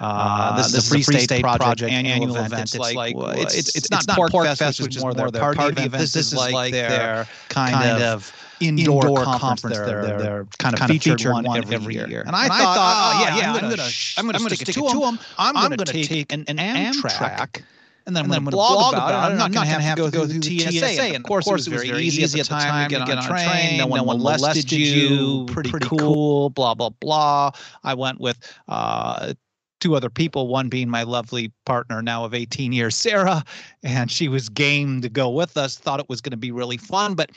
Uh, 0.00 0.56
this, 0.56 0.72
is 0.72 0.88
the 0.88 1.04
Free 1.04 1.18
State 1.18 1.42
Project 1.42 1.82
annual 1.82 2.36
event. 2.36 2.74
It's 2.74 2.78
like 2.78 3.14
well, 3.14 3.30
it's, 3.30 3.54
it's, 3.54 3.76
it's 3.76 3.90
not 3.90 4.06
Pork 4.30 4.32
Fest, 4.56 4.80
which 4.80 4.96
is 4.96 5.02
more 5.02 5.12
their 5.12 5.30
party 5.30 5.82
event. 5.82 5.92
This, 5.92 6.16
is 6.16 6.34
like 6.34 6.72
their 6.72 7.28
kind 7.48 8.02
of 8.02 8.32
indoor, 8.60 9.06
indoor 9.06 9.24
conference, 9.24 9.40
conference 9.40 9.76
their, 9.78 10.02
their, 10.04 10.18
their 10.18 10.46
kind 10.58 10.78
of 10.78 10.86
featured, 10.86 11.18
featured 11.18 11.32
one, 11.32 11.44
one 11.44 11.72
every 11.72 11.94
year. 11.94 12.08
year. 12.08 12.22
And 12.26 12.36
I 12.36 12.44
and 12.44 12.52
thought, 12.52 12.76
thought, 12.76 13.14
oh, 13.16 13.20
yeah, 13.20 13.36
yeah, 13.36 13.52
I'm 13.52 13.64
I'm 13.64 14.32
gonna, 14.32 14.38
stick, 14.40 14.68
stick 14.68 14.76
it 14.76 14.90
to 14.90 15.00
them. 15.00 15.18
I'm 15.38 15.54
gonna, 15.54 15.76
gonna 15.76 15.92
take 15.92 16.32
an, 16.32 16.44
an 16.48 16.56
Amtrak. 16.56 17.62
And 18.06 18.16
then 18.16 18.24
I'm 18.24 18.30
going 18.30 18.44
to 18.44 18.50
blog 18.50 18.94
about, 18.94 19.10
about 19.10 19.30
it. 19.30 19.32
I'm 19.32 19.38
not 19.38 19.52
going 19.52 19.66
to 19.66 19.72
have 19.72 19.96
to 19.96 20.10
go 20.10 20.26
through 20.26 20.40
the 20.40 20.58
TSA. 20.58 21.02
And 21.02 21.16
of 21.16 21.22
course, 21.24 21.46
it 21.46 21.52
was 21.52 21.66
very 21.66 21.90
easy 22.00 22.22
at 22.22 22.30
the 22.30 22.42
time 22.42 22.88
to 22.88 22.96
get 22.96 23.08
on 23.08 23.18
a 23.18 23.28
train. 23.28 23.78
No 23.78 23.86
one 23.86 24.06
molested 24.18 24.72
you. 24.72 25.46
Pretty 25.46 25.70
cool. 25.80 26.50
Blah 26.50 26.74
blah 26.74 26.90
blah. 26.90 27.52
I 27.84 27.94
went 27.94 28.18
with 28.18 28.38
uh, 28.68 29.34
two 29.80 29.96
other 29.96 30.10
people, 30.10 30.46
one 30.46 30.68
being 30.68 30.88
my 30.88 31.02
lovely 31.02 31.52
partner 31.64 32.02
now 32.02 32.24
of 32.24 32.34
18 32.34 32.72
years, 32.72 32.94
Sarah, 32.94 33.42
and 33.82 34.10
she 34.10 34.28
was 34.28 34.48
game 34.48 35.00
to 35.00 35.08
go 35.08 35.30
with 35.30 35.56
us, 35.56 35.76
thought 35.76 36.00
it 36.00 36.08
was 36.08 36.20
going 36.20 36.32
to 36.32 36.36
be 36.36 36.52
really 36.52 36.76
fun, 36.76 37.14
but 37.14 37.30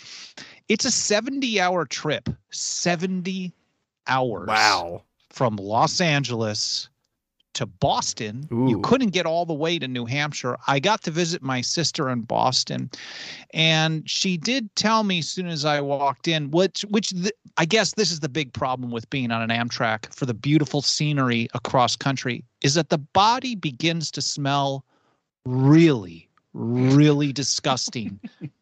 it's 0.70 0.86
a 0.86 0.92
70 0.92 1.60
hour 1.60 1.86
trip, 1.86 2.30
70 2.52 3.54
hours. 4.08 4.48
Wow. 4.48 5.04
From 5.30 5.56
Los 5.56 6.00
Angeles 6.00 6.90
to 7.54 7.66
Boston. 7.66 8.48
Ooh. 8.52 8.68
You 8.68 8.82
couldn't 8.82 9.10
get 9.10 9.26
all 9.26 9.46
the 9.46 9.54
way 9.54 9.80
to 9.80 9.88
New 9.88 10.06
Hampshire. 10.06 10.58
I 10.68 10.80
got 10.80 11.04
to 11.04 11.12
visit 11.12 11.42
my 11.42 11.62
sister 11.62 12.10
in 12.10 12.22
Boston, 12.22 12.90
and 13.54 14.10
she 14.10 14.38
did 14.38 14.74
tell 14.76 15.04
me 15.04 15.20
as 15.20 15.30
soon 15.30 15.48
as 15.48 15.66
I 15.66 15.82
walked 15.82 16.28
in, 16.28 16.52
which 16.52 16.82
which 16.90 17.12
the, 17.12 17.32
I 17.58 17.66
guess 17.66 17.94
this 17.94 18.12
is 18.12 18.20
the 18.20 18.30
big 18.30 18.54
problem 18.54 18.92
with 18.92 19.10
being 19.10 19.32
on 19.32 19.50
an 19.50 19.56
Amtrak 19.56 20.14
for 20.14 20.26
the 20.26 20.34
beautiful 20.34 20.82
scenery 20.82 21.48
across 21.54 21.96
country 21.96 22.44
is 22.62 22.74
that 22.74 22.90
the 22.90 22.98
body 22.98 23.56
begins 23.56 24.10
to 24.12 24.22
smell 24.22 24.84
really, 25.46 26.30
really 26.54 27.34
disgusting 27.34 28.20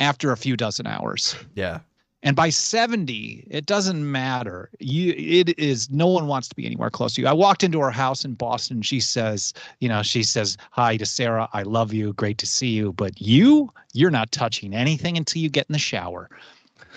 after 0.00 0.32
a 0.32 0.36
few 0.36 0.56
dozen 0.56 0.86
hours. 0.86 1.36
Yeah. 1.54 1.80
And 2.22 2.36
by 2.36 2.50
70, 2.50 3.46
it 3.50 3.64
doesn't 3.64 4.10
matter. 4.10 4.68
You 4.78 5.14
it 5.16 5.58
is 5.58 5.90
no 5.90 6.06
one 6.06 6.26
wants 6.26 6.48
to 6.48 6.54
be 6.54 6.66
anywhere 6.66 6.90
close 6.90 7.14
to 7.14 7.22
you. 7.22 7.26
I 7.26 7.32
walked 7.32 7.64
into 7.64 7.80
her 7.80 7.90
house 7.90 8.24
in 8.26 8.34
Boston. 8.34 8.82
She 8.82 9.00
says, 9.00 9.54
you 9.78 9.88
know, 9.88 10.02
she 10.02 10.22
says, 10.22 10.58
Hi 10.72 10.98
to 10.98 11.06
Sarah. 11.06 11.48
I 11.54 11.62
love 11.62 11.94
you. 11.94 12.12
Great 12.14 12.36
to 12.38 12.46
see 12.46 12.68
you. 12.68 12.92
But 12.92 13.20
you, 13.20 13.72
you're 13.94 14.10
not 14.10 14.32
touching 14.32 14.74
anything 14.74 15.16
until 15.16 15.40
you 15.40 15.48
get 15.48 15.66
in 15.68 15.72
the 15.72 15.78
shower. 15.78 16.28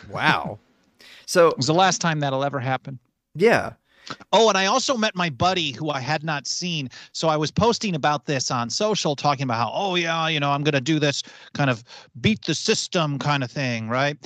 Wow. 0.09 0.59
So 1.25 1.47
it 1.47 1.57
was 1.57 1.67
the 1.67 1.73
last 1.73 2.01
time 2.01 2.19
that'll 2.19 2.43
ever 2.43 2.59
happen. 2.59 2.99
Yeah. 3.35 3.73
Oh, 4.31 4.49
and 4.49 4.57
I 4.57 4.65
also 4.65 4.97
met 4.97 5.15
my 5.15 5.29
buddy 5.29 5.71
who 5.71 5.89
I 5.89 5.99
had 5.99 6.23
not 6.23 6.47
seen. 6.47 6.89
So 7.11 7.29
I 7.29 7.37
was 7.37 7.51
posting 7.51 7.95
about 7.95 8.25
this 8.25 8.51
on 8.51 8.69
social, 8.69 9.15
talking 9.15 9.43
about 9.43 9.57
how, 9.57 9.71
oh, 9.73 9.95
yeah, 9.95 10.27
you 10.27 10.39
know, 10.39 10.51
I'm 10.51 10.63
going 10.63 10.73
to 10.73 10.81
do 10.81 10.99
this 10.99 11.23
kind 11.53 11.69
of 11.69 11.83
beat 12.19 12.43
the 12.45 12.55
system 12.55 13.19
kind 13.19 13.43
of 13.43 13.51
thing, 13.51 13.89
right? 13.89 14.17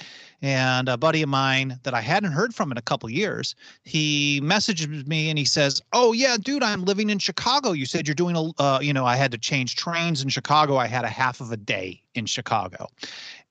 And 0.41 0.87
a 0.87 0.97
buddy 0.97 1.23
of 1.23 1.29
mine 1.29 1.79
that 1.83 1.93
I 1.93 2.01
hadn't 2.01 2.31
heard 2.31 2.53
from 2.53 2.71
in 2.71 2.77
a 2.77 2.81
couple 2.81 3.09
years, 3.09 3.55
he 3.83 4.39
messages 4.43 5.05
me 5.07 5.29
and 5.29 5.39
he 5.39 5.45
says, 5.45 5.81
"Oh 5.93 6.13
yeah, 6.13 6.37
dude, 6.39 6.61
I'm 6.61 6.85
living 6.85 7.09
in 7.09 7.17
Chicago. 7.17 7.71
You 7.71 7.87
said 7.87 8.07
you're 8.07 8.13
doing 8.13 8.35
a, 8.35 8.61
uh, 8.61 8.79
you 8.79 8.93
know, 8.93 9.05
I 9.05 9.15
had 9.15 9.31
to 9.31 9.39
change 9.39 9.75
trains 9.75 10.21
in 10.21 10.29
Chicago. 10.29 10.77
I 10.77 10.85
had 10.85 11.05
a 11.05 11.09
half 11.09 11.41
of 11.41 11.51
a 11.51 11.57
day 11.57 12.03
in 12.13 12.27
Chicago," 12.27 12.87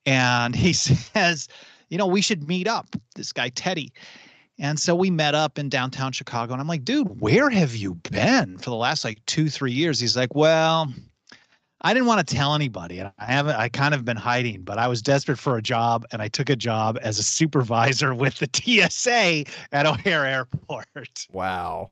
and 0.05 0.55
he 0.55 0.71
says, 0.73 1.49
"You 1.89 1.97
know, 1.97 2.07
we 2.07 2.21
should 2.21 2.47
meet 2.47 2.69
up." 2.69 2.95
This 3.15 3.33
guy 3.33 3.49
Teddy. 3.49 3.91
And 4.59 4.79
so 4.79 4.95
we 4.95 5.11
met 5.11 5.35
up 5.35 5.59
in 5.59 5.69
downtown 5.69 6.11
Chicago, 6.11 6.53
and 6.53 6.61
I'm 6.61 6.67
like, 6.67 6.83
dude, 6.83 7.21
where 7.21 7.49
have 7.49 7.75
you 7.75 7.95
been 7.95 8.57
for 8.57 8.71
the 8.71 8.75
last 8.75 9.03
like 9.03 9.23
two, 9.27 9.49
three 9.49 9.71
years? 9.71 9.99
He's 9.99 10.17
like, 10.17 10.33
well, 10.33 10.91
I 11.81 11.93
didn't 11.93 12.07
want 12.07 12.27
to 12.27 12.35
tell 12.35 12.55
anybody. 12.55 13.01
I 13.01 13.11
haven't, 13.19 13.55
I 13.55 13.69
kind 13.69 13.93
of 13.93 14.03
been 14.03 14.17
hiding, 14.17 14.63
but 14.63 14.79
I 14.79 14.87
was 14.87 15.01
desperate 15.01 15.37
for 15.37 15.57
a 15.57 15.61
job 15.61 16.05
and 16.11 16.21
I 16.21 16.27
took 16.27 16.49
a 16.49 16.55
job 16.55 16.97
as 17.01 17.19
a 17.19 17.23
supervisor 17.23 18.15
with 18.15 18.39
the 18.39 18.49
TSA 18.51 19.45
at 19.71 19.85
O'Hare 19.85 20.25
Airport. 20.25 21.27
Wow. 21.31 21.91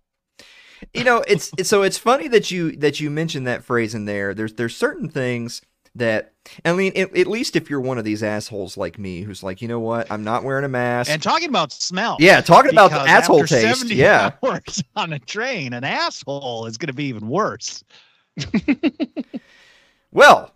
You 0.94 1.04
know, 1.04 1.24
it's, 1.28 1.52
it's 1.58 1.70
so 1.70 1.84
it's 1.84 1.98
funny 1.98 2.28
that 2.30 2.52
you 2.52 2.76
that 2.78 3.00
you 3.00 3.10
mentioned 3.10 3.48
that 3.48 3.64
phrase 3.64 3.96
in 3.96 4.06
there. 4.06 4.34
There's 4.34 4.54
there's 4.54 4.76
certain 4.76 5.08
things 5.08 5.62
that 5.96 6.34
I 6.64 6.74
mean, 6.74 6.92
it, 6.96 7.16
at 7.18 7.28
least 7.28 7.56
if 7.56 7.70
you're 7.70 7.82
one 7.82 7.98
of 7.98 8.04
these 8.04 8.22
assholes 8.22 8.78
like 8.78 9.00
me, 9.00 9.22
who's 9.22 9.42
like, 9.42 9.62
you 9.62 9.68
know 9.68 9.80
what, 9.80 10.12
I'm 10.12 10.24
not 10.24 10.44
wearing 10.44 10.66
a 10.66 10.70
mask. 10.70 11.10
And 11.10 11.22
talking 11.22 11.50
about 11.50 11.72
smell, 11.72 12.18
yeah, 12.20 12.42
talking 12.42 12.72
about 12.72 12.92
the 12.92 13.00
asshole 13.00 13.46
taste, 13.46 13.90
yeah. 13.90 14.32
Hours 14.44 14.84
on 14.96 15.14
a 15.14 15.20
train, 15.20 15.74
an 15.74 15.84
asshole 15.84 16.68
is 16.68 16.78
going 16.78 16.88
to 16.88 16.94
be 16.94 17.06
even 17.06 17.28
worse. 17.28 17.84
well, 20.12 20.52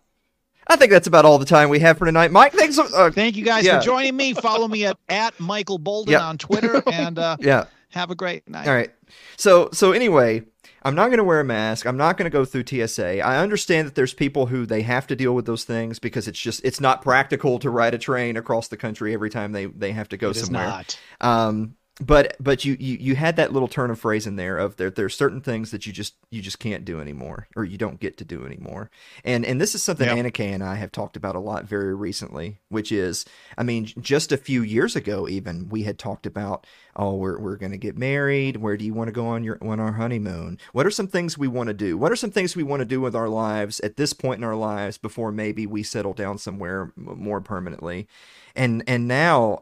I 0.68 0.76
think 0.76 0.92
that's 0.92 1.08
about 1.08 1.26
all 1.26 1.40
the 1.40 1.46
time 1.46 1.70
we 1.70 1.80
have 1.80 1.98
for 1.98 2.06
tonight. 2.06 2.32
Mike, 2.32 2.54
thanks. 2.54 2.78
Uh, 2.78 3.10
Thank 3.12 3.36
you 3.36 3.44
guys 3.44 3.66
yeah. 3.66 3.80
for 3.80 3.86
joining 3.86 4.16
me. 4.16 4.34
Follow 4.34 4.68
me 4.68 4.86
at, 4.86 4.98
at 5.10 5.38
Michael 5.40 5.80
Boldin 5.80 6.22
on 6.22 6.38
Twitter 6.38 6.84
and 6.92 7.18
uh, 7.18 7.38
yeah, 7.40 7.66
have 7.90 8.12
a 8.12 8.16
great 8.16 8.48
night. 8.48 8.68
All 8.68 8.74
right. 8.76 8.92
So 9.38 9.70
so 9.74 9.94
anyway, 9.94 10.44
I'm 10.90 10.96
not 10.96 11.08
going 11.08 11.20
to 11.20 11.24
wear 11.24 11.40
a 11.40 11.46
mask. 11.46 11.86
I'm 11.86 11.98
not 11.98 12.18
going 12.18 12.26
to 12.26 12.36
go 12.36 12.46
through 12.46 12.66
TSA. 12.66 13.22
I 13.22 13.38
understand 13.38 13.88
that 13.88 13.96
there's 13.96 14.14
people 14.14 14.48
who 14.48 14.66
they 14.66 14.82
have 14.82 15.06
to 15.08 15.16
deal 15.16 15.36
with 15.36 15.46
those 15.46 15.64
things 15.64 16.00
because 16.00 16.28
it's 16.28 16.40
just 16.40 16.66
it's 16.66 16.82
not 16.82 17.02
practical 17.02 17.60
to 17.60 17.70
ride 17.70 17.94
a 17.94 17.98
train 17.98 18.36
across 18.38 18.68
the 18.68 18.78
country 18.78 19.14
every 19.14 19.30
time 19.30 19.52
they 19.52 19.68
they 19.68 19.92
have 19.92 20.10
to 20.10 20.18
go 20.18 20.32
it 20.32 20.36
somewhere. 20.36 20.66
not. 20.66 21.00
Um, 21.22 21.76
but 22.00 22.36
but 22.40 22.64
you, 22.64 22.78
you 22.80 22.98
you 22.98 23.16
had 23.16 23.36
that 23.36 23.52
little 23.52 23.68
turn 23.68 23.92
of 23.92 24.00
phrase 24.00 24.26
in 24.26 24.38
there 24.38 24.58
of 24.58 24.78
there 24.78 24.90
there's 24.90 25.16
certain 25.16 25.42
things 25.42 25.72
that 25.72 25.86
you 25.86 25.92
just 25.92 26.16
you 26.30 26.42
just 26.42 26.58
can't 26.58 26.86
do 26.86 27.02
anymore 27.02 27.48
or 27.56 27.66
you 27.66 27.78
don't 27.78 28.00
get 28.00 28.18
to 28.18 28.26
do 28.26 28.46
anymore. 28.46 28.90
And 29.26 29.46
and 29.46 29.60
this 29.60 29.76
is 29.76 29.84
something 29.84 30.08
yep. 30.08 30.18
Anna 30.18 30.32
Kay 30.32 30.54
and 30.54 30.64
I 30.64 30.76
have 30.76 30.92
talked 30.92 31.18
about 31.18 31.36
a 31.36 31.40
lot 31.40 31.66
very 31.66 31.94
recently 31.94 32.60
which 32.70 32.92
is 32.92 33.26
I 33.58 33.64
mean 33.64 33.90
just 34.00 34.32
a 34.32 34.38
few 34.38 34.62
years 34.62 34.96
ago 34.96 35.28
even 35.28 35.68
we 35.68 35.84
had 35.84 36.00
talked 36.00 36.26
about 36.26 36.66
oh 36.96 37.16
we're 37.16 37.38
we're 37.38 37.58
gonna 37.58 37.78
get 37.78 37.98
married. 37.98 38.58
Where 38.58 38.78
do 38.78 38.86
you 38.86 38.94
want 38.94 39.10
to 39.10 39.14
go 39.14 39.28
on 39.28 39.44
your 39.44 39.58
on 39.62 39.82
our 39.82 39.94
honeymoon? 39.94 40.58
What 40.72 40.86
are 40.86 40.92
some 40.92 41.08
things 41.08 41.38
we 41.38 41.50
want 41.50 41.68
to 41.68 41.74
do? 41.74 41.98
What 41.98 42.14
are 42.14 42.18
some 42.18 42.32
things 42.32 42.56
we 42.56 42.64
want 42.64 42.80
to 42.80 42.86
do 42.86 43.02
with 43.02 43.16
our 43.16 43.30
lives 43.30 43.82
at 43.82 43.98
this 43.98 44.14
point 44.14 44.38
in 44.38 44.46
our 44.46 44.56
lives 44.56 44.98
before 44.98 45.34
maybe 45.34 45.68
we 45.68 45.84
settle 45.84 46.14
down 46.14 46.38
somewhere 46.38 46.94
more 46.96 47.42
permanently? 47.42 48.08
And 48.56 48.84
and 48.88 49.06
now 49.08 49.62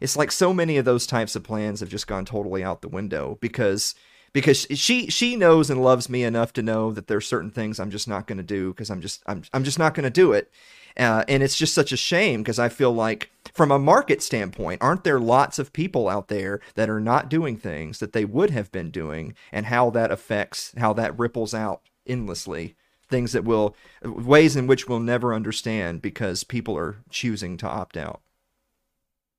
it's 0.00 0.16
like 0.16 0.32
so 0.32 0.52
many 0.52 0.76
of 0.76 0.84
those 0.84 1.06
types 1.06 1.36
of 1.36 1.42
plans 1.42 1.80
have 1.80 1.88
just 1.88 2.06
gone 2.06 2.24
totally 2.24 2.62
out 2.64 2.82
the 2.82 2.88
window 2.88 3.38
because 3.40 3.94
because 4.32 4.66
she 4.74 5.08
she 5.08 5.36
knows 5.36 5.70
and 5.70 5.82
loves 5.82 6.08
me 6.08 6.24
enough 6.24 6.52
to 6.54 6.62
know 6.62 6.92
that 6.92 7.06
there's 7.06 7.26
certain 7.26 7.50
things 7.50 7.80
I'm 7.80 7.90
just 7.90 8.08
not 8.08 8.26
going 8.26 8.38
to 8.38 8.44
do 8.44 8.70
because 8.70 8.90
I'm 8.90 9.00
just 9.00 9.22
I'm 9.26 9.42
I'm 9.52 9.64
just 9.64 9.78
not 9.78 9.94
going 9.94 10.04
to 10.04 10.10
do 10.10 10.32
it. 10.32 10.50
Uh, 10.96 11.24
and 11.28 11.42
it's 11.44 11.56
just 11.56 11.74
such 11.74 11.92
a 11.92 11.96
shame 11.96 12.42
because 12.42 12.58
I 12.58 12.68
feel 12.68 12.92
like 12.92 13.30
from 13.52 13.70
a 13.70 13.78
market 13.78 14.20
standpoint, 14.20 14.82
aren't 14.82 15.04
there 15.04 15.20
lots 15.20 15.58
of 15.58 15.72
people 15.72 16.08
out 16.08 16.26
there 16.26 16.60
that 16.74 16.90
are 16.90 17.00
not 17.00 17.28
doing 17.28 17.56
things 17.56 18.00
that 18.00 18.12
they 18.12 18.24
would 18.24 18.50
have 18.50 18.72
been 18.72 18.90
doing? 18.90 19.34
And 19.52 19.66
how 19.66 19.90
that 19.90 20.10
affects 20.10 20.72
how 20.76 20.92
that 20.94 21.18
ripples 21.18 21.54
out 21.54 21.82
endlessly. 22.06 22.74
Things 23.08 23.32
that 23.32 23.44
will 23.44 23.74
ways 24.02 24.54
in 24.54 24.66
which 24.66 24.86
we'll 24.86 25.00
never 25.00 25.32
understand 25.32 26.02
because 26.02 26.44
people 26.44 26.76
are 26.76 26.98
choosing 27.10 27.56
to 27.58 27.66
opt 27.66 27.96
out 27.96 28.20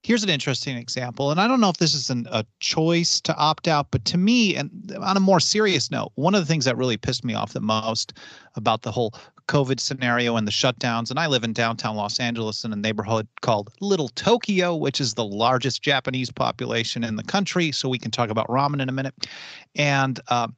here's 0.03 0.23
an 0.23 0.29
interesting 0.29 0.77
example 0.77 1.31
and 1.31 1.39
i 1.39 1.47
don't 1.47 1.61
know 1.61 1.69
if 1.69 1.77
this 1.77 1.93
is 1.93 2.09
an, 2.09 2.27
a 2.31 2.45
choice 2.59 3.19
to 3.19 3.35
opt 3.35 3.67
out 3.67 3.87
but 3.91 4.03
to 4.05 4.17
me 4.17 4.55
and 4.55 4.95
on 5.01 5.17
a 5.17 5.21
more 5.21 5.39
serious 5.39 5.91
note 5.91 6.11
one 6.15 6.35
of 6.35 6.41
the 6.41 6.47
things 6.47 6.65
that 6.65 6.77
really 6.77 6.97
pissed 6.97 7.25
me 7.25 7.33
off 7.33 7.53
the 7.53 7.61
most 7.61 8.13
about 8.55 8.81
the 8.81 8.91
whole 8.91 9.13
covid 9.47 9.79
scenario 9.79 10.35
and 10.35 10.47
the 10.47 10.51
shutdowns 10.51 11.09
and 11.09 11.19
i 11.19 11.27
live 11.27 11.43
in 11.43 11.53
downtown 11.53 11.95
los 11.95 12.19
angeles 12.19 12.63
in 12.63 12.71
a 12.71 12.75
neighborhood 12.75 13.27
called 13.41 13.69
little 13.81 14.09
tokyo 14.09 14.75
which 14.75 15.01
is 15.01 15.15
the 15.15 15.25
largest 15.25 15.81
japanese 15.81 16.31
population 16.31 17.03
in 17.03 17.15
the 17.15 17.23
country 17.23 17.71
so 17.71 17.89
we 17.89 17.97
can 17.97 18.11
talk 18.11 18.29
about 18.29 18.47
ramen 18.47 18.81
in 18.81 18.89
a 18.89 18.91
minute. 18.91 19.27
And 19.75 20.19
uh, 20.27 20.49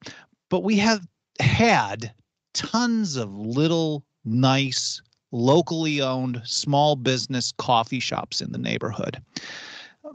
but 0.50 0.64
we 0.64 0.78
have 0.78 1.06
had 1.40 2.14
tons 2.54 3.16
of 3.16 3.34
little 3.34 4.04
nice 4.26 5.02
locally 5.32 6.02
owned 6.02 6.42
small 6.46 6.96
business 6.96 7.54
coffee 7.58 8.00
shops 8.00 8.42
in 8.42 8.52
the 8.52 8.58
neighborhood. 8.58 9.22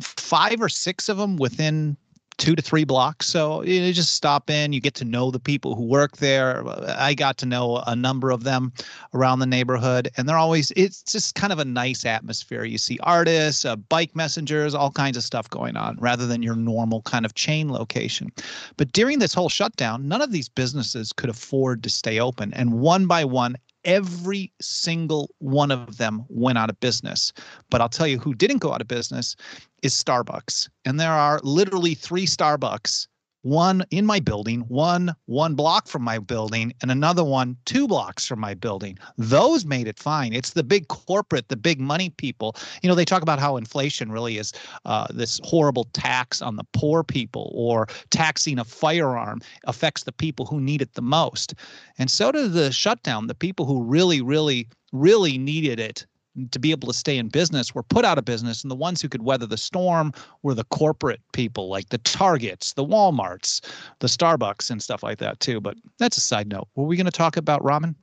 Five 0.01 0.61
or 0.61 0.69
six 0.69 1.09
of 1.09 1.17
them 1.17 1.37
within 1.37 1.97
two 2.39 2.55
to 2.55 2.63
three 2.63 2.85
blocks. 2.85 3.27
So 3.27 3.63
you 3.63 3.93
just 3.93 4.15
stop 4.15 4.51
in, 4.51 4.73
you 4.73 4.81
get 4.81 4.95
to 4.97 5.05
know 5.05 5.31
the 5.31 5.41
people 5.41 5.75
who 5.75 5.85
work 5.85 6.19
there. 6.19 6.63
I 6.89 7.15
got 7.15 7.39
to 7.39 7.47
know 7.47 7.83
a 7.87 7.97
number 7.97 8.31
of 8.31 8.45
them 8.45 8.73
around 9.15 9.39
the 9.39 9.47
neighborhood, 9.47 10.11
and 10.17 10.29
they're 10.29 10.37
always, 10.37 10.71
it's 10.77 11.03
just 11.03 11.35
kind 11.35 11.53
of 11.53 11.59
a 11.59 11.65
nice 11.65 12.05
atmosphere. 12.05 12.65
You 12.65 12.79
see 12.79 12.99
artists, 13.03 13.65
uh, 13.65 13.77
bike 13.77 14.15
messengers, 14.15 14.75
all 14.75 14.91
kinds 14.91 15.17
of 15.17 15.23
stuff 15.23 15.49
going 15.49 15.77
on 15.77 15.97
rather 15.99 16.27
than 16.27 16.43
your 16.43 16.57
normal 16.57 17.03
kind 17.03 17.25
of 17.25 17.35
chain 17.35 17.71
location. 17.71 18.31
But 18.77 18.93
during 18.93 19.19
this 19.19 19.33
whole 19.33 19.49
shutdown, 19.49 20.07
none 20.07 20.21
of 20.21 20.33
these 20.33 20.49
businesses 20.49 21.13
could 21.13 21.31
afford 21.31 21.83
to 21.85 21.91
stay 21.91 22.21
open. 22.21 22.53
And 22.53 22.75
one 22.75 23.07
by 23.07 23.25
one, 23.25 23.57
every 23.87 24.53
single 24.61 25.31
one 25.39 25.71
of 25.71 25.97
them 25.97 26.25
went 26.29 26.59
out 26.59 26.69
of 26.69 26.79
business. 26.81 27.33
But 27.71 27.81
I'll 27.81 27.89
tell 27.89 28.07
you 28.07 28.19
who 28.19 28.35
didn't 28.35 28.59
go 28.59 28.73
out 28.73 28.83
of 28.83 28.89
business 28.89 29.37
is 29.83 29.95
Starbucks. 29.95 30.69
And 30.85 31.01
there 31.01 31.13
are 31.13 31.41
literally 31.43 31.95
three 31.95 32.27
Starbucks 32.27 33.07
one 33.47 33.85
in 33.93 34.05
my 34.05 34.19
building, 34.19 34.63
one 34.63 35.15
one 35.27 35.55
block 35.55 35.87
from 35.87 36.03
my 36.03 36.19
building, 36.19 36.73
and 36.83 36.91
another 36.91 37.23
one 37.23 37.57
two 37.65 37.87
blocks 37.87 38.27
from 38.27 38.41
my 38.41 38.55
building. 38.55 38.99
Those 39.17 39.65
made 39.65 39.87
it 39.87 40.01
fine. 40.01 40.33
It's 40.33 40.51
the 40.51 40.65
big 40.65 40.89
corporate, 40.89 41.49
the 41.49 41.57
big 41.57 41.81
money 41.81 42.11
people. 42.11 42.57
You 42.83 42.89
know, 42.89 42.97
they 42.97 43.05
talk 43.05 43.23
about 43.23 43.39
how 43.39 43.57
inflation 43.57 44.11
really 44.11 44.37
is 44.37 44.53
uh, 44.85 45.07
this 45.11 45.41
horrible 45.45 45.85
tax 45.93 46.43
on 46.43 46.57
the 46.57 46.65
poor 46.73 47.05
people, 47.05 47.53
or 47.55 47.87
taxing 48.11 48.59
a 48.59 48.65
firearm 48.65 49.41
affects 49.65 50.03
the 50.03 50.13
people 50.13 50.45
who 50.45 50.61
need 50.61 50.83
it 50.83 50.95
the 50.95 51.03
most. 51.03 51.55
And 51.99 52.11
so 52.11 52.33
does 52.33 52.53
the 52.53 52.73
shutdown. 52.73 53.29
The 53.29 53.35
people 53.35 53.65
who 53.65 53.85
really, 53.85 54.21
really, 54.21 54.69
really 54.93 55.39
needed 55.39 55.79
it 55.79 56.05
to 56.51 56.59
be 56.59 56.71
able 56.71 56.89
to 56.89 56.95
stay 56.95 57.17
in 57.17 57.29
business 57.29 57.75
were 57.75 57.83
put 57.83 58.05
out 58.05 58.19
of 58.19 58.25
business 58.25 58.63
and 58.63 58.71
the 58.71 58.77
ones 58.77 59.01
who 59.01 59.09
could 59.09 59.23
weather 59.23 59.47
the 59.47 59.57
storm 59.57 60.13
were 60.43 60.55
the 60.55 60.65
corporate 60.65 61.21
people 61.33 61.69
like 61.69 61.89
the 61.89 61.99
targets 61.99 62.73
the 62.75 62.85
walmarts 62.85 63.61
the 64.01 64.07
starbucks 64.07 64.71
and 64.71 64.83
stuff 64.83 65.03
like 65.03 65.19
that 65.19 65.39
too 65.41 65.61
but 65.61 65.77
that's 65.99 66.17
a 66.17 66.21
side 66.21 66.49
note 66.49 66.69
were 66.75 66.85
we 66.85 66.97
going 66.97 67.07
to 67.07 67.11
talk 67.11 67.37
about 67.37 67.63
ramen 67.63 67.95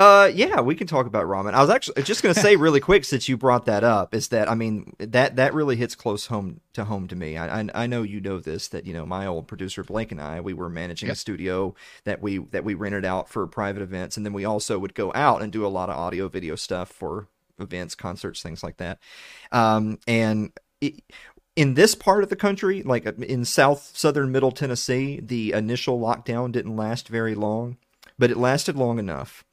uh, 0.00 0.30
yeah, 0.34 0.62
we 0.62 0.74
can 0.74 0.86
talk 0.86 1.04
about 1.04 1.26
ramen. 1.26 1.52
I 1.52 1.60
was 1.60 1.68
actually 1.68 2.02
just 2.04 2.22
going 2.22 2.34
to 2.34 2.40
say 2.40 2.56
really 2.56 2.80
quick 2.80 3.04
since 3.04 3.28
you 3.28 3.36
brought 3.36 3.66
that 3.66 3.84
up 3.84 4.14
is 4.14 4.28
that 4.28 4.50
I 4.50 4.54
mean 4.54 4.94
that 4.98 5.36
that 5.36 5.52
really 5.52 5.76
hits 5.76 5.94
close 5.94 6.26
home 6.26 6.62
to 6.72 6.86
home 6.86 7.06
to 7.08 7.14
me. 7.14 7.36
I 7.36 7.60
I, 7.60 7.68
I 7.74 7.86
know 7.86 8.02
you 8.02 8.18
know 8.18 8.40
this 8.40 8.66
that 8.68 8.86
you 8.86 8.94
know 8.94 9.04
my 9.04 9.26
old 9.26 9.46
producer 9.46 9.84
Blake 9.84 10.10
and 10.10 10.18
I 10.18 10.40
we 10.40 10.54
were 10.54 10.70
managing 10.70 11.08
yep. 11.08 11.16
a 11.16 11.18
studio 11.18 11.74
that 12.04 12.22
we 12.22 12.38
that 12.38 12.64
we 12.64 12.72
rented 12.72 13.04
out 13.04 13.28
for 13.28 13.46
private 13.46 13.82
events 13.82 14.16
and 14.16 14.24
then 14.24 14.32
we 14.32 14.46
also 14.46 14.78
would 14.78 14.94
go 14.94 15.12
out 15.14 15.42
and 15.42 15.52
do 15.52 15.66
a 15.66 15.68
lot 15.68 15.90
of 15.90 15.98
audio 15.98 16.28
video 16.28 16.56
stuff 16.56 16.88
for 16.90 17.28
events, 17.60 17.94
concerts, 17.94 18.42
things 18.42 18.62
like 18.62 18.76
that. 18.78 18.98
Um, 19.52 19.98
and 20.06 20.52
it, 20.80 21.02
in 21.56 21.74
this 21.74 21.94
part 21.94 22.22
of 22.22 22.30
the 22.30 22.36
country, 22.36 22.82
like 22.82 23.06
uh, 23.06 23.12
in 23.18 23.44
south 23.44 23.92
southern 23.96 24.32
middle 24.32 24.52
Tennessee, 24.52 25.20
the 25.20 25.52
initial 25.52 25.98
lockdown 26.00 26.52
didn't 26.52 26.76
last 26.76 27.08
very 27.08 27.34
long, 27.34 27.76
but 28.18 28.30
it 28.30 28.36
lasted 28.36 28.76
long 28.76 28.98
enough. 28.98 29.44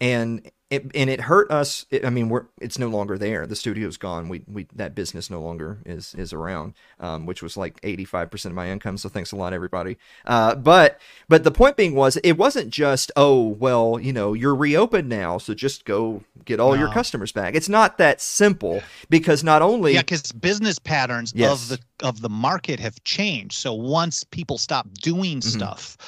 And 0.00 0.50
it, 0.70 0.90
and 0.94 1.10
it 1.10 1.22
hurt 1.22 1.50
us. 1.50 1.86
It, 1.90 2.04
I 2.04 2.10
mean, 2.10 2.28
we're 2.28 2.46
it's 2.60 2.78
no 2.78 2.88
longer 2.88 3.18
there. 3.18 3.46
The 3.46 3.56
studio's 3.56 3.96
gone. 3.96 4.28
We 4.28 4.42
we 4.46 4.66
that 4.74 4.94
business 4.94 5.30
no 5.30 5.40
longer 5.40 5.78
is 5.84 6.14
is 6.14 6.32
around, 6.32 6.74
um, 6.98 7.26
which 7.26 7.42
was 7.42 7.56
like 7.56 7.78
eighty 7.82 8.04
five 8.04 8.30
percent 8.30 8.52
of 8.52 8.56
my 8.56 8.70
income. 8.70 8.96
So 8.96 9.08
thanks 9.08 9.32
a 9.32 9.36
lot, 9.36 9.52
everybody. 9.52 9.98
Uh, 10.24 10.54
but 10.54 11.00
but 11.28 11.44
the 11.44 11.50
point 11.50 11.76
being 11.76 11.94
was, 11.94 12.16
it 12.18 12.32
wasn't 12.32 12.70
just 12.70 13.12
oh 13.14 13.46
well, 13.46 13.98
you 14.00 14.12
know, 14.12 14.32
you're 14.32 14.54
reopened 14.54 15.08
now, 15.08 15.38
so 15.38 15.54
just 15.54 15.84
go 15.84 16.22
get 16.44 16.60
all 16.60 16.72
no. 16.72 16.80
your 16.80 16.92
customers 16.92 17.32
back. 17.32 17.54
It's 17.54 17.68
not 17.68 17.98
that 17.98 18.20
simple 18.20 18.82
because 19.10 19.44
not 19.44 19.62
only 19.62 19.94
yeah, 19.94 20.00
because 20.00 20.32
business 20.32 20.78
patterns 20.78 21.32
yes. 21.36 21.52
of 21.52 21.68
the 21.68 22.06
of 22.06 22.20
the 22.20 22.30
market 22.30 22.80
have 22.80 23.02
changed. 23.04 23.54
So 23.54 23.74
once 23.74 24.24
people 24.24 24.58
stop 24.58 24.88
doing 24.94 25.40
mm-hmm. 25.40 25.58
stuff 25.58 25.98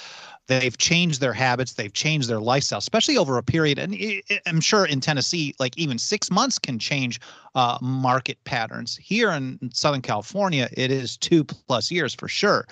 they've 0.46 0.78
changed 0.78 1.20
their 1.20 1.32
habits 1.32 1.74
they've 1.74 1.92
changed 1.92 2.28
their 2.28 2.40
lifestyle 2.40 2.78
especially 2.78 3.16
over 3.16 3.38
a 3.38 3.42
period 3.42 3.78
and 3.78 3.96
i'm 4.46 4.60
sure 4.60 4.86
in 4.86 5.00
tennessee 5.00 5.54
like 5.58 5.76
even 5.76 5.98
six 5.98 6.30
months 6.30 6.58
can 6.58 6.78
change 6.78 7.20
uh, 7.56 7.78
market 7.80 8.36
patterns. 8.44 8.96
Here 8.96 9.30
in 9.30 9.58
southern 9.72 10.02
california 10.02 10.68
it 10.72 10.90
is 10.92 11.16
two 11.16 11.42
plus 11.42 11.90
years 11.90 12.14
for 12.14 12.28
sure. 12.28 12.66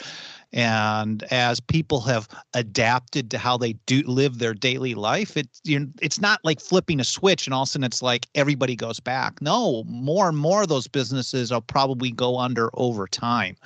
And 0.53 1.25
as 1.33 1.59
people 1.59 2.01
have 2.03 2.29
adapted 2.53 3.29
to 3.33 3.39
how 3.39 3.57
they 3.57 3.73
do 3.87 4.03
live 4.03 4.39
their 4.39 4.55
daily 4.55 4.95
life 4.95 5.37
it 5.37 5.49
you 5.65 5.81
know, 5.81 5.87
it's 6.03 6.21
not 6.21 6.39
like 6.45 6.61
flipping 6.61 7.01
a 7.01 7.05
switch 7.05 7.47
and 7.47 7.55
all 7.55 7.63
of 7.63 7.69
a 7.69 7.73
sudden 7.73 7.85
it's 7.85 8.03
like 8.03 8.29
everybody 8.35 8.77
goes 8.77 9.01
back. 9.01 9.41
No 9.41 9.85
more 9.85 10.29
and 10.29 10.37
more 10.37 10.63
of 10.63 10.69
those 10.69 10.87
businesses 10.87 11.51
will 11.51 11.63
probably 11.63 12.13
go 12.13 12.39
under 12.39 12.71
over 12.75 13.09
time 13.09 13.57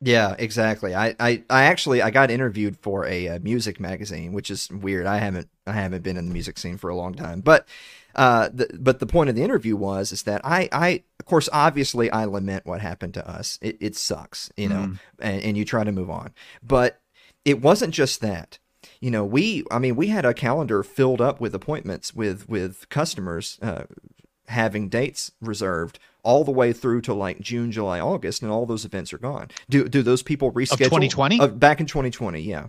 yeah, 0.00 0.34
exactly. 0.38 0.94
I, 0.94 1.16
I, 1.18 1.42
I 1.48 1.64
actually 1.64 2.02
I 2.02 2.10
got 2.10 2.30
interviewed 2.30 2.76
for 2.76 3.06
a, 3.06 3.26
a, 3.26 3.40
music 3.40 3.80
magazine, 3.80 4.32
which 4.32 4.50
is 4.50 4.70
weird. 4.70 5.06
I 5.06 5.18
haven't 5.18 5.48
I 5.66 5.72
haven't 5.72 6.02
been 6.02 6.18
in 6.18 6.26
the 6.26 6.32
music 6.32 6.58
scene 6.58 6.76
for 6.76 6.90
a 6.90 6.96
long 6.96 7.14
time, 7.14 7.40
but 7.40 7.66
uh, 8.14 8.50
the, 8.52 8.68
but 8.78 8.98
the 8.98 9.06
point 9.06 9.30
of 9.30 9.36
the 9.36 9.42
interview 9.42 9.74
was 9.74 10.12
is 10.12 10.24
that 10.24 10.42
I 10.44 10.68
I 10.70 11.02
of 11.18 11.24
course 11.24 11.48
obviously 11.52 12.10
I 12.10 12.26
lament 12.26 12.66
what 12.66 12.82
happened 12.82 13.14
to 13.14 13.28
us. 13.28 13.58
It 13.62 13.78
it 13.80 13.96
sucks, 13.96 14.50
you 14.56 14.68
know, 14.68 14.88
mm. 14.88 14.98
and, 15.18 15.42
and 15.42 15.56
you 15.56 15.64
try 15.64 15.82
to 15.82 15.92
move 15.92 16.10
on, 16.10 16.34
but 16.62 17.00
it 17.46 17.62
wasn't 17.62 17.94
just 17.94 18.20
that 18.20 18.58
you 19.00 19.10
know 19.10 19.24
we 19.24 19.64
i 19.70 19.78
mean 19.78 19.96
we 19.96 20.08
had 20.08 20.24
a 20.24 20.32
calendar 20.32 20.82
filled 20.82 21.20
up 21.20 21.40
with 21.40 21.54
appointments 21.54 22.14
with 22.14 22.48
with 22.48 22.88
customers 22.88 23.58
uh, 23.60 23.82
having 24.48 24.88
dates 24.88 25.32
reserved 25.40 25.98
all 26.26 26.42
the 26.42 26.50
way 26.50 26.72
through 26.72 27.00
to 27.00 27.14
like 27.14 27.38
June, 27.40 27.70
July, 27.70 28.00
August, 28.00 28.42
and 28.42 28.50
all 28.50 28.66
those 28.66 28.84
events 28.84 29.12
are 29.12 29.18
gone. 29.18 29.48
Do 29.70 29.88
do 29.88 30.02
those 30.02 30.24
people 30.24 30.50
reschedule? 30.52 30.78
2020? 30.78 31.40
Uh, 31.40 31.46
back 31.46 31.78
in 31.78 31.86
2020, 31.86 32.40
yeah. 32.40 32.66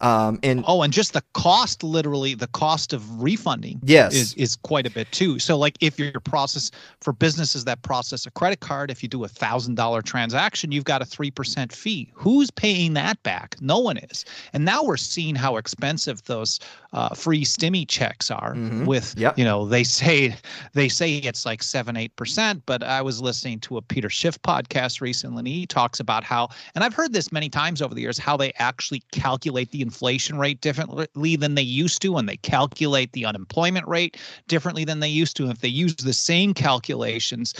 Um, 0.00 0.38
and 0.42 0.64
oh, 0.66 0.82
and 0.82 0.92
just 0.92 1.12
the 1.12 1.22
cost, 1.34 1.82
literally, 1.82 2.34
the 2.34 2.46
cost 2.46 2.92
of 2.92 3.22
refunding, 3.22 3.80
yes, 3.82 4.14
is 4.14 4.34
is 4.34 4.56
quite 4.56 4.86
a 4.86 4.90
bit 4.90 5.10
too. 5.10 5.38
So, 5.38 5.58
like, 5.58 5.76
if 5.80 5.98
your 5.98 6.20
process 6.20 6.70
for 7.00 7.12
businesses 7.12 7.64
that 7.64 7.82
process 7.82 8.24
a 8.24 8.30
credit 8.30 8.60
card, 8.60 8.90
if 8.90 9.02
you 9.02 9.08
do 9.08 9.24
a 9.24 9.28
thousand 9.28 9.74
dollar 9.74 10.00
transaction, 10.00 10.70
you've 10.70 10.84
got 10.84 11.02
a 11.02 11.04
three 11.04 11.30
percent 11.30 11.72
fee. 11.72 12.10
Who's 12.14 12.50
paying 12.50 12.94
that 12.94 13.20
back? 13.24 13.56
No 13.60 13.78
one 13.78 13.98
is. 13.98 14.24
And 14.52 14.64
now 14.64 14.84
we're 14.84 14.96
seeing 14.96 15.34
how 15.34 15.56
expensive 15.56 16.22
those 16.24 16.60
uh, 16.92 17.10
free 17.14 17.44
stimmy 17.44 17.86
checks 17.86 18.30
are. 18.30 18.54
Mm-hmm. 18.54 18.86
With 18.86 19.14
yep. 19.18 19.36
you 19.36 19.44
know, 19.44 19.66
they 19.66 19.84
say 19.84 20.36
they 20.74 20.88
say 20.88 21.16
it's 21.16 21.44
like 21.44 21.62
seven 21.62 21.96
eight 21.96 22.14
percent, 22.14 22.62
but 22.66 22.82
I 22.98 23.02
was 23.02 23.22
listening 23.22 23.60
to 23.60 23.76
a 23.76 23.82
Peter 23.82 24.10
Schiff 24.10 24.42
podcast 24.42 25.00
recently, 25.00 25.38
and 25.38 25.46
he 25.46 25.66
talks 25.66 26.00
about 26.00 26.24
how, 26.24 26.48
and 26.74 26.82
I've 26.82 26.94
heard 26.94 27.12
this 27.12 27.30
many 27.30 27.48
times 27.48 27.80
over 27.80 27.94
the 27.94 28.00
years, 28.00 28.18
how 28.18 28.36
they 28.36 28.52
actually 28.58 29.04
calculate 29.12 29.70
the 29.70 29.82
inflation 29.82 30.36
rate 30.36 30.60
differently 30.60 31.36
than 31.36 31.54
they 31.54 31.62
used 31.62 32.02
to, 32.02 32.16
and 32.16 32.28
they 32.28 32.38
calculate 32.38 33.12
the 33.12 33.24
unemployment 33.24 33.86
rate 33.86 34.16
differently 34.48 34.84
than 34.84 34.98
they 34.98 35.08
used 35.08 35.36
to. 35.36 35.48
If 35.48 35.60
they 35.60 35.68
use 35.68 35.94
the 35.94 36.12
same 36.12 36.52
calculations 36.54 37.54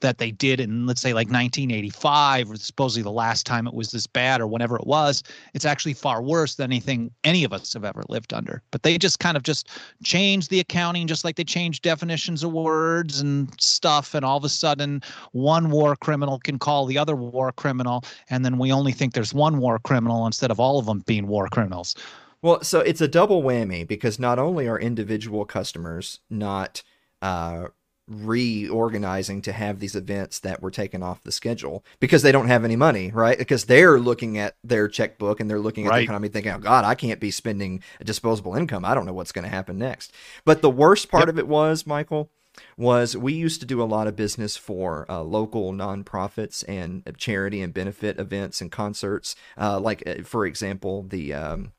that 0.00 0.18
they 0.18 0.30
did 0.30 0.60
in, 0.60 0.86
let's 0.86 1.00
say, 1.00 1.12
like 1.12 1.28
1985, 1.28 2.50
or 2.50 2.56
supposedly 2.56 3.02
the 3.02 3.10
last 3.10 3.46
time 3.46 3.66
it 3.66 3.74
was 3.74 3.90
this 3.90 4.06
bad, 4.06 4.40
or 4.40 4.46
whenever 4.46 4.76
it 4.76 4.86
was, 4.86 5.22
it's 5.54 5.64
actually 5.64 5.94
far 5.94 6.22
worse 6.22 6.54
than 6.54 6.70
anything 6.70 7.10
any 7.24 7.44
of 7.44 7.52
us 7.52 7.72
have 7.72 7.84
ever 7.84 8.02
lived 8.08 8.32
under. 8.32 8.62
But 8.70 8.82
they 8.82 8.98
just 8.98 9.18
kind 9.18 9.36
of 9.36 9.42
just 9.42 9.68
changed 10.04 10.50
the 10.50 10.60
accounting, 10.60 11.06
just 11.06 11.24
like 11.24 11.36
they 11.36 11.44
changed 11.44 11.82
definitions 11.82 12.42
of 12.42 12.52
words 12.52 13.20
and 13.20 13.48
stuff, 13.60 14.14
and 14.14 14.24
all 14.24 14.36
of 14.36 14.44
a 14.44 14.48
sudden, 14.48 15.02
one 15.32 15.70
war 15.70 15.96
criminal 15.96 16.38
can 16.38 16.58
call 16.58 16.86
the 16.86 16.98
other 16.98 17.16
war 17.16 17.52
criminal, 17.52 18.04
and 18.30 18.44
then 18.44 18.58
we 18.58 18.72
only 18.72 18.92
think 18.92 19.14
there's 19.14 19.34
one 19.34 19.58
war 19.58 19.78
criminal 19.78 20.26
instead 20.26 20.50
of 20.50 20.60
all 20.60 20.78
of 20.78 20.86
them 20.86 21.02
being 21.06 21.26
war 21.26 21.48
criminals. 21.48 21.94
Well, 22.40 22.62
so 22.62 22.80
it's 22.80 23.00
a 23.00 23.08
double 23.08 23.42
whammy 23.42 23.86
because 23.86 24.18
not 24.18 24.38
only 24.38 24.68
are 24.68 24.78
individual 24.78 25.44
customers 25.44 26.20
not 26.30 26.82
uh, 27.20 27.68
reorganizing 28.08 29.42
to 29.42 29.52
have 29.52 29.78
these 29.78 29.94
events 29.94 30.38
that 30.40 30.62
were 30.62 30.70
taken 30.70 31.02
off 31.02 31.22
the 31.22 31.32
schedule 31.32 31.84
because 32.00 32.22
they 32.22 32.32
don't 32.32 32.48
have 32.48 32.64
any 32.64 32.76
money, 32.76 33.10
right? 33.12 33.38
Because 33.38 33.66
they're 33.66 33.98
looking 33.98 34.38
at 34.38 34.56
their 34.64 34.88
checkbook 34.88 35.40
and 35.40 35.50
they're 35.50 35.58
looking 35.58 35.86
at 35.86 35.90
right. 35.90 35.98
the 35.98 36.04
economy 36.04 36.28
thinking, 36.28 36.52
oh, 36.52 36.58
God, 36.58 36.84
I 36.84 36.94
can't 36.94 37.20
be 37.20 37.30
spending 37.30 37.82
disposable 38.02 38.54
income. 38.54 38.84
I 38.84 38.94
don't 38.94 39.06
know 39.06 39.12
what's 39.12 39.32
going 39.32 39.44
to 39.44 39.50
happen 39.50 39.78
next. 39.78 40.12
But 40.44 40.62
the 40.62 40.70
worst 40.70 41.10
part 41.10 41.22
yep. 41.22 41.30
of 41.30 41.38
it 41.38 41.48
was, 41.48 41.86
Michael, 41.86 42.30
was 42.76 43.16
we 43.16 43.32
used 43.32 43.60
to 43.60 43.66
do 43.66 43.82
a 43.82 43.84
lot 43.84 44.06
of 44.06 44.16
business 44.16 44.56
for 44.56 45.06
uh, 45.08 45.22
local 45.22 45.72
nonprofits 45.72 46.64
and 46.68 47.02
charity 47.16 47.60
and 47.60 47.74
benefit 47.74 48.18
events 48.18 48.60
and 48.60 48.72
concerts. 48.72 49.36
Uh, 49.56 49.78
like, 49.78 50.02
uh, 50.06 50.22
for 50.24 50.46
example, 50.46 51.04
the 51.08 51.34
um, 51.34 51.72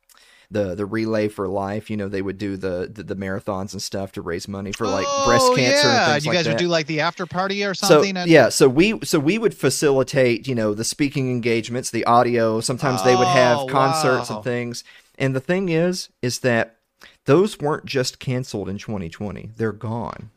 the 0.52 0.76
the 0.76 0.86
relay 0.86 1.28
for 1.28 1.48
life. 1.48 1.90
You 1.90 1.98
know, 1.98 2.08
they 2.08 2.22
would 2.22 2.38
do 2.38 2.58
the 2.58 2.90
the, 2.92 3.04
the 3.04 3.16
marathons 3.16 3.74
and 3.74 3.82
stuff 3.82 4.12
to 4.14 4.22
raise 4.22 4.48
money 4.48 4.72
for 4.72 4.88
like 4.88 5.06
oh, 5.08 5.26
breast 5.26 5.56
cancer. 5.56 5.88
Yeah, 5.88 6.18
you 6.18 6.30
like 6.30 6.38
guys 6.38 6.48
would 6.48 6.58
do 6.58 6.68
like 6.68 6.88
the 6.88 7.02
after 7.02 7.26
party 7.26 7.64
or 7.64 7.74
something. 7.74 8.16
So, 8.16 8.24
yeah, 8.26 8.50
so 8.50 8.68
we 8.68 9.00
so 9.04 9.20
we 9.20 9.38
would 9.38 9.56
facilitate 9.56 10.48
you 10.48 10.56
know 10.56 10.74
the 10.74 10.84
speaking 10.84 11.30
engagements, 11.30 11.92
the 11.92 12.06
audio. 12.06 12.60
Sometimes 12.62 13.02
oh, 13.02 13.06
they 13.06 13.16
would 13.16 13.28
have 13.28 13.60
oh, 13.60 13.68
concerts 13.68 14.30
wow. 14.30 14.38
and 14.38 14.44
things. 14.44 14.84
And 15.18 15.36
the 15.36 15.42
thing 15.42 15.70
is, 15.70 16.10
is 16.22 16.40
that 16.40 16.78
those 17.26 17.60
weren't 17.60 17.86
just 17.86 18.20
canceled 18.20 18.70
in 18.70 18.78
2020; 18.78 19.52
they're 19.58 19.72
gone 19.72 20.32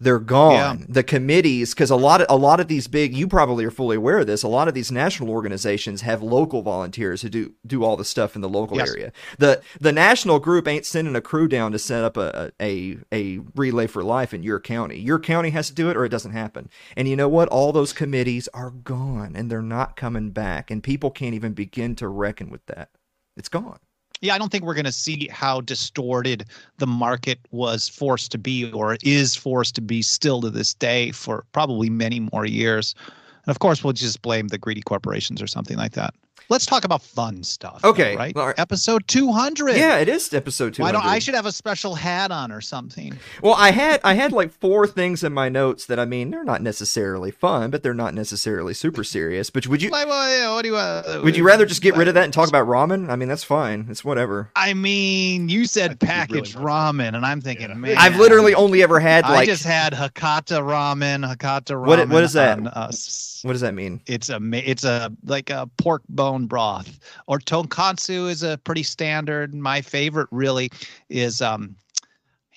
they're 0.00 0.18
gone. 0.18 0.78
Yeah. 0.80 0.86
The 0.88 1.02
committees, 1.02 1.74
because 1.74 1.90
a 1.90 1.96
lot 1.96 2.20
of 2.20 2.26
a 2.30 2.36
lot 2.36 2.60
of 2.60 2.68
these 2.68 2.86
big, 2.86 3.16
you 3.16 3.26
probably 3.26 3.64
are 3.64 3.70
fully 3.70 3.96
aware 3.96 4.18
of 4.18 4.26
this. 4.26 4.42
A 4.42 4.48
lot 4.48 4.68
of 4.68 4.74
these 4.74 4.92
national 4.92 5.30
organizations 5.30 6.02
have 6.02 6.22
local 6.22 6.62
volunteers 6.62 7.22
who 7.22 7.28
do 7.28 7.54
do 7.66 7.82
all 7.82 7.96
the 7.96 8.04
stuff 8.04 8.36
in 8.36 8.40
the 8.40 8.48
local 8.48 8.76
yes. 8.76 8.90
area. 8.90 9.12
the 9.38 9.60
The 9.80 9.92
national 9.92 10.38
group 10.38 10.68
ain't 10.68 10.86
sending 10.86 11.16
a 11.16 11.20
crew 11.20 11.48
down 11.48 11.72
to 11.72 11.78
set 11.78 12.04
up 12.04 12.16
a, 12.16 12.52
a 12.60 12.98
a 13.12 13.40
relay 13.56 13.86
for 13.88 14.04
life 14.04 14.32
in 14.32 14.42
your 14.42 14.60
county. 14.60 14.98
Your 14.98 15.18
county 15.18 15.50
has 15.50 15.68
to 15.68 15.74
do 15.74 15.90
it, 15.90 15.96
or 15.96 16.04
it 16.04 16.10
doesn't 16.10 16.32
happen. 16.32 16.68
And 16.96 17.08
you 17.08 17.16
know 17.16 17.28
what? 17.28 17.48
All 17.48 17.72
those 17.72 17.92
committees 17.92 18.48
are 18.54 18.70
gone, 18.70 19.34
and 19.34 19.50
they're 19.50 19.62
not 19.62 19.96
coming 19.96 20.30
back, 20.30 20.70
and 20.70 20.82
people 20.82 21.10
can't 21.10 21.34
even 21.34 21.54
begin 21.54 21.96
to 21.96 22.08
reckon 22.08 22.50
with 22.50 22.64
that. 22.66 22.90
It's 23.36 23.48
gone 23.48 23.78
yeah, 24.20 24.34
I 24.34 24.38
don't 24.38 24.50
think 24.50 24.64
we're 24.64 24.74
going 24.74 24.84
to 24.84 24.92
see 24.92 25.28
how 25.30 25.60
distorted 25.60 26.44
the 26.78 26.86
market 26.86 27.38
was 27.50 27.88
forced 27.88 28.32
to 28.32 28.38
be 28.38 28.70
or 28.72 28.96
is 29.02 29.36
forced 29.36 29.74
to 29.76 29.80
be 29.80 30.02
still 30.02 30.40
to 30.40 30.50
this 30.50 30.74
day 30.74 31.12
for 31.12 31.44
probably 31.52 31.90
many 31.90 32.20
more 32.32 32.46
years. 32.46 32.94
And 33.44 33.50
of 33.50 33.60
course, 33.60 33.84
we'll 33.84 33.92
just 33.92 34.22
blame 34.22 34.48
the 34.48 34.58
greedy 34.58 34.82
corporations 34.82 35.40
or 35.40 35.46
something 35.46 35.76
like 35.76 35.92
that. 35.92 36.14
Let's 36.50 36.64
talk 36.64 36.84
about 36.84 37.02
fun 37.02 37.42
stuff. 37.42 37.84
Okay, 37.84 38.12
though, 38.12 38.18
right? 38.18 38.34
Well, 38.34 38.54
episode 38.56 39.06
two 39.06 39.32
hundred. 39.32 39.76
Yeah, 39.76 39.98
it 39.98 40.08
is 40.08 40.32
episode 40.32 40.72
two 40.72 40.82
hundred. 40.82 40.96
Why 40.96 41.04
don't 41.04 41.10
I 41.10 41.18
should 41.18 41.34
have 41.34 41.44
a 41.44 41.52
special 41.52 41.94
hat 41.94 42.30
on 42.30 42.50
or 42.50 42.62
something? 42.62 43.18
Well, 43.42 43.54
I 43.54 43.70
had 43.70 44.00
I 44.02 44.14
had 44.14 44.32
like 44.32 44.50
four 44.52 44.86
things 44.86 45.22
in 45.22 45.34
my 45.34 45.50
notes 45.50 45.84
that 45.86 45.98
I 45.98 46.06
mean 46.06 46.30
they're 46.30 46.44
not 46.44 46.62
necessarily 46.62 47.30
fun, 47.30 47.70
but 47.70 47.82
they're 47.82 47.92
not 47.92 48.14
necessarily 48.14 48.72
super 48.72 49.04
serious. 49.04 49.50
But 49.50 49.66
would 49.66 49.82
you? 49.82 49.90
Like, 49.90 50.08
well, 50.08 50.54
what 50.54 50.62
do 50.62 50.68
you? 50.68 50.76
Uh, 50.76 51.20
would 51.22 51.36
you 51.36 51.44
rather 51.44 51.66
just 51.66 51.82
get 51.82 51.96
rid 51.96 52.08
of 52.08 52.14
that 52.14 52.24
and 52.24 52.32
talk 52.32 52.48
about 52.48 52.66
ramen? 52.66 53.10
I 53.10 53.16
mean, 53.16 53.28
that's 53.28 53.44
fine. 53.44 53.86
It's 53.90 54.02
whatever. 54.02 54.50
I 54.56 54.72
mean, 54.72 55.50
you 55.50 55.66
said 55.66 56.00
packaged 56.00 56.54
really 56.54 56.66
ramen, 56.66 57.14
and 57.14 57.26
I'm 57.26 57.42
thinking, 57.42 57.68
yeah. 57.68 57.74
man, 57.74 57.98
I've 57.98 58.16
literally 58.16 58.54
only 58.54 58.82
ever 58.82 59.00
had 59.00 59.24
like 59.24 59.40
I 59.40 59.44
just 59.44 59.64
had 59.64 59.92
Hakata 59.92 60.62
ramen. 60.62 61.30
Hakata 61.30 61.74
ramen. 61.74 61.86
What 61.86 62.08
what 62.08 62.24
is 62.24 62.32
that? 62.32 62.58
On, 62.58 62.68
uh, 62.68 62.90
what 63.42 63.52
does 63.52 63.60
that 63.60 63.74
mean? 63.74 64.00
It's 64.06 64.30
a 64.30 64.40
it's 64.52 64.84
a 64.84 65.12
like 65.24 65.50
a 65.50 65.68
pork 65.76 66.02
bone 66.08 66.37
broth. 66.46 66.98
Or 67.26 67.38
tonkatsu 67.38 68.28
is 68.30 68.42
a 68.42 68.58
pretty 68.58 68.82
standard. 68.82 69.54
My 69.54 69.80
favorite 69.80 70.28
really 70.30 70.70
is 71.08 71.42
um 71.42 71.76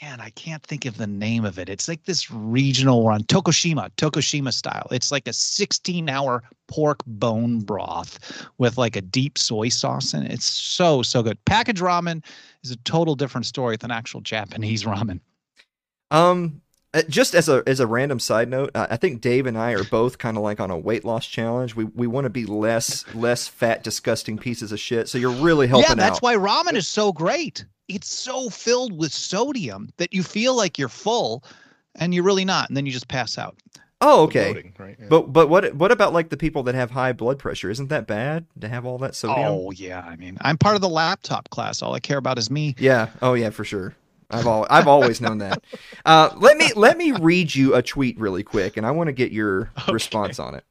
man, 0.02 0.20
I 0.20 0.32
can't 0.32 0.64
think 0.64 0.86
of 0.86 0.98
the 0.98 1.08
name 1.08 1.46
of 1.46 1.60
it. 1.60 1.70
It's 1.70 1.88
like 1.88 2.06
this 2.06 2.32
regional 2.32 3.04
one, 3.04 3.24
Tokushima, 3.24 3.92
Tokushima 3.98 4.52
style. 4.52 4.88
It's 4.92 5.12
like 5.12 5.28
a 5.28 5.34
16 5.34 6.10
hour 6.10 6.44
pork 6.68 7.02
bone 7.06 7.60
broth 7.60 8.48
with 8.58 8.78
like 8.78 8.96
a 8.96 9.02
deep 9.02 9.38
soy 9.38 9.70
sauce 9.70 10.14
in 10.14 10.24
it. 10.24 10.32
It's 10.32 10.46
so, 10.46 11.04
so 11.04 11.22
good. 11.22 11.44
Package 11.46 11.82
ramen 11.82 12.24
is 12.64 12.72
a 12.72 12.78
total 12.78 13.16
different 13.16 13.46
story 13.46 13.78
than 13.78 13.92
actual 13.92 14.22
Japanese 14.22 14.84
ramen. 14.86 15.20
Um, 16.10 16.62
Uh, 16.94 17.02
just 17.08 17.34
as 17.34 17.48
a 17.48 17.64
as 17.66 17.80
a 17.80 17.88
random 17.88 18.20
side 18.20 18.50
note, 18.50 18.70
I 18.76 18.98
think 18.98 19.22
Dave 19.22 19.46
and 19.46 19.58
I 19.58 19.72
are 19.72 19.86
both 19.86 20.18
kind 20.18 20.36
of 20.36 20.44
like 20.44 20.60
on 20.60 20.70
a 20.70 20.78
weight 20.78 21.06
loss 21.06 21.26
challenge. 21.26 21.74
We 21.74 21.86
we 21.86 22.06
want 22.06 22.26
to 22.26 22.30
be 22.30 22.46
less 22.46 23.06
less 23.16 23.48
fat, 23.48 23.82
disgusting 23.84 24.38
pieces 24.38 24.74
of 24.74 24.80
shit. 24.80 25.08
So 25.08 25.18
you're 25.18 25.32
really 25.32 25.68
helping. 25.68 25.88
Yeah, 25.88 25.96
that's 25.96 26.18
out. 26.18 26.22
why 26.22 26.36
ramen 26.36 26.74
is 26.74 26.90
so 26.90 27.14
great. 27.14 27.66
It's 27.88 28.10
so 28.10 28.50
filled 28.50 28.98
with 28.98 29.14
sodium 29.14 29.90
that 29.98 30.14
you 30.14 30.22
feel 30.22 30.56
like 30.56 30.78
you're 30.78 30.90
full, 30.90 31.44
and 31.96 32.14
you're 32.14 32.26
really 32.26 32.46
not, 32.46 32.70
and 32.70 32.76
then 32.76 32.86
you 32.86 32.92
just 32.92 33.08
pass 33.08 33.38
out. 33.38 33.56
Oh, 34.02 34.24
okay. 34.24 34.52
Bloating, 34.52 34.74
right? 34.78 34.98
yeah. 35.00 35.06
But 35.08 35.32
but 35.32 35.48
what 35.48 35.74
what 35.76 35.92
about 35.92 36.12
like 36.12 36.30
the 36.30 36.38
people 36.38 36.64
that 36.64 36.76
have 36.76 36.92
high 36.92 37.14
blood 37.14 37.40
pressure? 37.40 37.70
Isn't 37.70 37.88
that 37.88 38.08
bad 38.08 38.48
to 38.60 38.68
have 38.68 38.86
all 38.86 38.98
that 38.98 39.16
sodium? 39.16 39.48
Oh 39.48 39.72
yeah, 39.72 40.02
I 40.02 40.18
mean, 40.18 40.38
I'm 40.42 40.58
part 40.58 40.76
of 40.76 40.82
the 40.82 40.90
laptop 40.90 41.50
class. 41.52 41.82
All 41.82 41.94
I 41.94 42.00
care 42.00 42.18
about 42.18 42.38
is 42.38 42.52
me. 42.52 42.76
Yeah. 42.78 43.10
Oh 43.22 43.34
yeah, 43.34 43.52
for 43.52 43.64
sure. 43.64 43.96
I've 44.32 44.48
always, 44.48 44.68
I've 44.70 44.88
always 44.88 45.22
known 45.22 45.40
that. 45.40 45.64
Uh, 46.06 46.30
let 46.38 46.58
me 46.58 46.72
let 46.76 46.98
me 46.98 47.12
read 47.12 47.54
you 47.54 47.76
a 47.76 47.82
tweet 47.82 48.20
really 48.20 48.44
quick, 48.44 48.78
and 48.78 48.86
I 48.86 48.92
want 48.92 49.08
to 49.08 49.14
get 49.14 49.32
your 49.32 49.72
okay. 49.80 49.94
response 49.94 50.40
on 50.40 50.56
it. 50.56 50.64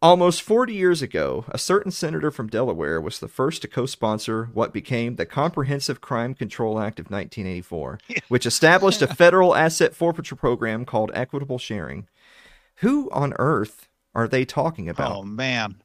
Almost 0.00 0.42
40 0.42 0.72
years 0.72 1.02
ago, 1.02 1.44
a 1.48 1.58
certain 1.58 1.90
senator 1.90 2.30
from 2.30 2.48
Delaware 2.48 3.00
was 3.00 3.18
the 3.18 3.28
first 3.28 3.62
to 3.62 3.68
co-sponsor 3.68 4.48
what 4.54 4.72
became 4.72 5.16
the 5.16 5.26
Comprehensive 5.26 6.00
Crime 6.00 6.32
Control 6.32 6.80
Act 6.80 7.00
of 7.00 7.10
1984, 7.10 7.98
which 8.28 8.46
established 8.46 9.02
a 9.02 9.08
federal 9.08 9.54
asset 9.54 9.94
forfeiture 9.94 10.36
program 10.36 10.84
called 10.84 11.10
equitable 11.12 11.58
sharing. 11.58 12.06
Who 12.76 13.10
on 13.10 13.34
earth 13.38 13.88
are 14.14 14.28
they 14.28 14.44
talking 14.44 14.88
about? 14.88 15.16
Oh 15.16 15.22
man. 15.22 15.82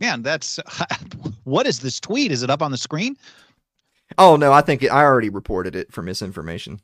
Man, 0.00 0.22
that's 0.22 0.58
what 1.44 1.66
is 1.66 1.80
this 1.80 2.00
tweet? 2.00 2.32
Is 2.32 2.42
it 2.42 2.50
up 2.50 2.62
on 2.62 2.70
the 2.70 2.76
screen? 2.76 3.16
Oh 4.16 4.36
no, 4.36 4.52
I 4.52 4.62
think 4.62 4.82
it, 4.82 4.88
I 4.88 5.02
already 5.04 5.28
reported 5.28 5.76
it 5.76 5.92
for 5.92 6.02
misinformation. 6.02 6.80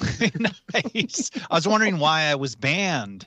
nice. 0.24 1.30
I 1.50 1.54
was 1.54 1.68
wondering 1.68 1.98
why 1.98 2.22
I 2.22 2.34
was 2.36 2.56
banned. 2.56 3.26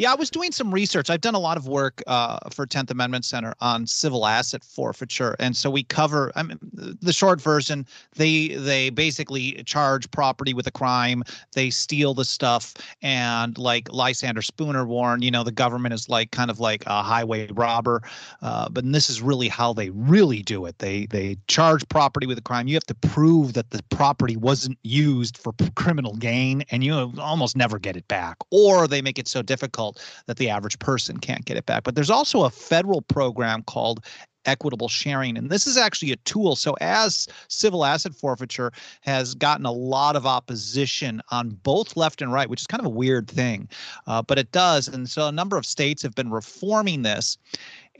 Yeah, 0.00 0.12
I 0.12 0.14
was 0.14 0.30
doing 0.30 0.50
some 0.50 0.72
research. 0.72 1.10
I've 1.10 1.20
done 1.20 1.34
a 1.34 1.38
lot 1.38 1.58
of 1.58 1.68
work 1.68 2.02
uh, 2.06 2.38
for 2.50 2.66
10th 2.66 2.90
Amendment 2.90 3.26
Center 3.26 3.52
on 3.60 3.86
civil 3.86 4.24
asset 4.24 4.64
forfeiture, 4.64 5.36
and 5.38 5.54
so 5.54 5.68
we 5.68 5.82
cover. 5.82 6.32
I 6.36 6.42
mean, 6.42 6.58
the 6.72 7.12
short 7.12 7.38
version: 7.38 7.86
they 8.14 8.48
they 8.48 8.88
basically 8.88 9.62
charge 9.64 10.10
property 10.10 10.54
with 10.54 10.66
a 10.66 10.70
crime. 10.70 11.22
They 11.52 11.68
steal 11.68 12.14
the 12.14 12.24
stuff, 12.24 12.72
and 13.02 13.58
like 13.58 13.92
Lysander 13.92 14.40
Spooner 14.40 14.86
warned, 14.86 15.22
you 15.22 15.30
know, 15.30 15.44
the 15.44 15.52
government 15.52 15.92
is 15.92 16.08
like 16.08 16.30
kind 16.30 16.50
of 16.50 16.60
like 16.60 16.82
a 16.86 17.02
highway 17.02 17.48
robber. 17.52 18.00
Uh, 18.40 18.70
but 18.70 18.90
this 18.90 19.10
is 19.10 19.20
really 19.20 19.48
how 19.48 19.74
they 19.74 19.90
really 19.90 20.40
do 20.40 20.64
it. 20.64 20.78
They 20.78 21.04
they 21.10 21.36
charge 21.46 21.86
property 21.90 22.26
with 22.26 22.38
a 22.38 22.42
crime. 22.42 22.68
You 22.68 22.74
have 22.74 22.86
to 22.86 22.94
prove 22.94 23.52
that 23.52 23.68
the 23.68 23.82
property 23.90 24.38
wasn't 24.38 24.78
used 24.82 25.36
for 25.36 25.52
criminal 25.74 26.16
gain, 26.16 26.64
and 26.70 26.82
you 26.82 27.12
almost 27.18 27.54
never 27.54 27.78
get 27.78 27.98
it 27.98 28.08
back, 28.08 28.38
or 28.50 28.88
they 28.88 29.02
make 29.02 29.18
it 29.18 29.28
so 29.28 29.42
difficult 29.42 29.89
that 30.26 30.36
the 30.36 30.48
average 30.48 30.78
person 30.78 31.16
can't 31.18 31.44
get 31.44 31.56
it 31.56 31.66
back. 31.66 31.84
But 31.84 31.94
there's 31.94 32.10
also 32.10 32.44
a 32.44 32.50
federal 32.50 33.02
program 33.02 33.62
called 33.62 34.04
equitable 34.46 34.88
sharing. 34.88 35.36
And 35.36 35.50
this 35.50 35.66
is 35.66 35.76
actually 35.76 36.12
a 36.12 36.16
tool. 36.16 36.56
So, 36.56 36.76
as 36.80 37.28
civil 37.48 37.84
asset 37.84 38.14
forfeiture 38.14 38.72
has 39.02 39.34
gotten 39.34 39.66
a 39.66 39.72
lot 39.72 40.16
of 40.16 40.26
opposition 40.26 41.20
on 41.30 41.50
both 41.62 41.96
left 41.96 42.22
and 42.22 42.32
right, 42.32 42.48
which 42.48 42.62
is 42.62 42.66
kind 42.66 42.80
of 42.80 42.86
a 42.86 42.90
weird 42.90 43.28
thing, 43.28 43.68
uh, 44.06 44.22
but 44.22 44.38
it 44.38 44.50
does. 44.52 44.88
And 44.88 45.08
so, 45.08 45.28
a 45.28 45.32
number 45.32 45.56
of 45.56 45.66
states 45.66 46.02
have 46.02 46.14
been 46.14 46.30
reforming 46.30 47.02
this. 47.02 47.38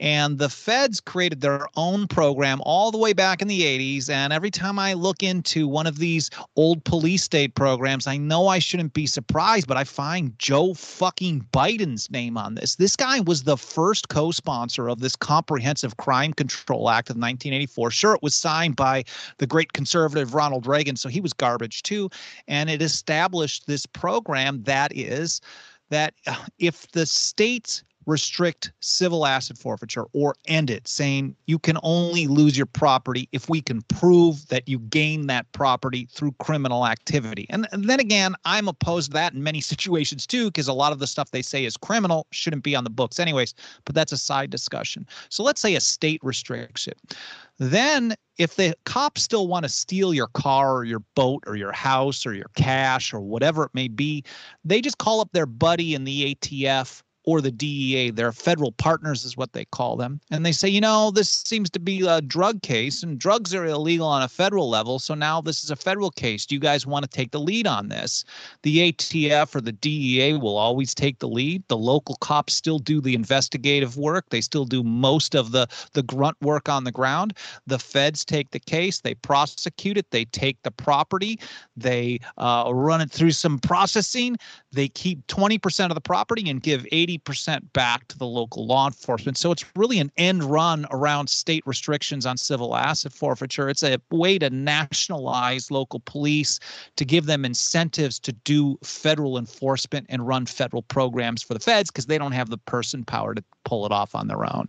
And 0.01 0.39
the 0.39 0.49
feds 0.49 0.99
created 0.99 1.41
their 1.41 1.67
own 1.75 2.07
program 2.07 2.59
all 2.65 2.89
the 2.89 2.97
way 2.97 3.13
back 3.13 3.39
in 3.39 3.47
the 3.47 3.61
80s. 3.61 4.09
And 4.09 4.33
every 4.33 4.49
time 4.49 4.79
I 4.79 4.93
look 4.93 5.21
into 5.21 5.67
one 5.67 5.85
of 5.85 5.99
these 5.99 6.31
old 6.55 6.83
police 6.85 7.23
state 7.23 7.53
programs, 7.53 8.07
I 8.07 8.17
know 8.17 8.47
I 8.47 8.57
shouldn't 8.57 8.93
be 8.93 9.05
surprised, 9.05 9.67
but 9.67 9.77
I 9.77 9.83
find 9.83 10.37
Joe 10.39 10.73
fucking 10.73 11.45
Biden's 11.53 12.09
name 12.09 12.35
on 12.35 12.55
this. 12.55 12.77
This 12.77 12.95
guy 12.95 13.19
was 13.19 13.43
the 13.43 13.57
first 13.57 14.09
co 14.09 14.31
sponsor 14.31 14.89
of 14.89 15.01
this 15.01 15.15
Comprehensive 15.15 15.97
Crime 15.97 16.33
Control 16.33 16.89
Act 16.89 17.11
of 17.11 17.17
1984. 17.17 17.91
Sure, 17.91 18.15
it 18.15 18.23
was 18.23 18.33
signed 18.33 18.75
by 18.75 19.03
the 19.37 19.45
great 19.45 19.73
conservative 19.73 20.33
Ronald 20.33 20.65
Reagan, 20.65 20.95
so 20.95 21.09
he 21.09 21.21
was 21.21 21.31
garbage 21.31 21.83
too. 21.83 22.09
And 22.47 22.71
it 22.71 22.81
established 22.81 23.67
this 23.67 23.85
program 23.85 24.63
that 24.63 24.91
is 24.97 25.41
that 25.91 26.15
uh, 26.25 26.35
if 26.57 26.89
the 26.91 27.05
states 27.05 27.83
restrict 28.05 28.71
civil 28.79 29.25
asset 29.25 29.57
forfeiture 29.57 30.05
or 30.13 30.35
end 30.47 30.69
it, 30.69 30.87
saying 30.87 31.35
you 31.47 31.59
can 31.59 31.77
only 31.83 32.27
lose 32.27 32.57
your 32.57 32.65
property 32.65 33.27
if 33.31 33.49
we 33.49 33.61
can 33.61 33.81
prove 33.83 34.47
that 34.47 34.67
you 34.67 34.79
gain 34.79 35.27
that 35.27 35.51
property 35.51 36.07
through 36.11 36.31
criminal 36.39 36.85
activity. 36.85 37.45
And, 37.49 37.67
and 37.71 37.85
then 37.85 37.99
again, 37.99 38.35
I'm 38.45 38.67
opposed 38.67 39.11
to 39.11 39.13
that 39.13 39.33
in 39.33 39.43
many 39.43 39.61
situations 39.71 40.25
too, 40.25 40.45
because 40.45 40.67
a 40.67 40.73
lot 40.73 40.91
of 40.91 40.99
the 40.99 41.07
stuff 41.07 41.31
they 41.31 41.41
say 41.41 41.65
is 41.65 41.77
criminal 41.77 42.27
shouldn't 42.31 42.63
be 42.63 42.75
on 42.75 42.83
the 42.83 42.89
books, 42.89 43.19
anyways, 43.19 43.53
but 43.85 43.95
that's 43.95 44.11
a 44.11 44.17
side 44.17 44.49
discussion. 44.49 45.05
So 45.29 45.43
let's 45.43 45.61
say 45.61 45.75
a 45.75 45.81
state 45.81 46.21
restricts 46.23 46.87
it. 46.87 46.97
Then, 47.59 48.15
if 48.39 48.55
the 48.55 48.75
cops 48.85 49.21
still 49.21 49.47
want 49.47 49.63
to 49.63 49.69
steal 49.69 50.15
your 50.15 50.29
car 50.29 50.75
or 50.77 50.83
your 50.83 51.03
boat 51.15 51.43
or 51.45 51.55
your 51.55 51.71
house 51.71 52.25
or 52.25 52.33
your 52.33 52.49
cash 52.55 53.13
or 53.13 53.19
whatever 53.19 53.65
it 53.65 53.71
may 53.75 53.87
be, 53.87 54.23
they 54.65 54.81
just 54.81 54.97
call 54.97 55.21
up 55.21 55.29
their 55.31 55.45
buddy 55.45 55.93
in 55.93 56.03
the 56.03 56.33
ATF 56.33 57.03
or 57.23 57.41
the 57.41 57.51
DEA, 57.51 58.09
their 58.09 58.31
federal 58.31 58.71
partners 58.71 59.25
is 59.25 59.37
what 59.37 59.53
they 59.53 59.65
call 59.65 59.95
them. 59.95 60.19
And 60.31 60.45
they 60.45 60.51
say, 60.51 60.67
you 60.67 60.81
know, 60.81 61.11
this 61.11 61.29
seems 61.29 61.69
to 61.71 61.79
be 61.79 62.05
a 62.07 62.21
drug 62.21 62.61
case 62.61 63.03
and 63.03 63.19
drugs 63.19 63.53
are 63.53 63.65
illegal 63.65 64.07
on 64.07 64.23
a 64.23 64.27
federal 64.27 64.69
level. 64.69 64.97
So 64.99 65.13
now 65.13 65.41
this 65.41 65.63
is 65.63 65.69
a 65.69 65.75
federal 65.75 66.09
case. 66.09 66.45
Do 66.45 66.55
you 66.55 66.61
guys 66.61 66.87
want 66.87 67.03
to 67.03 67.09
take 67.09 67.31
the 67.31 67.39
lead 67.39 67.67
on 67.67 67.89
this? 67.89 68.25
The 68.63 68.91
ATF 68.91 69.55
or 69.55 69.61
the 69.61 69.71
DEA 69.71 70.33
will 70.33 70.57
always 70.57 70.95
take 70.95 71.19
the 71.19 71.27
lead. 71.27 71.63
The 71.67 71.77
local 71.77 72.15
cops 72.15 72.53
still 72.53 72.79
do 72.79 73.01
the 73.01 73.13
investigative 73.13 73.97
work. 73.97 74.25
They 74.29 74.41
still 74.41 74.65
do 74.65 74.83
most 74.83 75.35
of 75.35 75.51
the, 75.51 75.67
the 75.93 76.03
grunt 76.03 76.37
work 76.41 76.69
on 76.69 76.83
the 76.83 76.91
ground. 76.91 77.37
The 77.67 77.79
feds 77.79 78.25
take 78.25 78.51
the 78.51 78.59
case, 78.59 79.01
they 79.01 79.15
prosecute 79.15 79.97
it, 79.97 80.09
they 80.11 80.25
take 80.25 80.61
the 80.63 80.71
property, 80.71 81.39
they 81.75 82.19
uh, 82.37 82.71
run 82.73 83.01
it 83.01 83.11
through 83.11 83.31
some 83.31 83.59
processing, 83.59 84.37
they 84.71 84.87
keep 84.87 85.25
20% 85.27 85.85
of 85.89 85.95
the 85.95 86.01
property 86.01 86.49
and 86.49 86.61
give 86.61 86.85
80 86.91 87.10
80% 87.19 87.73
back 87.73 88.07
to 88.07 88.17
the 88.17 88.25
local 88.25 88.65
law 88.65 88.87
enforcement. 88.87 89.37
So 89.37 89.51
it's 89.51 89.65
really 89.75 89.99
an 89.99 90.11
end 90.17 90.43
run 90.43 90.85
around 90.91 91.29
state 91.29 91.63
restrictions 91.65 92.25
on 92.25 92.37
civil 92.37 92.75
asset 92.75 93.13
forfeiture. 93.13 93.69
It's 93.69 93.83
a 93.83 93.99
way 94.11 94.37
to 94.39 94.49
nationalize 94.49 95.71
local 95.71 96.01
police 96.05 96.59
to 96.95 97.05
give 97.05 97.25
them 97.25 97.45
incentives 97.45 98.19
to 98.19 98.31
do 98.31 98.77
federal 98.83 99.37
enforcement 99.37 100.05
and 100.09 100.27
run 100.27 100.45
federal 100.45 100.83
programs 100.83 101.41
for 101.41 101.53
the 101.53 101.59
feds 101.59 101.89
because 101.89 102.05
they 102.05 102.17
don't 102.17 102.31
have 102.31 102.49
the 102.49 102.57
person 102.57 103.03
power 103.03 103.33
to 103.35 103.43
pull 103.63 103.85
it 103.85 103.91
off 103.91 104.15
on 104.15 104.27
their 104.27 104.43
own. 104.55 104.67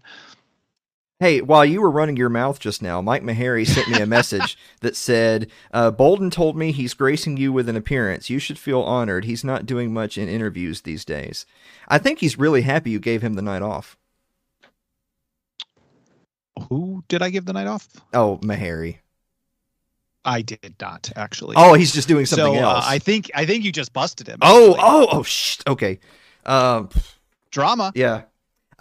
Hey, 1.22 1.40
while 1.40 1.64
you 1.64 1.80
were 1.80 1.90
running 1.92 2.16
your 2.16 2.28
mouth 2.28 2.58
just 2.58 2.82
now, 2.82 3.00
Mike 3.00 3.22
Maharrey 3.22 3.64
sent 3.64 3.86
me 3.86 4.00
a 4.00 4.06
message 4.06 4.58
that 4.80 4.96
said, 4.96 5.48
uh, 5.72 5.92
Boldin 5.92 6.32
told 6.32 6.56
me 6.56 6.72
he's 6.72 6.94
gracing 6.94 7.36
you 7.36 7.52
with 7.52 7.68
an 7.68 7.76
appearance. 7.76 8.28
You 8.28 8.40
should 8.40 8.58
feel 8.58 8.82
honored. 8.82 9.24
He's 9.24 9.44
not 9.44 9.64
doing 9.64 9.94
much 9.94 10.18
in 10.18 10.28
interviews 10.28 10.80
these 10.80 11.04
days. 11.04 11.46
I 11.86 11.98
think 11.98 12.18
he's 12.18 12.40
really 12.40 12.62
happy 12.62 12.90
you 12.90 12.98
gave 12.98 13.22
him 13.22 13.34
the 13.34 13.40
night 13.40 13.62
off. 13.62 13.96
Who 16.68 17.04
did 17.06 17.22
I 17.22 17.30
give 17.30 17.44
the 17.44 17.52
night 17.52 17.68
off? 17.68 17.86
Oh, 18.12 18.40
Maharrey. 18.42 18.96
I 20.24 20.42
did 20.42 20.74
not 20.80 21.12
actually. 21.14 21.54
Oh, 21.56 21.74
he's 21.74 21.92
just 21.92 22.08
doing 22.08 22.26
something 22.26 22.54
so, 22.54 22.64
uh, 22.64 22.74
else. 22.74 22.84
I 22.88 22.98
think 22.98 23.30
I 23.32 23.46
think 23.46 23.62
you 23.62 23.70
just 23.70 23.92
busted 23.92 24.26
him. 24.26 24.40
Oh, 24.42 24.74
oh, 24.76 25.06
oh, 25.12 25.22
shh. 25.22 25.60
Okay. 25.68 26.00
Um, 26.44 26.88
Drama. 27.52 27.92
Yeah. 27.94 28.22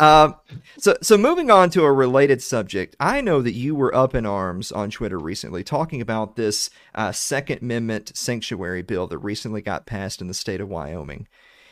Um, 0.02 0.36
so, 0.80 0.97
so 1.04 1.16
moving 1.16 1.52
on 1.52 1.70
to 1.70 1.84
a 1.84 1.93
related 1.93 2.41
subject, 2.41 2.95
I 2.99 3.22
know 3.22 3.43
that 3.43 3.54
you 3.54 3.76
were 3.76 3.93
up 3.93 4.16
in 4.16 4.26
arms 4.26 4.72
on 4.72 4.89
Twitter 4.89 5.20
recently 5.20 5.64
talking 5.64 6.02
about 6.02 6.36
this 6.36 6.72
uh, 6.95 7.12
Second 7.12 7.62
Amendment 7.62 8.18
sanctuary 8.18 8.82
bill 8.82 9.06
that 9.06 9.20
recently 9.20 9.62
got 9.62 9.86
passed 9.86 10.20
in 10.20 10.28
the 10.28 10.34
state 10.34 10.60
of 10.60 10.68
Wyoming 10.68 11.28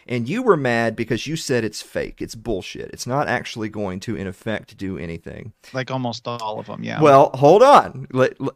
and 0.07 0.27
you 0.27 0.41
were 0.41 0.57
mad 0.57 0.95
because 0.95 1.27
you 1.27 1.35
said 1.35 1.63
it's 1.63 1.81
fake, 1.81 2.21
it's 2.21 2.35
bullshit, 2.35 2.89
it's 2.91 3.07
not 3.07 3.27
actually 3.27 3.69
going 3.69 3.99
to, 4.01 4.15
in 4.15 4.27
effect, 4.27 4.77
do 4.77 4.97
anything. 4.97 5.53
Like 5.73 5.91
almost 5.91 6.27
all 6.27 6.59
of 6.59 6.67
them, 6.67 6.83
yeah. 6.83 7.01
Well, 7.01 7.31
hold 7.33 7.63
on. 7.63 8.07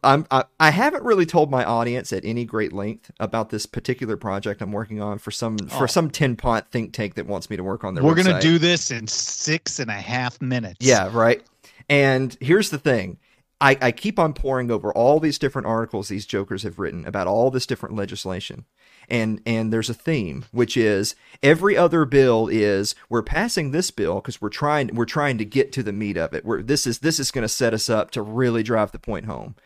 I'm, 0.02 0.26
I, 0.30 0.44
I 0.58 0.70
haven't 0.70 1.04
really 1.04 1.26
told 1.26 1.50
my 1.50 1.64
audience 1.64 2.12
at 2.12 2.24
any 2.24 2.44
great 2.44 2.72
length 2.72 3.10
about 3.20 3.50
this 3.50 3.66
particular 3.66 4.16
project 4.16 4.62
I'm 4.62 4.72
working 4.72 5.00
on 5.00 5.18
for 5.18 5.30
some 5.30 5.56
oh. 5.62 5.78
for 5.78 5.88
some 5.88 6.10
tin 6.10 6.36
pot 6.36 6.70
think 6.70 6.92
tank 6.92 7.14
that 7.14 7.26
wants 7.26 7.50
me 7.50 7.56
to 7.56 7.64
work 7.64 7.84
on 7.84 7.94
their. 7.94 8.04
We're 8.04 8.14
website. 8.14 8.24
gonna 8.24 8.40
do 8.40 8.58
this 8.58 8.90
in 8.90 9.06
six 9.06 9.78
and 9.78 9.90
a 9.90 9.94
half 9.94 10.40
minutes. 10.40 10.84
Yeah, 10.84 11.10
right. 11.12 11.42
And 11.88 12.36
here's 12.40 12.70
the 12.70 12.78
thing. 12.78 13.18
I, 13.60 13.78
I 13.80 13.92
keep 13.92 14.18
on 14.18 14.34
pouring 14.34 14.70
over 14.70 14.92
all 14.92 15.20
these 15.20 15.38
different 15.38 15.66
articles 15.66 16.08
these 16.08 16.26
jokers 16.26 16.64
have 16.64 16.78
written 16.78 17.06
about 17.06 17.26
all 17.26 17.50
this 17.50 17.66
different 17.66 17.94
legislation 17.94 18.64
and 19.08 19.40
and 19.46 19.72
there's 19.72 19.90
a 19.90 19.94
theme 19.94 20.44
which 20.52 20.76
is 20.76 21.14
every 21.42 21.76
other 21.76 22.04
bill 22.04 22.48
is 22.48 22.94
we're 23.08 23.22
passing 23.22 23.70
this 23.70 23.90
bill 23.90 24.16
because 24.16 24.40
we're 24.40 24.48
trying 24.48 24.94
we're 24.94 25.04
trying 25.04 25.38
to 25.38 25.44
get 25.44 25.72
to 25.72 25.82
the 25.82 25.92
meat 25.92 26.16
of 26.16 26.32
it. 26.34 26.44
We're, 26.44 26.62
this 26.62 26.86
is 26.86 27.00
this 27.00 27.18
is 27.18 27.30
going 27.30 27.42
to 27.42 27.48
set 27.48 27.74
us 27.74 27.90
up 27.90 28.10
to 28.12 28.22
really 28.22 28.62
drive 28.62 28.92
the 28.92 28.98
point 28.98 29.26
home. 29.26 29.56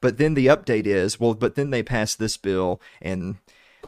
But 0.00 0.18
then 0.18 0.34
the 0.34 0.46
update 0.46 0.86
is 0.86 1.18
well, 1.18 1.34
but 1.34 1.54
then 1.54 1.70
they 1.70 1.82
passed 1.82 2.18
this 2.18 2.36
bill 2.36 2.80
and 3.02 3.36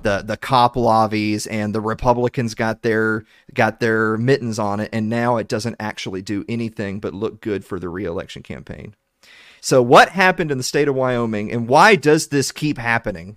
the 0.03 0.23
the 0.25 0.37
cop 0.37 0.77
lobbies 0.77 1.47
and 1.47 1.75
the 1.75 1.81
Republicans 1.81 2.55
got 2.55 2.83
their 2.83 3.25
got 3.55 3.81
their 3.81 4.17
mittens 4.17 4.59
on 4.59 4.81
it, 4.81 4.91
and 4.93 5.09
now 5.09 5.37
it 5.37 5.49
doesn't 5.49 5.77
actually 5.81 6.23
do 6.23 6.45
anything 6.49 7.01
but 7.01 7.15
look 7.15 7.41
good 7.41 7.65
for 7.65 7.79
the 7.79 7.89
reelection 7.89 8.43
campaign. 8.43 8.95
So 9.61 9.83
what 9.83 10.11
happened 10.11 10.51
in 10.51 10.59
the 10.59 10.65
state 10.65 10.89
of 10.89 10.95
Wyoming, 10.95 11.53
and 11.53 11.69
why 11.69 11.97
does 11.97 12.29
this 12.29 12.51
keep 12.51 12.79
happening? 12.79 13.37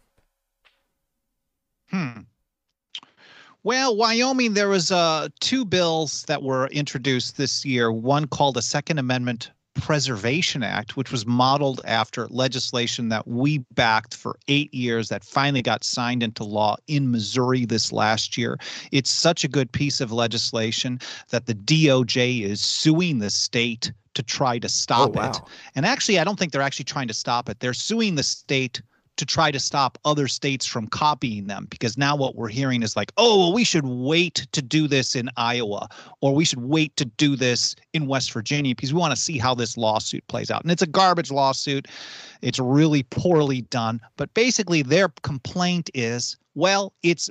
Well, 3.65 3.95
Wyoming, 3.95 4.55
there 4.55 4.67
was 4.67 4.91
uh, 4.91 5.29
two 5.39 5.63
bills 5.63 6.23
that 6.27 6.43
were 6.43 6.67
introduced 6.67 7.37
this 7.37 7.63
year. 7.63 7.93
One 7.93 8.27
called 8.27 8.57
a 8.57 8.61
Second 8.61 8.99
Amendment 8.99 9.51
Preservation 9.75 10.63
Act, 10.63 10.97
which 10.97 11.13
was 11.13 11.25
modeled 11.25 11.79
after 11.85 12.27
legislation 12.27 13.07
that 13.07 13.25
we 13.25 13.59
backed 13.71 14.15
for 14.15 14.37
eight 14.49 14.73
years 14.73 15.07
that 15.09 15.23
finally 15.23 15.61
got 15.61 15.85
signed 15.85 16.23
into 16.23 16.43
law 16.43 16.75
in 16.87 17.09
Missouri 17.09 17.65
this 17.65 17.93
last 17.93 18.37
year. 18.37 18.59
It's 18.91 19.09
such 19.09 19.45
a 19.45 19.47
good 19.47 19.71
piece 19.71 20.01
of 20.01 20.11
legislation 20.11 20.99
that 21.29 21.45
the 21.45 21.55
DOJ 21.55 22.41
is 22.41 22.59
suing 22.59 23.19
the 23.19 23.29
state 23.29 23.93
to 24.13 24.21
try 24.21 24.59
to 24.59 24.67
stop 24.67 25.11
oh, 25.15 25.21
wow. 25.21 25.29
it. 25.29 25.37
And 25.75 25.85
actually, 25.85 26.19
I 26.19 26.25
don't 26.25 26.37
think 26.37 26.51
they're 26.51 26.61
actually 26.61 26.85
trying 26.85 27.07
to 27.07 27.13
stop 27.13 27.47
it. 27.47 27.61
They're 27.61 27.73
suing 27.73 28.15
the 28.15 28.23
state 28.23 28.81
to 29.17 29.25
try 29.25 29.51
to 29.51 29.59
stop 29.59 29.97
other 30.05 30.27
states 30.27 30.65
from 30.65 30.87
copying 30.87 31.47
them 31.47 31.67
because 31.69 31.97
now 31.97 32.15
what 32.15 32.35
we're 32.35 32.47
hearing 32.47 32.81
is 32.83 32.95
like 32.95 33.11
oh 33.17 33.39
well 33.39 33.53
we 33.53 33.63
should 33.63 33.85
wait 33.85 34.47
to 34.51 34.61
do 34.61 34.87
this 34.87 35.15
in 35.15 35.29
iowa 35.37 35.87
or 36.21 36.33
we 36.33 36.45
should 36.45 36.61
wait 36.61 36.95
to 36.95 37.05
do 37.05 37.35
this 37.35 37.75
in 37.93 38.07
west 38.07 38.31
virginia 38.31 38.73
because 38.75 38.93
we 38.93 38.99
want 38.99 39.15
to 39.15 39.21
see 39.21 39.37
how 39.37 39.53
this 39.53 39.77
lawsuit 39.77 40.25
plays 40.27 40.49
out. 40.49 40.63
And 40.63 40.71
it's 40.71 40.81
a 40.81 40.87
garbage 40.87 41.31
lawsuit. 41.31 41.87
It's 42.41 42.59
really 42.59 43.03
poorly 43.03 43.61
done. 43.63 44.01
But 44.17 44.33
basically 44.33 44.81
their 44.81 45.09
complaint 45.21 45.89
is 45.93 46.37
well 46.55 46.93
it's 47.03 47.29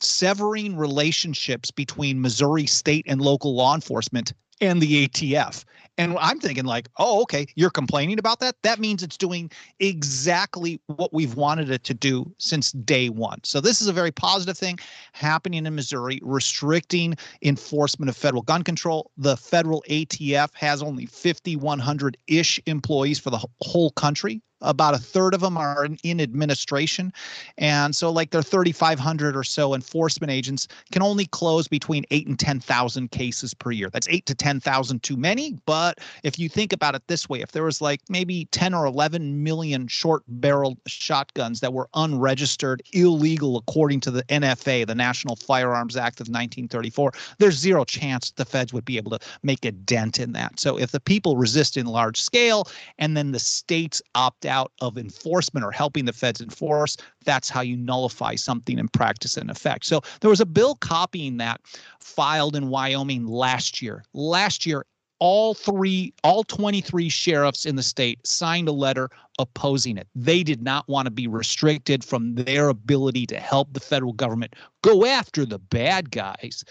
severing 0.00 0.76
relationships 0.76 1.70
between 1.70 2.20
missouri 2.20 2.66
state 2.66 3.04
and 3.08 3.20
local 3.20 3.54
law 3.54 3.74
enforcement 3.74 4.32
and 4.60 4.80
the 4.80 5.06
atf 5.06 5.64
and 5.96 6.16
I'm 6.18 6.40
thinking, 6.40 6.64
like, 6.64 6.88
oh, 6.98 7.22
okay, 7.22 7.46
you're 7.54 7.70
complaining 7.70 8.18
about 8.18 8.40
that. 8.40 8.56
That 8.62 8.80
means 8.80 9.02
it's 9.02 9.16
doing 9.16 9.50
exactly 9.78 10.80
what 10.86 11.12
we've 11.12 11.34
wanted 11.34 11.70
it 11.70 11.84
to 11.84 11.94
do 11.94 12.32
since 12.38 12.72
day 12.72 13.08
one. 13.08 13.40
So 13.44 13.60
this 13.60 13.80
is 13.80 13.86
a 13.86 13.92
very 13.92 14.10
positive 14.10 14.58
thing 14.58 14.78
happening 15.12 15.66
in 15.66 15.74
Missouri, 15.74 16.20
restricting 16.22 17.16
enforcement 17.42 18.08
of 18.08 18.16
federal 18.16 18.42
gun 18.42 18.62
control. 18.62 19.10
The 19.16 19.36
federal 19.36 19.84
ATF 19.88 20.48
has 20.54 20.82
only 20.82 21.06
5,100 21.06 22.16
ish 22.26 22.60
employees 22.66 23.18
for 23.18 23.30
the 23.30 23.44
whole 23.60 23.90
country 23.92 24.42
about 24.64 24.94
a 24.94 24.98
third 24.98 25.34
of 25.34 25.40
them 25.40 25.56
are 25.56 25.84
in, 25.84 25.98
in 26.02 26.20
administration. 26.20 27.12
And 27.58 27.94
so, 27.94 28.10
like, 28.10 28.30
their 28.30 28.42
3,500 28.42 29.36
or 29.36 29.44
so 29.44 29.74
enforcement 29.74 30.30
agents 30.30 30.68
can 30.92 31.02
only 31.02 31.26
close 31.26 31.68
between 31.68 32.04
eight 32.10 32.26
and 32.26 32.38
10,000 32.38 33.10
cases 33.10 33.54
per 33.54 33.70
year. 33.70 33.90
That's 33.90 34.08
eight 34.08 34.26
to 34.26 34.34
10,000 34.34 35.02
too 35.02 35.16
many. 35.16 35.56
But 35.66 35.98
if 36.22 36.38
you 36.38 36.48
think 36.48 36.72
about 36.72 36.94
it 36.94 37.02
this 37.06 37.28
way, 37.28 37.40
if 37.40 37.52
there 37.52 37.64
was 37.64 37.80
like 37.80 38.00
maybe 38.08 38.46
10 38.46 38.74
or 38.74 38.86
11 38.86 39.42
million 39.42 39.86
short 39.86 40.22
barreled 40.26 40.78
shotguns 40.86 41.60
that 41.60 41.72
were 41.72 41.88
unregistered, 41.94 42.82
illegal 42.92 43.56
according 43.56 44.00
to 44.00 44.10
the 44.10 44.22
NFA, 44.24 44.86
the 44.86 44.94
National 44.94 45.36
Firearms 45.36 45.96
Act 45.96 46.20
of 46.20 46.28
1934, 46.28 47.12
there's 47.38 47.56
zero 47.56 47.84
chance 47.84 48.30
the 48.30 48.44
feds 48.44 48.72
would 48.72 48.84
be 48.84 48.96
able 48.96 49.10
to 49.10 49.18
make 49.42 49.64
a 49.64 49.72
dent 49.72 50.18
in 50.18 50.32
that. 50.32 50.58
So 50.58 50.78
if 50.78 50.92
the 50.92 51.00
people 51.00 51.36
resist 51.36 51.76
in 51.76 51.86
large 51.86 52.20
scale 52.20 52.68
and 52.98 53.16
then 53.16 53.32
the 53.32 53.38
states 53.38 54.00
opt 54.14 54.46
out, 54.46 54.53
out 54.54 54.72
of 54.80 54.96
enforcement 54.96 55.66
or 55.66 55.72
helping 55.72 56.04
the 56.04 56.12
feds 56.12 56.40
enforce, 56.40 56.96
that's 57.24 57.48
how 57.48 57.60
you 57.60 57.76
nullify 57.76 58.36
something 58.36 58.78
in 58.78 58.88
practice 58.88 59.36
and 59.36 59.50
effect. 59.50 59.84
So 59.84 60.00
there 60.20 60.30
was 60.30 60.40
a 60.40 60.46
bill 60.46 60.76
copying 60.76 61.38
that 61.38 61.60
filed 61.98 62.54
in 62.54 62.68
Wyoming 62.68 63.26
last 63.26 63.82
year. 63.82 64.04
Last 64.12 64.64
year, 64.64 64.86
all 65.18 65.54
three, 65.54 66.12
all 66.22 66.44
23 66.44 67.08
sheriffs 67.08 67.66
in 67.66 67.76
the 67.76 67.82
state 67.82 68.26
signed 68.26 68.68
a 68.68 68.72
letter 68.72 69.08
opposing 69.38 69.96
it. 69.96 70.06
They 70.14 70.42
did 70.42 70.62
not 70.62 70.88
want 70.88 71.06
to 71.06 71.10
be 71.10 71.26
restricted 71.26 72.04
from 72.04 72.34
their 72.34 72.68
ability 72.68 73.26
to 73.26 73.40
help 73.40 73.72
the 73.72 73.80
federal 73.80 74.12
government 74.12 74.54
go 74.82 75.06
after 75.06 75.46
the 75.46 75.58
bad 75.58 76.10
guys. 76.10 76.64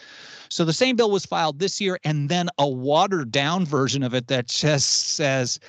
So 0.49 0.65
the 0.65 0.73
same 0.73 0.95
bill 0.95 1.09
was 1.09 1.25
filed 1.25 1.59
this 1.59 1.81
year, 1.81 1.97
and 2.03 2.29
then 2.29 2.49
a 2.57 2.67
watered 2.67 3.31
down 3.31 3.65
version 3.65 4.03
of 4.03 4.13
it 4.13 4.27
that 4.27 4.47
just 4.47 5.15
says, 5.15 5.59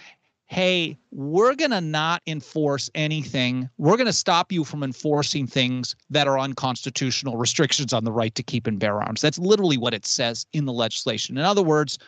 hey, 0.47 0.99
we're 1.11 1.55
going 1.55 1.71
to 1.71 1.81
not 1.81 2.23
enforce 2.27 2.91
anything. 2.95 3.69
We're 3.79 3.97
going 3.97 4.07
to 4.07 4.13
stop 4.13 4.53
you 4.53 4.65
from 4.65 4.83
enforcing 4.83 5.47
things 5.47 5.97
that 6.11 6.29
are 6.29 6.39
unconstitutional 6.39 7.37
restrictions 7.37 7.93
on 7.93 8.05
the 8.05 8.13
right 8.13 8.35
to 8.35 8.43
keep 8.43 8.67
and 8.67 8.79
bear 8.79 9.03
arms. 9.03 9.21
That's 9.21 9.39
literally 9.39 9.79
what 9.79 9.95
it 9.95 10.07
says 10.07 10.47
in 10.53 10.67
the 10.67 10.73
legislation. 10.73 11.39
In 11.39 11.45
other 11.45 11.63
words, 11.63 11.99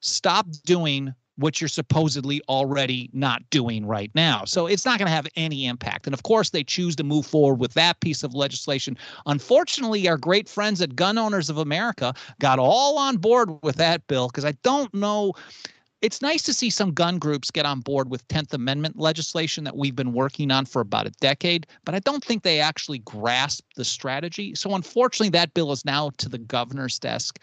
stop 0.00 0.46
doing 0.64 1.14
what 1.36 1.60
you're 1.60 1.68
supposedly 1.68 2.40
already 2.48 3.10
not 3.12 3.42
doing 3.50 3.86
right 3.86 4.10
now. 4.14 4.44
So 4.46 4.66
it's 4.66 4.84
not 4.84 4.98
going 4.98 5.06
to 5.06 5.14
have 5.14 5.26
any 5.36 5.66
impact. 5.66 6.06
And 6.06 6.14
of 6.14 6.22
course, 6.22 6.50
they 6.50 6.64
choose 6.64 6.96
to 6.96 7.04
move 7.04 7.26
forward 7.26 7.60
with 7.60 7.74
that 7.74 8.00
piece 8.00 8.22
of 8.22 8.34
legislation. 8.34 8.96
Unfortunately, 9.26 10.08
our 10.08 10.16
great 10.16 10.48
friends 10.48 10.80
at 10.80 10.96
Gun 10.96 11.18
Owners 11.18 11.50
of 11.50 11.58
America 11.58 12.14
got 12.40 12.58
all 12.58 12.98
on 12.98 13.18
board 13.18 13.50
with 13.62 13.76
that 13.76 14.06
bill 14.06 14.28
because 14.28 14.46
I 14.46 14.52
don't 14.62 14.92
know 14.94 15.34
it's 16.02 16.20
nice 16.20 16.42
to 16.42 16.52
see 16.52 16.68
some 16.68 16.92
gun 16.92 17.18
groups 17.18 17.50
get 17.50 17.64
on 17.64 17.80
board 17.80 18.10
with 18.10 18.26
10th 18.28 18.52
Amendment 18.52 18.98
legislation 18.98 19.64
that 19.64 19.76
we've 19.76 19.96
been 19.96 20.12
working 20.12 20.50
on 20.50 20.66
for 20.66 20.80
about 20.80 21.06
a 21.06 21.10
decade, 21.20 21.66
but 21.84 21.94
I 21.94 22.00
don't 22.00 22.22
think 22.22 22.42
they 22.42 22.60
actually 22.60 22.98
grasp 22.98 23.64
the 23.76 23.84
strategy. 23.84 24.54
So, 24.54 24.74
unfortunately, 24.74 25.30
that 25.30 25.54
bill 25.54 25.72
is 25.72 25.84
now 25.84 26.10
to 26.18 26.28
the 26.28 26.38
governor's 26.38 26.98
desk. 26.98 27.42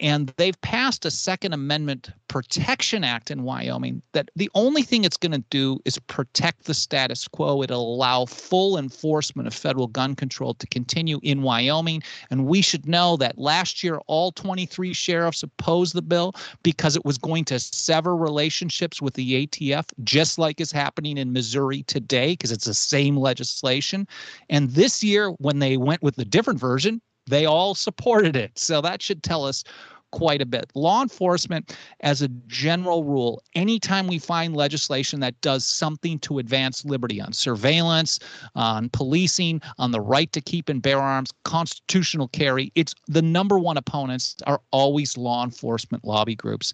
And 0.00 0.32
they've 0.36 0.60
passed 0.60 1.04
a 1.04 1.10
Second 1.10 1.52
Amendment 1.52 2.10
Protection 2.28 3.04
Act 3.04 3.30
in 3.30 3.44
Wyoming 3.44 4.02
that 4.12 4.30
the 4.36 4.50
only 4.54 4.82
thing 4.82 5.04
it's 5.04 5.16
going 5.16 5.32
to 5.32 5.44
do 5.50 5.80
is 5.84 5.98
protect 5.98 6.64
the 6.64 6.74
status 6.74 7.28
quo. 7.28 7.62
It'll 7.62 7.94
allow 7.94 8.26
full 8.26 8.76
enforcement 8.76 9.46
of 9.46 9.54
federal 9.54 9.86
gun 9.86 10.14
control 10.14 10.54
to 10.54 10.66
continue 10.66 11.20
in 11.22 11.42
Wyoming. 11.42 12.02
And 12.30 12.46
we 12.46 12.62
should 12.62 12.86
know 12.86 13.16
that 13.16 13.38
last 13.38 13.82
year, 13.82 13.98
all 14.06 14.32
23 14.32 14.92
sheriffs 14.92 15.42
opposed 15.42 15.94
the 15.94 16.02
bill 16.02 16.34
because 16.62 16.96
it 16.96 17.04
was 17.04 17.18
going 17.18 17.44
to 17.46 17.58
sever 17.58 18.16
relationships 18.16 19.00
with 19.00 19.14
the 19.14 19.46
ATF, 19.46 19.86
just 20.04 20.38
like 20.38 20.60
is 20.60 20.72
happening 20.72 21.16
in 21.18 21.32
Missouri 21.32 21.82
today, 21.84 22.32
because 22.32 22.52
it's 22.52 22.66
the 22.66 22.74
same 22.74 23.16
legislation. 23.16 24.06
And 24.50 24.70
this 24.70 25.02
year, 25.02 25.30
when 25.38 25.60
they 25.60 25.76
went 25.76 26.02
with 26.02 26.16
the 26.16 26.24
different 26.24 26.60
version, 26.60 27.00
they 27.26 27.46
all 27.46 27.74
supported 27.74 28.36
it. 28.36 28.58
So 28.58 28.80
that 28.80 29.02
should 29.02 29.22
tell 29.22 29.44
us 29.44 29.64
quite 30.12 30.40
a 30.40 30.46
bit. 30.46 30.70
Law 30.74 31.02
enforcement, 31.02 31.76
as 32.00 32.22
a 32.22 32.28
general 32.46 33.04
rule, 33.04 33.42
anytime 33.54 34.06
we 34.06 34.18
find 34.18 34.56
legislation 34.56 35.20
that 35.20 35.38
does 35.40 35.64
something 35.64 36.18
to 36.20 36.38
advance 36.38 36.84
liberty 36.84 37.20
on 37.20 37.32
surveillance, 37.32 38.18
on 38.54 38.88
policing, 38.90 39.60
on 39.78 39.90
the 39.90 40.00
right 40.00 40.32
to 40.32 40.40
keep 40.40 40.68
and 40.68 40.80
bear 40.80 41.00
arms, 41.00 41.32
constitutional 41.44 42.28
carry, 42.28 42.72
it's 42.74 42.94
the 43.08 43.22
number 43.22 43.58
one 43.58 43.76
opponents 43.76 44.36
are 44.46 44.60
always 44.70 45.18
law 45.18 45.44
enforcement 45.44 46.04
lobby 46.04 46.34
groups. 46.34 46.72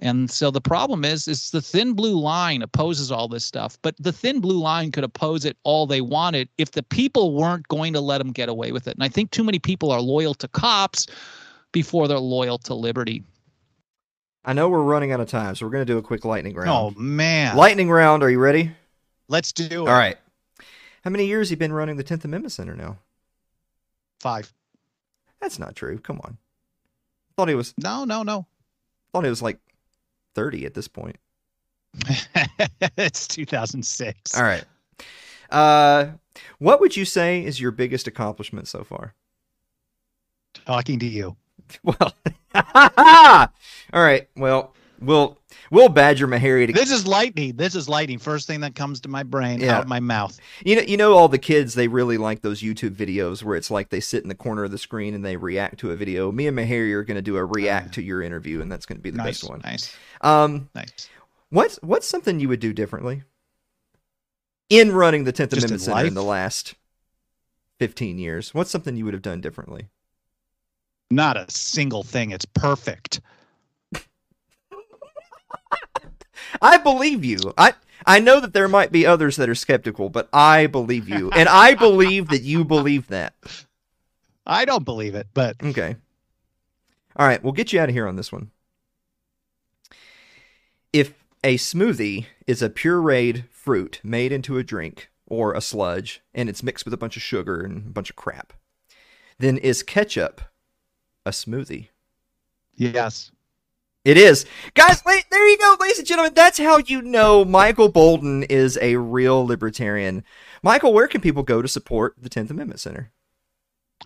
And 0.00 0.30
so 0.30 0.50
the 0.50 0.60
problem 0.60 1.04
is, 1.04 1.28
is 1.28 1.50
the 1.50 1.62
thin 1.62 1.92
blue 1.94 2.18
line 2.18 2.62
opposes 2.62 3.12
all 3.12 3.28
this 3.28 3.44
stuff, 3.44 3.78
but 3.82 3.94
the 3.98 4.12
thin 4.12 4.40
blue 4.40 4.58
line 4.58 4.90
could 4.90 5.04
oppose 5.04 5.44
it 5.44 5.56
all 5.62 5.86
they 5.86 6.00
wanted 6.00 6.48
if 6.58 6.72
the 6.72 6.82
people 6.82 7.34
weren't 7.34 7.68
going 7.68 7.92
to 7.92 8.00
let 8.00 8.18
them 8.18 8.32
get 8.32 8.48
away 8.48 8.72
with 8.72 8.88
it. 8.88 8.94
And 8.94 9.04
I 9.04 9.08
think 9.08 9.30
too 9.30 9.44
many 9.44 9.60
people 9.60 9.92
are 9.92 10.00
loyal 10.00 10.34
to 10.34 10.48
cops 10.48 11.06
before 11.70 12.08
they're 12.08 12.18
loyal 12.18 12.58
to 12.58 12.74
liberty. 12.74 13.22
I 14.44 14.52
know 14.52 14.68
we're 14.68 14.82
running 14.82 15.12
out 15.12 15.20
of 15.20 15.28
time, 15.28 15.54
so 15.54 15.64
we're 15.64 15.72
going 15.72 15.86
to 15.86 15.92
do 15.92 15.98
a 15.98 16.02
quick 16.02 16.24
lightning 16.24 16.54
round. 16.54 16.68
Oh 16.68 17.00
man, 17.00 17.56
lightning 17.56 17.88
round. 17.88 18.22
Are 18.22 18.30
you 18.30 18.38
ready? 18.38 18.72
Let's 19.28 19.52
do 19.52 19.86
it. 19.86 19.88
All 19.88 19.96
right. 19.96 20.18
How 21.02 21.10
many 21.10 21.26
years 21.26 21.50
you 21.50 21.56
been 21.56 21.72
running 21.72 21.96
the 21.96 22.02
Tenth 22.02 22.24
Amendment 22.24 22.52
Center 22.52 22.74
now? 22.74 22.98
Five. 24.20 24.52
That's 25.40 25.58
not 25.58 25.76
true. 25.76 25.98
Come 25.98 26.20
on. 26.24 26.36
Thought 27.36 27.48
he 27.48 27.54
was. 27.54 27.74
No, 27.78 28.04
no, 28.04 28.22
no. 28.22 28.46
Thought 29.12 29.24
it 29.24 29.30
was 29.30 29.42
like 29.42 29.58
30 30.34 30.66
at 30.66 30.74
this 30.74 30.88
point. 30.88 31.16
it's 32.96 33.26
2006. 33.28 34.36
All 34.36 34.42
right. 34.42 34.64
Uh, 35.50 36.12
what 36.58 36.80
would 36.80 36.96
you 36.96 37.04
say 37.04 37.44
is 37.44 37.60
your 37.60 37.70
biggest 37.70 38.06
accomplishment 38.06 38.66
so 38.68 38.82
far? 38.84 39.14
Talking 40.66 40.98
to 41.00 41.06
you. 41.06 41.36
Well, 41.82 42.14
all 42.54 43.48
right. 44.02 44.28
Well, 44.36 44.74
we'll 45.04 45.38
we'll 45.70 45.88
badger 45.88 46.26
Maharrey. 46.26 46.66
To... 46.66 46.72
This 46.72 46.90
is 46.90 47.06
lightning. 47.06 47.56
This 47.56 47.74
is 47.74 47.88
lightning. 47.88 48.18
First 48.18 48.46
thing 48.46 48.60
that 48.60 48.74
comes 48.74 49.00
to 49.00 49.08
my 49.08 49.22
brain, 49.22 49.60
yeah. 49.60 49.76
out 49.76 49.82
of 49.82 49.88
my 49.88 50.00
mouth. 50.00 50.38
You 50.64 50.76
know, 50.76 50.82
you 50.82 50.96
know, 50.96 51.14
all 51.14 51.28
the 51.28 51.38
kids 51.38 51.74
they 51.74 51.88
really 51.88 52.18
like 52.18 52.42
those 52.42 52.62
YouTube 52.62 52.94
videos 52.94 53.42
where 53.42 53.56
it's 53.56 53.70
like 53.70 53.90
they 53.90 54.00
sit 54.00 54.22
in 54.22 54.28
the 54.28 54.34
corner 54.34 54.64
of 54.64 54.70
the 54.70 54.78
screen 54.78 55.14
and 55.14 55.24
they 55.24 55.36
react 55.36 55.78
to 55.80 55.90
a 55.90 55.96
video. 55.96 56.32
Me 56.32 56.46
and 56.46 56.56
Maharrey 56.56 56.92
are 56.92 57.04
going 57.04 57.16
to 57.16 57.22
do 57.22 57.36
a 57.36 57.44
react 57.44 57.88
uh, 57.88 57.92
to 57.92 58.02
your 58.02 58.22
interview, 58.22 58.60
and 58.60 58.70
that's 58.70 58.86
going 58.86 58.98
to 58.98 59.02
be 59.02 59.10
the 59.10 59.18
nice, 59.18 59.40
best 59.40 59.50
one. 59.50 59.60
Nice. 59.64 59.96
Um, 60.20 60.68
nice. 60.74 61.08
What's 61.50 61.76
what's 61.82 62.06
something 62.06 62.40
you 62.40 62.48
would 62.48 62.60
do 62.60 62.72
differently 62.72 63.22
in 64.68 64.92
running 64.92 65.24
the 65.24 65.32
Tenth 65.32 65.52
Amendment 65.52 65.82
Center 65.82 65.96
life? 65.96 66.08
in 66.08 66.14
the 66.14 66.22
last 66.22 66.74
fifteen 67.78 68.18
years? 68.18 68.52
What's 68.54 68.70
something 68.70 68.96
you 68.96 69.04
would 69.04 69.14
have 69.14 69.22
done 69.22 69.40
differently? 69.40 69.88
Not 71.10 71.36
a 71.36 71.48
single 71.48 72.02
thing. 72.02 72.30
It's 72.30 72.46
perfect. 72.46 73.20
I 76.60 76.76
believe 76.78 77.24
you. 77.24 77.38
I 77.56 77.74
I 78.06 78.20
know 78.20 78.40
that 78.40 78.52
there 78.52 78.68
might 78.68 78.92
be 78.92 79.06
others 79.06 79.36
that 79.36 79.48
are 79.48 79.54
skeptical, 79.54 80.10
but 80.10 80.28
I 80.32 80.66
believe 80.66 81.08
you. 81.08 81.30
And 81.30 81.48
I 81.48 81.74
believe 81.74 82.28
that 82.28 82.42
you 82.42 82.64
believe 82.64 83.08
that. 83.08 83.34
I 84.46 84.64
don't 84.64 84.84
believe 84.84 85.14
it, 85.14 85.28
but 85.32 85.56
Okay. 85.62 85.96
All 87.16 87.26
right, 87.26 87.42
we'll 87.42 87.52
get 87.52 87.72
you 87.72 87.80
out 87.80 87.88
of 87.88 87.94
here 87.94 88.08
on 88.08 88.16
this 88.16 88.32
one. 88.32 88.50
If 90.92 91.24
a 91.42 91.56
smoothie 91.56 92.26
is 92.46 92.62
a 92.62 92.70
pureed 92.70 93.48
fruit 93.50 94.00
made 94.02 94.32
into 94.32 94.58
a 94.58 94.64
drink 94.64 95.10
or 95.26 95.54
a 95.54 95.60
sludge 95.60 96.20
and 96.34 96.48
it's 96.48 96.62
mixed 96.62 96.84
with 96.84 96.94
a 96.94 96.98
bunch 96.98 97.16
of 97.16 97.22
sugar 97.22 97.60
and 97.60 97.86
a 97.86 97.90
bunch 97.90 98.10
of 98.10 98.16
crap, 98.16 98.52
then 99.38 99.56
is 99.58 99.82
ketchup 99.82 100.40
a 101.24 101.30
smoothie? 101.30 101.88
Yes. 102.74 103.30
It 104.04 104.18
is. 104.18 104.44
Guys, 104.74 105.02
there 105.02 105.48
you 105.48 105.56
go, 105.56 105.76
ladies 105.80 105.98
and 105.98 106.06
gentlemen. 106.06 106.34
That's 106.34 106.58
how 106.58 106.76
you 106.76 107.00
know 107.00 107.42
Michael 107.42 107.90
Boldin 107.90 108.44
is 108.50 108.78
a 108.82 108.96
real 108.96 109.46
libertarian. 109.46 110.22
Michael, 110.62 110.92
where 110.92 111.08
can 111.08 111.22
people 111.22 111.42
go 111.42 111.62
to 111.62 111.68
support 111.68 112.14
the 112.20 112.28
10th 112.28 112.50
Amendment 112.50 112.80
Center? 112.80 113.10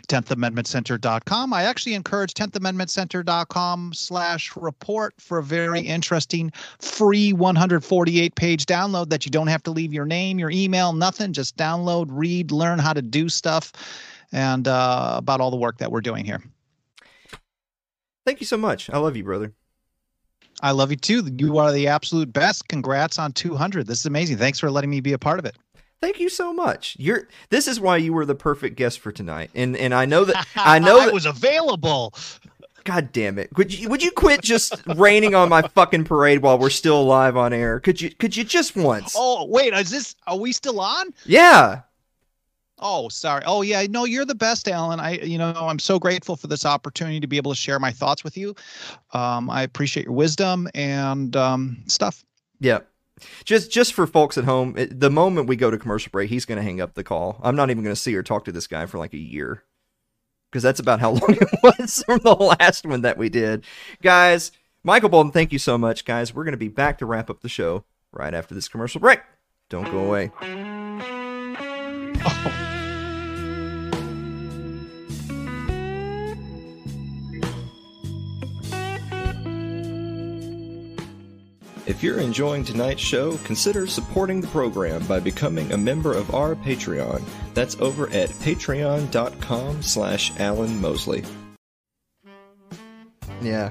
10thamendmentcenter.com. 0.06 1.52
I 1.52 1.64
actually 1.64 1.94
encourage 1.94 2.32
10thamendmentcenter.com 2.34 3.92
slash 3.92 4.54
report 4.56 5.14
for 5.18 5.38
a 5.38 5.42
very 5.42 5.80
interesting 5.80 6.52
free 6.80 7.32
148 7.32 8.34
page 8.36 8.66
download 8.66 9.10
that 9.10 9.26
you 9.26 9.32
don't 9.32 9.48
have 9.48 9.64
to 9.64 9.72
leave 9.72 9.92
your 9.92 10.06
name, 10.06 10.38
your 10.38 10.50
email, 10.50 10.92
nothing. 10.92 11.32
Just 11.32 11.56
download, 11.56 12.06
read, 12.10 12.52
learn 12.52 12.78
how 12.78 12.92
to 12.92 13.02
do 13.02 13.28
stuff 13.28 13.72
and 14.30 14.68
uh, 14.68 15.14
about 15.18 15.40
all 15.40 15.50
the 15.50 15.56
work 15.56 15.78
that 15.78 15.90
we're 15.90 16.00
doing 16.00 16.24
here. 16.24 16.42
Thank 18.24 18.40
you 18.40 18.46
so 18.46 18.56
much. 18.56 18.88
I 18.90 18.98
love 18.98 19.16
you, 19.16 19.24
brother. 19.24 19.54
I 20.60 20.72
love 20.72 20.90
you 20.90 20.96
too. 20.96 21.28
You 21.38 21.58
are 21.58 21.72
the 21.72 21.86
absolute 21.86 22.32
best. 22.32 22.68
Congrats 22.68 23.18
on 23.18 23.32
200. 23.32 23.86
This 23.86 24.00
is 24.00 24.06
amazing. 24.06 24.38
Thanks 24.38 24.58
for 24.58 24.70
letting 24.70 24.90
me 24.90 25.00
be 25.00 25.12
a 25.12 25.18
part 25.18 25.38
of 25.38 25.44
it. 25.44 25.56
Thank 26.00 26.20
you 26.20 26.28
so 26.28 26.52
much. 26.52 26.96
You're 26.98 27.28
this 27.50 27.66
is 27.66 27.80
why 27.80 27.96
you 27.96 28.12
were 28.12 28.24
the 28.24 28.34
perfect 28.34 28.76
guest 28.76 29.00
for 29.00 29.10
tonight. 29.10 29.50
And 29.54 29.76
and 29.76 29.92
I 29.92 30.04
know 30.04 30.24
that 30.24 30.46
I 30.56 30.78
know 30.78 31.04
that 31.04 31.12
was 31.12 31.26
available. 31.26 32.14
God 32.84 33.12
damn 33.12 33.38
it. 33.38 33.50
Would 33.56 33.76
you 33.76 33.88
would 33.88 34.02
you 34.02 34.12
quit 34.12 34.40
just 34.40 34.74
raining 34.86 35.34
on 35.34 35.48
my 35.48 35.62
fucking 35.62 36.04
parade 36.04 36.40
while 36.40 36.58
we're 36.58 36.70
still 36.70 37.04
live 37.04 37.36
on 37.36 37.52
air? 37.52 37.80
Could 37.80 38.00
you 38.00 38.10
could 38.10 38.36
you 38.36 38.44
just 38.44 38.76
once? 38.76 39.14
Oh, 39.16 39.44
wait, 39.46 39.74
is 39.74 39.90
this 39.90 40.14
are 40.26 40.38
we 40.38 40.52
still 40.52 40.80
on? 40.80 41.08
Yeah. 41.26 41.82
Oh, 42.80 43.08
sorry. 43.08 43.42
Oh, 43.46 43.62
yeah. 43.62 43.86
No, 43.88 44.04
you're 44.04 44.24
the 44.24 44.34
best, 44.34 44.68
Alan. 44.68 45.00
I, 45.00 45.18
you 45.18 45.38
know, 45.38 45.52
I'm 45.56 45.78
so 45.78 45.98
grateful 45.98 46.36
for 46.36 46.46
this 46.46 46.64
opportunity 46.64 47.20
to 47.20 47.26
be 47.26 47.36
able 47.36 47.52
to 47.52 47.56
share 47.56 47.78
my 47.78 47.90
thoughts 47.90 48.22
with 48.22 48.36
you. 48.36 48.54
Um, 49.12 49.50
I 49.50 49.62
appreciate 49.62 50.04
your 50.06 50.14
wisdom 50.14 50.68
and 50.74 51.34
um, 51.36 51.78
stuff. 51.86 52.24
Yeah. 52.60 52.80
Just, 53.44 53.70
just 53.72 53.94
for 53.94 54.06
folks 54.06 54.38
at 54.38 54.44
home, 54.44 54.74
it, 54.76 55.00
the 55.00 55.10
moment 55.10 55.48
we 55.48 55.56
go 55.56 55.70
to 55.70 55.78
commercial 55.78 56.10
break, 56.10 56.30
he's 56.30 56.44
going 56.44 56.56
to 56.56 56.62
hang 56.62 56.80
up 56.80 56.94
the 56.94 57.02
call. 57.02 57.40
I'm 57.42 57.56
not 57.56 57.70
even 57.70 57.82
going 57.82 57.94
to 57.94 58.00
see 58.00 58.14
or 58.14 58.22
talk 58.22 58.44
to 58.44 58.52
this 58.52 58.68
guy 58.68 58.86
for 58.86 58.98
like 58.98 59.12
a 59.12 59.18
year, 59.18 59.64
because 60.50 60.62
that's 60.62 60.78
about 60.78 61.00
how 61.00 61.10
long 61.14 61.36
it 61.40 61.48
was 61.62 62.04
from 62.06 62.20
the 62.22 62.34
last 62.34 62.86
one 62.86 63.02
that 63.02 63.18
we 63.18 63.28
did. 63.28 63.64
Guys, 64.02 64.52
Michael 64.84 65.10
Boldin, 65.10 65.32
thank 65.32 65.52
you 65.52 65.58
so 65.58 65.76
much, 65.76 66.04
guys. 66.04 66.32
We're 66.32 66.44
going 66.44 66.52
to 66.52 66.58
be 66.58 66.68
back 66.68 66.98
to 66.98 67.06
wrap 67.06 67.28
up 67.28 67.40
the 67.40 67.48
show 67.48 67.82
right 68.12 68.34
after 68.34 68.54
this 68.54 68.68
commercial 68.68 69.00
break. 69.00 69.20
Don't 69.68 69.90
go 69.90 69.98
away. 69.98 70.30
Oh. 72.24 72.54
If 81.88 82.02
you're 82.02 82.20
enjoying 82.20 82.64
tonight's 82.64 83.00
show, 83.00 83.38
consider 83.38 83.86
supporting 83.86 84.42
the 84.42 84.46
program 84.48 85.06
by 85.06 85.20
becoming 85.20 85.72
a 85.72 85.78
member 85.78 86.12
of 86.12 86.34
our 86.34 86.54
Patreon. 86.54 87.22
That's 87.54 87.80
over 87.80 88.10
at 88.10 88.28
patreon.com 88.28 89.82
slash 89.82 90.38
Alan 90.38 90.78
Mosley. 90.82 91.24
Yeah. 93.40 93.70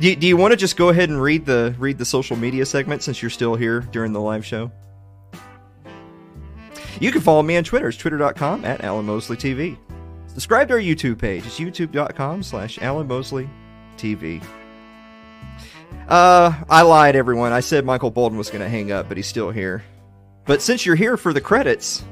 Do, 0.00 0.16
do 0.16 0.26
you 0.26 0.38
want 0.38 0.52
to 0.52 0.56
just 0.56 0.78
go 0.78 0.88
ahead 0.88 1.10
and 1.10 1.20
read 1.20 1.44
the 1.44 1.76
read 1.78 1.98
the 1.98 2.06
social 2.06 2.36
media 2.36 2.64
segment 2.64 3.02
since 3.02 3.20
you're 3.20 3.30
still 3.30 3.56
here 3.56 3.80
during 3.80 4.14
the 4.14 4.22
live 4.22 4.46
show? 4.46 4.72
You 6.98 7.12
can 7.12 7.20
follow 7.20 7.42
me 7.42 7.58
on 7.58 7.64
Twitter. 7.64 7.88
It's 7.88 7.98
twitter.com 7.98 8.64
at 8.64 8.82
Alan 8.82 9.04
Mosley 9.04 9.36
TV. 9.36 9.76
Subscribe 10.34 10.66
to 10.68 10.74
our 10.74 10.80
YouTube 10.80 11.18
page. 11.18 11.46
It's 11.46 11.60
youtube.com 11.60 12.42
slash 12.42 12.78
Alan 12.82 13.06
Mosley 13.06 13.48
TV. 13.96 14.42
Uh, 16.08 16.52
I 16.68 16.82
lied, 16.82 17.14
everyone. 17.14 17.52
I 17.52 17.60
said 17.60 17.84
Michael 17.84 18.10
Boldin 18.10 18.36
was 18.36 18.50
going 18.50 18.60
to 18.60 18.68
hang 18.68 18.90
up, 18.90 19.08
but 19.08 19.16
he's 19.16 19.28
still 19.28 19.52
here. 19.52 19.84
But 20.44 20.60
since 20.60 20.84
you're 20.84 20.96
here 20.96 21.16
for 21.16 21.32
the 21.32 21.40
credits, 21.40 22.04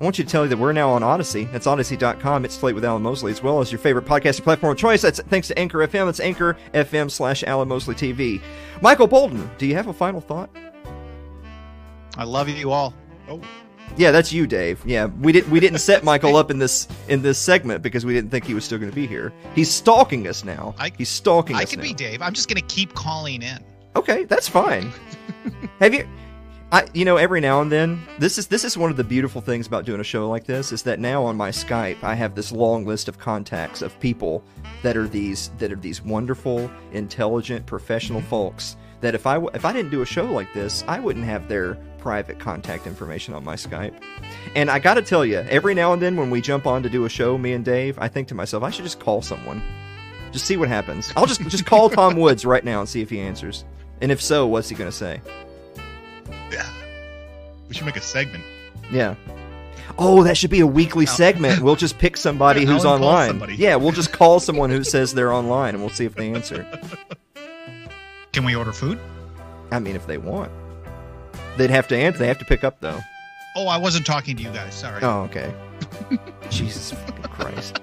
I 0.00 0.04
want 0.04 0.18
you 0.18 0.24
to 0.24 0.30
tell 0.30 0.44
you 0.44 0.48
that 0.48 0.56
we're 0.56 0.72
now 0.72 0.90
on 0.90 1.02
Odysee. 1.02 1.44
That's 1.52 1.66
Odysee.com. 1.66 2.46
It's 2.46 2.56
Slate 2.56 2.74
with 2.74 2.84
Alan 2.84 3.02
Mosley, 3.02 3.30
as 3.30 3.42
well 3.42 3.60
as 3.60 3.70
your 3.70 3.78
favorite 3.78 4.06
podcasting 4.06 4.42
platform 4.42 4.72
of 4.72 4.78
choice. 4.78 5.02
That's 5.02 5.20
thanks 5.20 5.48
to 5.48 5.58
Anchor 5.58 5.78
FM. 5.78 6.06
That's 6.06 6.18
Anchor 6.18 6.56
FM 6.72 7.10
slash 7.10 7.44
Alan 7.44 7.68
Mosley 7.68 7.94
TV. 7.94 8.40
Michael 8.80 9.06
Boldin, 9.06 9.48
do 9.58 9.66
you 9.66 9.74
have 9.74 9.86
a 9.86 9.92
final 9.92 10.22
thought? 10.22 10.50
I 12.16 12.24
love 12.24 12.48
you 12.48 12.72
all. 12.72 12.94
Oh. 13.28 13.40
Yeah, 13.96 14.10
that's 14.10 14.32
you, 14.32 14.46
Dave. 14.46 14.82
Yeah, 14.86 15.06
we 15.06 15.32
didn't 15.32 15.50
we 15.50 15.60
didn't 15.60 15.78
set 15.78 16.02
Michael 16.02 16.36
up 16.36 16.50
in 16.50 16.58
this 16.58 16.88
in 17.08 17.22
this 17.22 17.38
segment 17.38 17.82
because 17.82 18.06
we 18.06 18.14
didn't 18.14 18.30
think 18.30 18.44
he 18.44 18.54
was 18.54 18.64
still 18.64 18.78
going 18.78 18.90
to 18.90 18.94
be 18.94 19.06
here. 19.06 19.32
He's 19.54 19.70
stalking 19.70 20.26
us 20.26 20.44
now. 20.44 20.74
I, 20.78 20.92
He's 20.96 21.08
stalking 21.08 21.56
I 21.56 21.62
us. 21.62 21.68
I 21.68 21.70
could 21.70 21.78
now. 21.80 21.84
be 21.84 21.94
Dave. 21.94 22.22
I'm 22.22 22.32
just 22.32 22.48
going 22.48 22.60
to 22.60 22.74
keep 22.74 22.94
calling 22.94 23.42
in. 23.42 23.62
Okay, 23.94 24.24
that's 24.24 24.48
fine. 24.48 24.92
Have 25.80 25.94
you? 25.94 26.08
I, 26.72 26.88
you 26.94 27.04
know, 27.04 27.18
every 27.18 27.42
now 27.42 27.60
and 27.60 27.70
then, 27.70 28.02
this 28.18 28.38
is 28.38 28.46
this 28.46 28.64
is 28.64 28.78
one 28.78 28.90
of 28.90 28.96
the 28.96 29.04
beautiful 29.04 29.42
things 29.42 29.66
about 29.66 29.84
doing 29.84 30.00
a 30.00 30.04
show 30.04 30.26
like 30.30 30.46
this 30.46 30.72
is 30.72 30.82
that 30.84 30.98
now 30.98 31.22
on 31.22 31.36
my 31.36 31.50
Skype 31.50 32.02
I 32.02 32.14
have 32.14 32.34
this 32.34 32.50
long 32.50 32.86
list 32.86 33.08
of 33.08 33.18
contacts 33.18 33.82
of 33.82 33.98
people 34.00 34.42
that 34.82 34.96
are 34.96 35.06
these 35.06 35.50
that 35.58 35.70
are 35.70 35.76
these 35.76 36.00
wonderful, 36.00 36.70
intelligent, 36.92 37.66
professional 37.66 38.20
mm-hmm. 38.20 38.30
folks 38.30 38.76
that 39.02 39.14
if 39.14 39.26
I 39.26 39.38
if 39.52 39.66
I 39.66 39.72
didn't 39.74 39.90
do 39.90 40.00
a 40.00 40.06
show 40.06 40.24
like 40.24 40.54
this, 40.54 40.82
I 40.88 40.98
wouldn't 40.98 41.26
have 41.26 41.46
their 41.46 41.76
private 42.02 42.40
contact 42.40 42.88
information 42.88 43.32
on 43.32 43.44
my 43.44 43.54
Skype. 43.54 43.94
And 44.56 44.68
I 44.68 44.80
got 44.80 44.94
to 44.94 45.02
tell 45.02 45.24
you, 45.24 45.38
every 45.48 45.72
now 45.72 45.92
and 45.92 46.02
then 46.02 46.16
when 46.16 46.30
we 46.30 46.40
jump 46.40 46.66
on 46.66 46.82
to 46.82 46.90
do 46.90 47.04
a 47.04 47.08
show, 47.08 47.38
me 47.38 47.52
and 47.52 47.64
Dave, 47.64 47.96
I 48.00 48.08
think 48.08 48.26
to 48.28 48.34
myself, 48.34 48.64
I 48.64 48.70
should 48.70 48.84
just 48.84 48.98
call 48.98 49.22
someone, 49.22 49.62
just 50.32 50.44
see 50.44 50.56
what 50.56 50.68
happens. 50.68 51.12
I'll 51.16 51.26
just 51.26 51.40
just 51.42 51.64
call 51.64 51.88
Tom 52.00 52.16
Woods 52.16 52.44
right 52.44 52.64
now 52.64 52.80
and 52.80 52.88
see 52.88 53.02
if 53.02 53.08
he 53.08 53.20
answers. 53.20 53.64
And 54.00 54.10
if 54.10 54.20
so, 54.20 54.48
what's 54.48 54.68
he 54.68 54.74
to 54.74 54.90
say? 54.90 55.20
Yeah. 56.50 56.68
We 57.68 57.74
should 57.76 57.86
make 57.86 57.96
a 57.96 58.00
segment. 58.00 58.42
Yeah. 58.90 59.14
Oh, 59.96 60.24
that 60.24 60.36
should 60.36 60.50
be 60.50 60.60
a 60.60 60.66
weekly 60.66 61.06
segment. 61.06 61.62
We'll 61.62 61.76
just 61.76 61.98
pick 61.98 62.16
somebody 62.16 62.64
who's 62.64 62.84
online. 62.84 63.44
Yeah, 63.56 63.76
we'll 63.76 63.92
just 63.92 64.12
call 64.12 64.40
someone 64.40 64.70
who 64.70 64.82
says 64.94 65.14
they're 65.14 65.32
online 65.32 65.76
and 65.76 65.84
we'll 65.84 65.94
see 65.94 66.04
if 66.04 66.16
they 66.16 66.32
answer. 66.32 66.66
Can 68.32 68.44
we 68.44 68.56
order 68.56 68.72
food? 68.72 68.98
I 69.70 69.78
mean, 69.78 69.94
if 69.94 70.08
they 70.08 70.18
want. 70.18 70.50
They'd 71.56 71.70
have 71.70 71.88
to 71.88 71.96
answer. 71.96 72.18
They 72.18 72.28
have 72.28 72.38
to 72.38 72.44
pick 72.44 72.64
up, 72.64 72.80
though. 72.80 73.00
Oh, 73.54 73.66
I 73.66 73.76
wasn't 73.76 74.06
talking 74.06 74.36
to 74.36 74.42
you 74.42 74.50
guys. 74.50 74.74
Sorry. 74.74 75.02
Oh, 75.02 75.22
okay. 75.22 75.52
Jesus 76.50 76.94
Christ. 77.22 77.80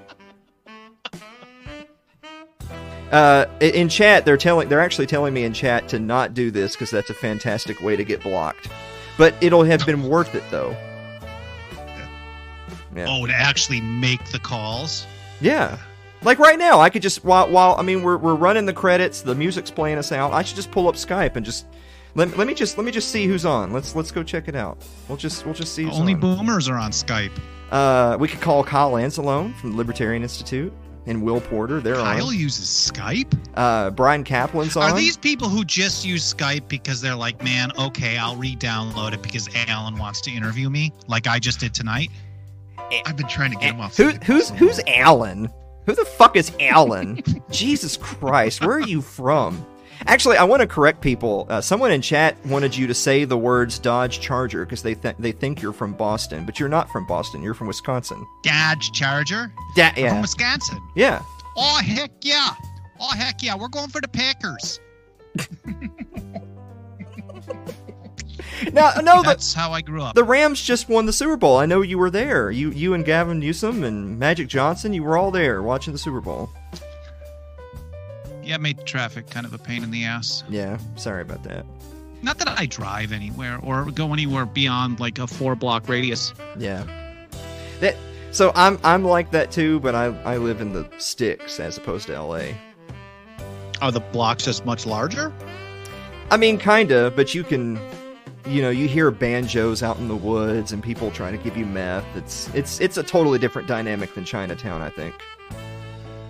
Uh, 3.12 3.46
in 3.60 3.88
chat, 3.88 4.24
they're 4.24 4.36
telling 4.36 4.68
they're 4.68 4.80
actually 4.80 5.06
telling 5.06 5.34
me 5.34 5.42
in 5.42 5.52
chat 5.52 5.88
to 5.88 5.98
not 5.98 6.32
do 6.32 6.50
this 6.50 6.72
because 6.72 6.90
that's 6.90 7.10
a 7.10 7.14
fantastic 7.14 7.80
way 7.80 7.96
to 7.96 8.04
get 8.04 8.22
blocked. 8.22 8.68
But 9.18 9.34
it'll 9.40 9.64
have 9.64 9.84
been 9.84 10.08
worth 10.08 10.34
it 10.34 10.44
though. 10.50 10.76
Yeah. 12.94 13.06
Oh, 13.08 13.26
to 13.26 13.32
actually 13.32 13.80
make 13.80 14.24
the 14.26 14.38
calls. 14.38 15.06
Yeah. 15.40 15.78
Like 16.22 16.38
right 16.38 16.58
now, 16.58 16.80
I 16.80 16.90
could 16.90 17.02
just 17.02 17.24
while 17.24 17.50
while 17.50 17.74
I 17.78 17.82
mean 17.82 18.02
we're 18.02 18.16
we're 18.16 18.34
running 18.34 18.66
the 18.66 18.72
credits, 18.72 19.22
the 19.22 19.34
music's 19.34 19.70
playing 19.70 19.98
us 19.98 20.12
out. 20.12 20.32
I 20.32 20.42
should 20.42 20.56
just 20.56 20.70
pull 20.70 20.88
up 20.88 20.94
Skype 20.94 21.34
and 21.34 21.44
just 21.44 21.66
let, 22.14 22.36
let 22.36 22.46
me 22.46 22.54
just 22.54 22.76
let 22.76 22.84
me 22.84 22.92
just 22.92 23.10
see 23.10 23.26
who's 23.26 23.44
on. 23.44 23.72
Let's 23.72 23.94
let's 23.94 24.10
go 24.10 24.22
check 24.22 24.48
it 24.48 24.56
out. 24.56 24.78
We'll 25.08 25.18
just 25.18 25.44
we'll 25.44 25.54
just 25.54 25.74
see. 25.74 25.88
Only 25.90 26.14
on. 26.14 26.20
boomers 26.20 26.68
are 26.68 26.76
on 26.76 26.90
Skype. 26.90 27.38
Uh, 27.70 28.16
we 28.18 28.28
could 28.28 28.40
call 28.40 28.64
Kyle 28.64 28.92
Anzalone 28.92 29.54
from 29.56 29.72
the 29.72 29.76
Libertarian 29.76 30.22
Institute 30.22 30.72
and 31.06 31.22
Will 31.22 31.40
Porter. 31.40 31.80
They're 31.80 31.94
Kyle 31.94 32.28
on. 32.28 32.36
uses 32.36 32.66
Skype. 32.66 33.32
Uh, 33.54 33.90
Bryan 33.90 34.24
Caplan's 34.24 34.76
on. 34.76 34.90
Are 34.90 34.96
these 34.96 35.16
people 35.16 35.48
who 35.48 35.64
just 35.64 36.04
use 36.04 36.34
Skype 36.34 36.68
because 36.68 37.00
they're 37.00 37.14
like, 37.14 37.42
man, 37.42 37.70
okay, 37.78 38.18
I'll 38.18 38.36
re-download 38.36 39.12
it 39.12 39.22
because 39.22 39.48
Alan 39.54 39.96
wants 39.98 40.20
to 40.22 40.30
interview 40.30 40.68
me, 40.68 40.92
like 41.06 41.26
I 41.26 41.38
just 41.38 41.60
did 41.60 41.74
tonight? 41.74 42.10
I've 43.06 43.16
been 43.16 43.28
trying 43.28 43.52
to 43.52 43.56
get 43.56 43.74
him 43.74 43.80
off. 43.80 43.96
Who, 43.96 44.08
who's 44.24 44.50
who's 44.50 44.80
Alan? 44.88 45.48
Who 45.86 45.94
the 45.94 46.04
fuck 46.04 46.36
is 46.36 46.52
Alan? 46.60 47.22
Jesus 47.50 47.96
Christ, 47.96 48.60
where 48.60 48.76
are 48.76 48.80
you 48.80 49.00
from? 49.00 49.64
Actually, 50.06 50.36
I 50.36 50.44
want 50.44 50.60
to 50.60 50.66
correct 50.66 51.00
people. 51.00 51.46
Uh, 51.48 51.60
someone 51.60 51.90
in 51.90 52.00
chat 52.00 52.36
wanted 52.46 52.76
you 52.76 52.86
to 52.86 52.94
say 52.94 53.24
the 53.24 53.36
words 53.36 53.78
Dodge 53.78 54.20
Charger 54.20 54.64
because 54.64 54.82
they 54.82 54.94
th- 54.94 55.16
they 55.18 55.32
think 55.32 55.60
you're 55.60 55.72
from 55.72 55.92
Boston, 55.92 56.44
but 56.46 56.58
you're 56.58 56.68
not 56.68 56.88
from 56.90 57.06
Boston. 57.06 57.42
You're 57.42 57.54
from 57.54 57.66
Wisconsin. 57.66 58.26
Dodge 58.42 58.92
Charger. 58.92 59.52
Da- 59.76 59.92
yeah. 59.96 60.10
From 60.10 60.22
Wisconsin. 60.22 60.80
Yeah. 60.94 61.22
Oh 61.56 61.80
heck 61.84 62.12
yeah! 62.22 62.54
Oh 63.00 63.10
heck 63.14 63.42
yeah! 63.42 63.56
We're 63.56 63.68
going 63.68 63.88
for 63.88 64.00
the 64.00 64.08
Packers. 64.08 64.80
no, 68.72 68.92
no, 69.02 69.22
that's 69.22 69.52
the, 69.52 69.60
how 69.60 69.72
I 69.72 69.80
grew 69.80 70.02
up. 70.02 70.14
The 70.14 70.24
Rams 70.24 70.60
just 70.60 70.88
won 70.88 71.06
the 71.06 71.12
Super 71.12 71.36
Bowl. 71.36 71.56
I 71.56 71.66
know 71.66 71.82
you 71.82 71.98
were 71.98 72.10
there. 72.10 72.50
You, 72.50 72.70
you 72.70 72.94
and 72.94 73.04
Gavin 73.04 73.38
Newsom 73.38 73.84
and 73.84 74.18
Magic 74.18 74.48
Johnson. 74.48 74.92
You 74.92 75.02
were 75.02 75.16
all 75.16 75.30
there 75.30 75.62
watching 75.62 75.92
the 75.92 75.98
Super 75.98 76.20
Bowl. 76.20 76.50
Yeah, 78.50 78.56
made 78.56 78.84
traffic 78.84 79.30
kind 79.30 79.46
of 79.46 79.52
a 79.54 79.58
pain 79.58 79.84
in 79.84 79.92
the 79.92 80.04
ass. 80.04 80.42
Yeah, 80.48 80.76
sorry 80.96 81.22
about 81.22 81.44
that. 81.44 81.64
Not 82.20 82.38
that 82.38 82.48
I 82.48 82.66
drive 82.66 83.12
anywhere 83.12 83.60
or 83.62 83.92
go 83.92 84.12
anywhere 84.12 84.44
beyond 84.44 84.98
like 84.98 85.20
a 85.20 85.28
four 85.28 85.54
block 85.54 85.88
radius. 85.88 86.34
Yeah. 86.58 86.84
That 87.78 87.94
so 88.32 88.50
I'm 88.56 88.80
I'm 88.82 89.04
like 89.04 89.30
that 89.30 89.52
too, 89.52 89.78
but 89.78 89.94
I 89.94 90.06
I 90.22 90.38
live 90.38 90.60
in 90.60 90.72
the 90.72 90.84
sticks 90.98 91.60
as 91.60 91.78
opposed 91.78 92.08
to 92.08 92.20
LA. 92.20 92.46
Are 93.80 93.92
the 93.92 94.00
blocks 94.00 94.46
just 94.46 94.66
much 94.66 94.84
larger? 94.84 95.32
I 96.32 96.36
mean, 96.36 96.58
kinda, 96.58 97.12
but 97.14 97.36
you 97.36 97.44
can, 97.44 97.78
you 98.46 98.62
know, 98.62 98.70
you 98.70 98.88
hear 98.88 99.12
banjos 99.12 99.80
out 99.84 99.96
in 99.98 100.08
the 100.08 100.16
woods 100.16 100.72
and 100.72 100.82
people 100.82 101.12
trying 101.12 101.38
to 101.38 101.44
give 101.44 101.56
you 101.56 101.66
meth. 101.66 102.04
It's 102.16 102.52
it's 102.52 102.80
it's 102.80 102.96
a 102.96 103.04
totally 103.04 103.38
different 103.38 103.68
dynamic 103.68 104.12
than 104.16 104.24
Chinatown, 104.24 104.82
I 104.82 104.90
think. 104.90 105.14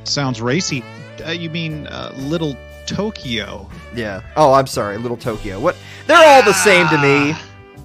Sounds 0.04 0.42
racy. 0.42 0.84
Uh, 1.20 1.30
you 1.30 1.50
mean 1.50 1.86
uh, 1.86 2.12
Little 2.16 2.56
Tokyo? 2.86 3.68
Yeah. 3.94 4.22
Oh, 4.36 4.52
I'm 4.52 4.66
sorry, 4.66 4.98
Little 4.98 5.16
Tokyo. 5.16 5.60
What? 5.60 5.76
They're 6.06 6.16
all 6.16 6.42
the 6.42 6.52
same 6.52 6.88
to 6.88 6.98
me. 6.98 7.34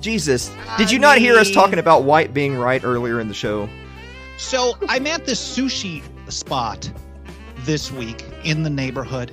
Jesus, 0.01 0.51
did 0.77 0.91
you 0.91 0.99
not 0.99 1.17
hear 1.17 1.35
us 1.35 1.49
talking 1.49 1.79
about 1.79 2.03
white 2.03 2.33
being 2.33 2.55
right 2.55 2.83
earlier 2.83 3.19
in 3.19 3.27
the 3.27 3.33
show? 3.33 3.67
So 4.37 4.73
I'm 4.87 5.07
at 5.07 5.25
this 5.25 5.57
sushi 5.57 6.03
spot 6.31 6.91
this 7.59 7.91
week 7.91 8.23
in 8.43 8.63
the 8.63 8.69
neighborhood. 8.69 9.31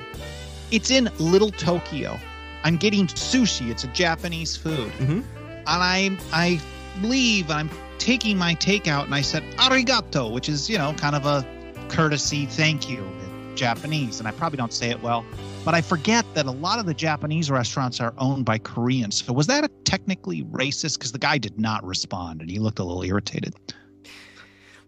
It's 0.71 0.91
in 0.91 1.11
Little 1.19 1.51
Tokyo. 1.51 2.19
I'm 2.65 2.77
getting 2.77 3.07
sushi. 3.07 3.71
It's 3.71 3.85
a 3.85 3.89
Japanese 3.89 4.57
food, 4.57 4.93
mm-hmm. 4.93 5.21
and 5.21 5.67
I 5.67 6.17
I 6.33 6.61
leave. 7.03 7.51
I'm 7.51 7.69
taking 7.99 8.39
my 8.39 8.55
takeout, 8.55 9.05
and 9.05 9.15
I 9.15 9.21
said 9.21 9.43
arigato, 9.57 10.33
which 10.33 10.49
is 10.49 10.71
you 10.71 10.79
know 10.79 10.95
kind 10.95 11.17
of 11.17 11.27
a 11.27 11.47
courtesy 11.89 12.47
thank 12.47 12.89
you 12.89 13.07
Japanese, 13.55 14.19
and 14.19 14.29
I 14.29 14.33
probably 14.33 14.57
don't 14.57 14.73
say 14.73 14.91
it 14.91 15.03
well. 15.03 15.25
But 15.65 15.75
I 15.75 15.81
forget 15.81 16.25
that 16.35 16.47
a 16.47 16.51
lot 16.51 16.79
of 16.79 16.87
the 16.87 16.95
Japanese 16.95 17.51
restaurants 17.51 18.01
are 18.01 18.15
owned 18.19 18.45
by 18.45 18.59
Koreans. 18.59 19.25
So 19.25 19.33
was 19.33 19.47
that 19.47 19.65
a 19.65 19.69
technically 19.85 20.43
racist? 20.45 20.99
Because 20.99 21.13
the 21.13 21.19
guy 21.19 21.39
did 21.39 21.61
not 21.61 21.85
respond, 21.85 22.41
and 22.41 22.51
he 22.51 22.59
looked 22.59 22.79
a 22.79 22.85
little 22.85 23.03
irritated. 23.03 23.55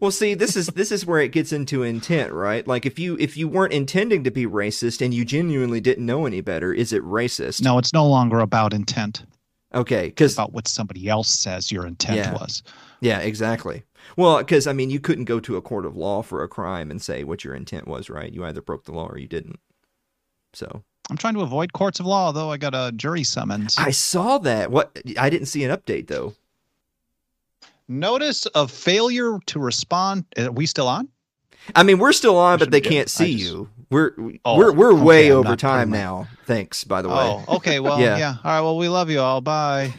Well, 0.01 0.11
see, 0.11 0.35
this 0.35 0.57
is 0.57 0.67
this 0.67 0.93
is 0.93 1.07
where 1.07 1.21
it 1.21 1.33
gets 1.33 1.53
into 1.53 1.83
intent, 1.83 2.33
right? 2.33 2.67
Like 2.67 2.85
if 2.85 2.99
you 2.99 3.17
if 3.19 3.37
you 3.37 3.49
weren't 3.49 3.73
intending 3.73 4.25
to 4.25 4.31
be 4.31 4.47
racist 4.47 5.03
and 5.03 5.15
you 5.15 5.25
genuinely 5.25 5.81
didn't 5.81 6.05
know 6.05 6.27
any 6.27 6.41
better, 6.41 6.73
is 6.73 6.93
it 6.93 7.03
racist? 7.03 7.62
No, 7.62 7.79
it's 7.79 7.93
no 7.93 8.07
longer 8.07 8.41
about 8.41 8.75
intent. 8.75 9.25
Okay, 9.73 10.09
because 10.09 10.35
about 10.35 10.53
what 10.53 10.69
somebody 10.69 11.09
else 11.09 11.29
says 11.29 11.73
your 11.73 11.87
intent 11.87 12.17
yeah. 12.17 12.33
was. 12.33 12.62
Yeah, 13.01 13.21
exactly. 13.21 13.83
Well, 14.16 14.38
because 14.38 14.66
I 14.66 14.72
mean, 14.72 14.90
you 14.90 15.00
couldn't 15.00 15.24
go 15.24 15.40
to 15.40 15.57
a 15.57 15.62
court 15.62 15.86
of 15.86 15.96
law 15.96 16.22
for 16.22 16.42
a 16.42 16.48
crime 16.48 16.90
and 16.90 17.00
say 17.00 17.24
what 17.24 17.44
your 17.44 17.55
intent 17.55 17.88
was, 17.88 18.09
right? 18.11 18.32
You 18.32 18.44
either 18.44 18.62
broke 18.62 18.84
the 18.84 18.92
law 18.92 19.07
or 19.07 19.18
you 19.18 19.28
didn't. 19.28 19.59
So 20.52 20.82
I'm 21.11 21.16
trying 21.16 21.34
to 21.34 21.40
avoid 21.40 21.72
courts 21.72 22.00
of 22.00 22.07
law, 22.07 22.32
though. 22.32 22.50
I 22.50 22.57
got 22.57 22.74
a 22.74 22.92
jury 22.92 23.24
summons. 23.24 23.76
I 23.78 23.90
saw 23.90 24.38
that. 24.38 24.70
What? 24.70 24.98
I 25.18 25.30
didn't 25.30 25.46
see 25.46 25.64
an 25.64 25.76
update 25.76 26.07
though. 26.07 26.34
Notice 27.86 28.46
of 28.46 28.70
failure 28.70 29.38
to 29.46 29.59
respond. 29.59 30.24
Are 30.38 30.50
we 30.50 30.64
still 30.66 30.88
on? 30.88 31.09
I 31.74 31.82
mean, 31.82 31.98
we're 31.98 32.12
still 32.12 32.36
on, 32.36 32.59
but 32.59 32.70
they 32.70 32.80
can't 32.80 33.09
see 33.09 33.36
just, 33.36 33.44
you. 33.44 33.68
We're 33.90 34.12
oh, 34.44 34.57
we're 34.57 34.72
we're 34.72 34.92
okay, 34.92 35.02
way 35.02 35.28
I'm 35.28 35.38
over 35.38 35.57
time 35.57 35.90
now. 35.90 36.26
Thanks, 36.46 36.84
by 36.84 37.02
the 37.02 37.09
way. 37.09 37.14
Oh, 37.16 37.57
okay. 37.57 37.80
Well, 37.80 38.00
yeah. 38.00 38.16
yeah. 38.16 38.34
All 38.42 38.50
right. 38.50 38.61
Well, 38.61 38.76
we 38.76 38.88
love 38.88 39.11
you 39.11 39.20
all. 39.20 39.40
Bye. 39.40 39.92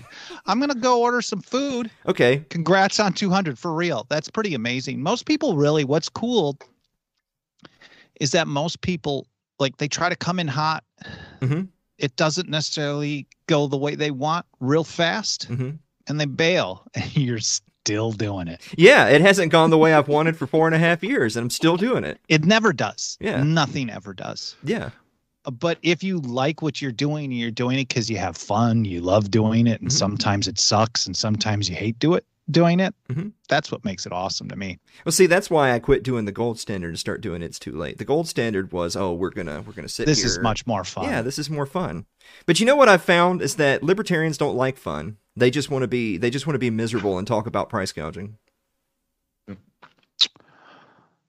I'm 0.45 0.59
gonna 0.59 0.75
go 0.75 1.01
order 1.01 1.21
some 1.21 1.41
food. 1.41 1.89
Okay. 2.07 2.45
Congrats 2.49 2.99
on 2.99 3.13
200 3.13 3.57
for 3.57 3.73
real. 3.73 4.05
That's 4.09 4.29
pretty 4.29 4.53
amazing. 4.53 5.01
Most 5.01 5.25
people 5.25 5.55
really. 5.55 5.83
What's 5.83 6.09
cool 6.09 6.57
is 8.19 8.31
that 8.31 8.47
most 8.47 8.81
people 8.81 9.27
like 9.59 9.77
they 9.77 9.87
try 9.87 10.09
to 10.09 10.15
come 10.15 10.39
in 10.39 10.47
hot. 10.47 10.83
Mm-hmm. 11.41 11.63
It 11.97 12.15
doesn't 12.15 12.49
necessarily 12.49 13.27
go 13.47 13.67
the 13.67 13.77
way 13.77 13.95
they 13.95 14.11
want 14.11 14.45
real 14.59 14.83
fast, 14.83 15.49
mm-hmm. 15.49 15.71
and 16.07 16.19
they 16.19 16.25
bail. 16.25 16.85
And 16.95 17.17
you're 17.17 17.39
still 17.85 18.11
doing 18.11 18.47
it. 18.47 18.61
Yeah, 18.77 19.07
it 19.09 19.21
hasn't 19.21 19.51
gone 19.51 19.69
the 19.69 19.77
way 19.77 19.93
I've 19.93 20.07
wanted 20.07 20.35
for 20.35 20.47
four 20.47 20.65
and 20.65 20.75
a 20.75 20.79
half 20.79 21.03
years, 21.03 21.37
and 21.37 21.43
I'm 21.43 21.49
still 21.51 21.77
doing 21.77 22.03
it. 22.03 22.19
It 22.27 22.43
never 22.43 22.73
does. 22.73 23.17
Yeah. 23.21 23.43
Nothing 23.43 23.89
ever 23.91 24.13
does. 24.13 24.55
Yeah. 24.63 24.89
But 25.51 25.77
if 25.81 26.03
you 26.03 26.19
like 26.19 26.61
what 26.61 26.81
you're 26.81 26.91
doing 26.91 27.25
and 27.25 27.37
you're 27.37 27.51
doing 27.51 27.79
it 27.79 27.87
because 27.87 28.09
you 28.09 28.17
have 28.17 28.37
fun, 28.37 28.85
you 28.85 29.01
love 29.01 29.31
doing 29.31 29.67
it, 29.67 29.81
and 29.81 29.89
mm-hmm. 29.89 29.97
sometimes 29.97 30.47
it 30.47 30.59
sucks 30.59 31.05
and 31.05 31.15
sometimes 31.15 31.69
you 31.69 31.75
hate 31.75 31.99
do 31.99 32.13
it 32.15 32.25
doing 32.51 32.79
it, 32.79 32.93
mm-hmm. 33.09 33.29
that's 33.49 33.71
what 33.71 33.83
makes 33.83 34.05
it 34.05 34.11
awesome 34.11 34.47
to 34.49 34.55
me. 34.55 34.77
Well, 35.03 35.11
see, 35.11 35.25
that's 35.25 35.49
why 35.49 35.71
I 35.71 35.79
quit 35.79 36.03
doing 36.03 36.25
the 36.25 36.31
gold 36.31 36.59
standard 36.59 36.89
and 36.89 36.99
start 36.99 37.21
doing 37.21 37.41
it's 37.41 37.59
too 37.59 37.71
late. 37.71 37.97
The 37.97 38.05
gold 38.05 38.27
standard 38.27 38.71
was, 38.71 38.95
oh, 38.95 39.13
we're 39.13 39.31
gonna 39.31 39.61
we're 39.61 39.73
gonna 39.73 39.89
sit. 39.89 40.05
This 40.05 40.19
here. 40.19 40.27
is 40.27 40.39
much 40.39 40.65
more 40.67 40.83
fun. 40.83 41.05
Yeah, 41.05 41.21
this 41.21 41.39
is 41.39 41.49
more 41.49 41.65
fun. 41.65 42.05
But 42.45 42.59
you 42.59 42.65
know 42.65 42.75
what 42.75 42.89
I've 42.89 43.03
found 43.03 43.41
is 43.41 43.55
that 43.55 43.83
libertarians 43.83 44.37
don't 44.37 44.55
like 44.55 44.77
fun. 44.77 45.17
They 45.35 45.51
just 45.51 45.69
want 45.69 45.83
to 45.83 45.87
be 45.87 46.17
they 46.17 46.29
just 46.29 46.47
want 46.47 46.55
to 46.55 46.59
be 46.59 46.69
miserable 46.69 47.17
and 47.17 47.27
talk 47.27 47.47
about 47.47 47.69
price 47.69 47.91
gouging. 47.91 48.37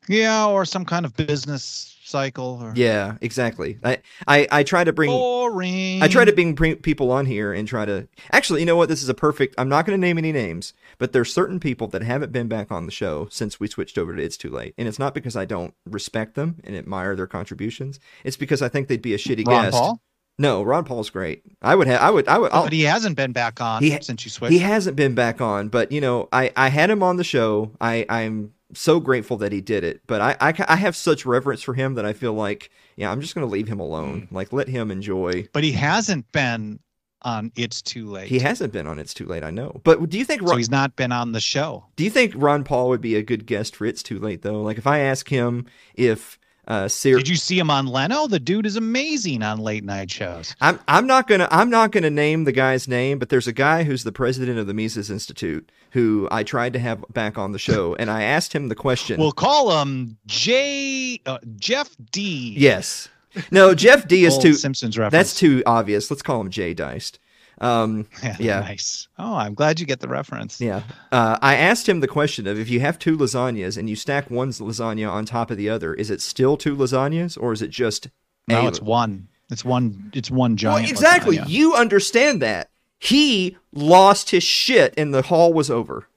Yeah, 0.08 0.46
or 0.46 0.64
some 0.64 0.84
kind 0.84 1.04
of 1.04 1.16
business 1.16 1.95
cycle. 2.06 2.60
Or... 2.62 2.72
Yeah, 2.76 3.16
exactly. 3.20 3.78
I, 3.82 3.98
I, 4.26 4.48
I 4.50 4.62
try 4.62 4.84
to 4.84 4.92
bring 4.92 5.10
boring. 5.10 6.02
I 6.02 6.08
try 6.08 6.24
to 6.24 6.32
bring 6.32 6.54
people 6.76 7.10
on 7.10 7.26
here 7.26 7.52
and 7.52 7.66
try 7.66 7.84
to 7.84 8.08
actually. 8.32 8.60
You 8.60 8.66
know 8.66 8.76
what? 8.76 8.88
This 8.88 9.02
is 9.02 9.08
a 9.08 9.14
perfect. 9.14 9.54
I'm 9.58 9.68
not 9.68 9.86
going 9.86 9.98
to 9.98 10.06
name 10.06 10.18
any 10.18 10.32
names, 10.32 10.72
but 10.98 11.12
there's 11.12 11.32
certain 11.32 11.60
people 11.60 11.88
that 11.88 12.02
haven't 12.02 12.32
been 12.32 12.48
back 12.48 12.70
on 12.70 12.86
the 12.86 12.92
show 12.92 13.28
since 13.30 13.60
we 13.60 13.68
switched 13.68 13.98
over 13.98 14.14
to 14.14 14.22
It's 14.22 14.36
Too 14.36 14.50
Late, 14.50 14.74
and 14.78 14.88
it's 14.88 14.98
not 14.98 15.14
because 15.14 15.36
I 15.36 15.44
don't 15.44 15.74
respect 15.84 16.34
them 16.34 16.60
and 16.64 16.76
admire 16.76 17.16
their 17.16 17.26
contributions. 17.26 18.00
It's 18.24 18.36
because 18.36 18.62
I 18.62 18.68
think 18.68 18.88
they'd 18.88 19.02
be 19.02 19.14
a 19.14 19.18
shitty 19.18 19.46
Ron 19.46 19.64
guest. 19.64 19.76
Paul? 19.76 20.00
No, 20.38 20.62
Ron 20.62 20.84
Paul's 20.84 21.08
great. 21.08 21.44
I 21.62 21.74
would 21.74 21.86
have. 21.86 22.00
I 22.00 22.10
would. 22.10 22.28
I 22.28 22.38
would. 22.38 22.50
Oh, 22.52 22.56
I'll, 22.56 22.64
but 22.64 22.72
he 22.72 22.82
hasn't 22.82 23.16
been 23.16 23.32
back 23.32 23.60
on 23.60 23.82
He- 23.82 23.98
since 24.02 24.24
you 24.24 24.30
switched. 24.30 24.52
he 24.52 24.58
hasn't 24.58 24.94
been 24.94 25.14
back 25.14 25.40
on, 25.40 25.68
but 25.68 25.92
you 25.92 26.00
know, 26.00 26.28
I 26.30 26.52
I 26.54 26.68
had 26.68 26.90
him 26.90 27.02
on 27.02 27.16
the 27.16 27.24
show. 27.24 27.72
I 27.80 28.04
I'm 28.08 28.52
so 28.76 29.00
grateful 29.00 29.36
that 29.38 29.52
he 29.52 29.60
did 29.60 29.84
it, 29.84 30.00
but 30.06 30.20
I 30.20 30.36
I, 30.40 30.54
I 30.68 30.76
have 30.76 30.96
such 30.96 31.26
reverence 31.26 31.62
for 31.62 31.74
him 31.74 31.94
that 31.94 32.04
I 32.04 32.12
feel 32.12 32.32
like 32.34 32.70
yeah, 32.96 33.10
I'm 33.10 33.20
just 33.20 33.34
gonna 33.34 33.46
leave 33.46 33.68
him 33.68 33.80
alone. 33.80 34.22
Mm. 34.22 34.32
Like 34.32 34.52
let 34.52 34.68
him 34.68 34.90
enjoy. 34.90 35.48
but 35.52 35.64
he 35.64 35.72
hasn't 35.72 36.30
been 36.32 36.80
on 37.22 37.50
It's 37.56 37.82
Too 37.82 38.06
Late. 38.06 38.28
He 38.28 38.38
hasn't 38.38 38.72
been 38.72 38.86
on 38.86 38.98
It's 38.98 39.14
Too 39.14 39.26
Late, 39.26 39.42
I 39.42 39.50
know. 39.50 39.80
But 39.84 40.08
do 40.08 40.18
you 40.18 40.24
think 40.24 40.42
so 40.42 40.48
Ron, 40.48 40.58
he's 40.58 40.70
not 40.70 40.96
been 40.96 41.12
on 41.12 41.32
the 41.32 41.40
show. 41.40 41.84
do 41.96 42.04
you 42.04 42.10
think 42.10 42.32
Ron 42.36 42.62
Paul 42.62 42.88
would 42.88 43.00
be 43.00 43.16
a 43.16 43.22
good 43.22 43.46
guest 43.46 43.74
for 43.74 43.84
It's 43.86 44.02
Too 44.02 44.18
Late 44.18 44.42
though? 44.42 44.62
Like 44.62 44.78
if 44.78 44.86
I 44.86 45.00
ask 45.00 45.28
him 45.28 45.66
if 45.94 46.38
uh 46.66 46.88
Sarah 46.88 47.18
Did 47.18 47.28
you 47.28 47.36
see 47.36 47.58
him 47.58 47.70
on 47.70 47.86
Leno? 47.86 48.26
The 48.26 48.40
dude 48.40 48.66
is 48.66 48.76
amazing 48.76 49.42
on 49.42 49.58
late 49.58 49.84
night 49.84 50.10
shows. 50.10 50.54
I'm 50.60 50.80
I'm 50.88 51.06
not 51.06 51.28
gonna 51.28 51.48
I'm 51.50 51.70
not 51.70 51.92
gonna 51.92 52.10
name 52.10 52.44
the 52.44 52.52
guy's 52.52 52.88
name, 52.88 53.18
but 53.18 53.28
there's 53.28 53.46
a 53.46 53.52
guy 53.52 53.84
who's 53.84 54.04
the 54.04 54.12
president 54.12 54.58
of 54.58 54.66
the 54.66 54.74
Mises 54.74 55.10
Institute 55.10 55.70
who 55.90 56.28
I 56.30 56.42
tried 56.42 56.72
to 56.74 56.78
have 56.78 57.04
back 57.12 57.38
on 57.38 57.52
the 57.52 57.58
show, 57.58 57.94
and 57.94 58.10
I 58.10 58.22
asked 58.22 58.52
him 58.52 58.68
the 58.68 58.74
question. 58.74 59.18
We'll 59.18 59.32
call 59.32 59.80
him 59.80 60.18
J 60.26 61.20
uh, 61.24 61.38
Jeff 61.56 61.90
D. 62.12 62.54
yes, 62.56 63.08
no, 63.50 63.74
Jeff 63.74 64.06
D 64.08 64.24
is 64.24 64.36
too. 64.38 64.54
Simpsons 64.54 64.98
reference. 64.98 65.12
That's 65.12 65.38
too 65.38 65.62
obvious. 65.66 66.10
Let's 66.10 66.22
call 66.22 66.40
him 66.40 66.50
Jay 66.50 66.74
Diced. 66.74 67.18
Um, 67.60 68.06
yeah, 68.22 68.36
yeah. 68.38 68.60
Nice. 68.60 69.08
Oh, 69.18 69.34
I'm 69.34 69.54
glad 69.54 69.80
you 69.80 69.86
get 69.86 70.00
the 70.00 70.08
reference. 70.08 70.60
yeah. 70.60 70.82
Uh, 71.10 71.38
I 71.40 71.56
asked 71.56 71.88
him 71.88 72.00
the 72.00 72.08
question 72.08 72.46
of 72.46 72.58
if 72.58 72.68
you 72.68 72.80
have 72.80 72.98
two 72.98 73.16
lasagnas 73.16 73.78
and 73.78 73.88
you 73.88 73.96
stack 73.96 74.30
one 74.30 74.50
lasagna 74.50 75.10
on 75.10 75.24
top 75.24 75.50
of 75.50 75.56
the 75.56 75.68
other, 75.70 75.94
is 75.94 76.10
it 76.10 76.20
still 76.20 76.56
two 76.56 76.76
lasagnas 76.76 77.38
or 77.40 77.52
is 77.52 77.62
it 77.62 77.70
just 77.70 78.08
No, 78.48 78.62
a- 78.62 78.68
it's 78.68 78.80
one. 78.82 79.28
It's 79.50 79.64
one. 79.64 80.10
It's 80.14 80.30
one 80.30 80.56
giant. 80.56 80.82
Well, 80.82 80.90
exactly. 80.90 81.38
lasagna. 81.38 81.48
You 81.48 81.74
understand 81.74 82.42
that. 82.42 82.68
He 82.98 83.56
lost 83.72 84.30
his 84.30 84.42
shit 84.42 84.92
and 84.98 85.14
the 85.14 85.22
haul 85.22 85.52
was 85.52 85.70
over. 85.70 86.08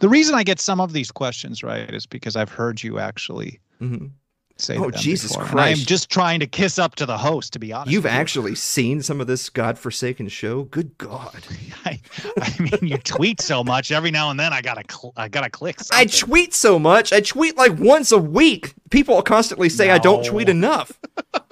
The 0.00 0.08
reason 0.08 0.34
I 0.34 0.42
get 0.42 0.58
some 0.58 0.80
of 0.80 0.92
these 0.92 1.10
questions 1.12 1.62
right 1.62 1.88
is 1.94 2.04
because 2.04 2.34
I've 2.34 2.50
heard 2.50 2.82
you 2.82 2.98
actually 2.98 3.60
Mhm. 3.80 4.10
Say. 4.58 4.76
Oh, 4.78 4.90
Jesus 4.90 5.32
before. 5.32 5.46
Christ. 5.48 5.80
I'm 5.80 5.86
just 5.86 6.10
trying 6.10 6.40
to 6.40 6.46
kiss 6.46 6.78
up 6.78 6.94
to 6.96 7.06
the 7.06 7.16
host, 7.18 7.52
to 7.54 7.58
be 7.58 7.72
honest. 7.72 7.90
You've 7.92 8.04
with 8.04 8.12
you. 8.12 8.18
actually 8.18 8.54
seen 8.54 9.02
some 9.02 9.20
of 9.20 9.26
this 9.26 9.48
godforsaken 9.48 10.28
show? 10.28 10.64
Good 10.64 10.96
God. 10.98 11.44
I, 11.84 12.00
I 12.40 12.54
mean, 12.60 12.78
you 12.82 12.98
tweet 12.98 13.40
so 13.40 13.62
much. 13.64 13.92
Every 13.92 14.10
now 14.10 14.30
and 14.30 14.38
then, 14.40 14.52
I 14.52 14.60
gotta, 14.62 14.82
cl- 14.90 15.12
I 15.16 15.28
gotta 15.28 15.50
click. 15.50 15.80
Something. 15.80 16.08
I 16.08 16.10
tweet 16.10 16.54
so 16.54 16.78
much. 16.78 17.12
I 17.12 17.20
tweet 17.20 17.56
like 17.56 17.78
once 17.78 18.12
a 18.12 18.18
week. 18.18 18.74
People 18.90 19.20
constantly 19.22 19.68
say 19.68 19.90
I 19.90 19.98
don't 19.98 20.24
tweet 20.24 20.48
enough. 20.48 20.98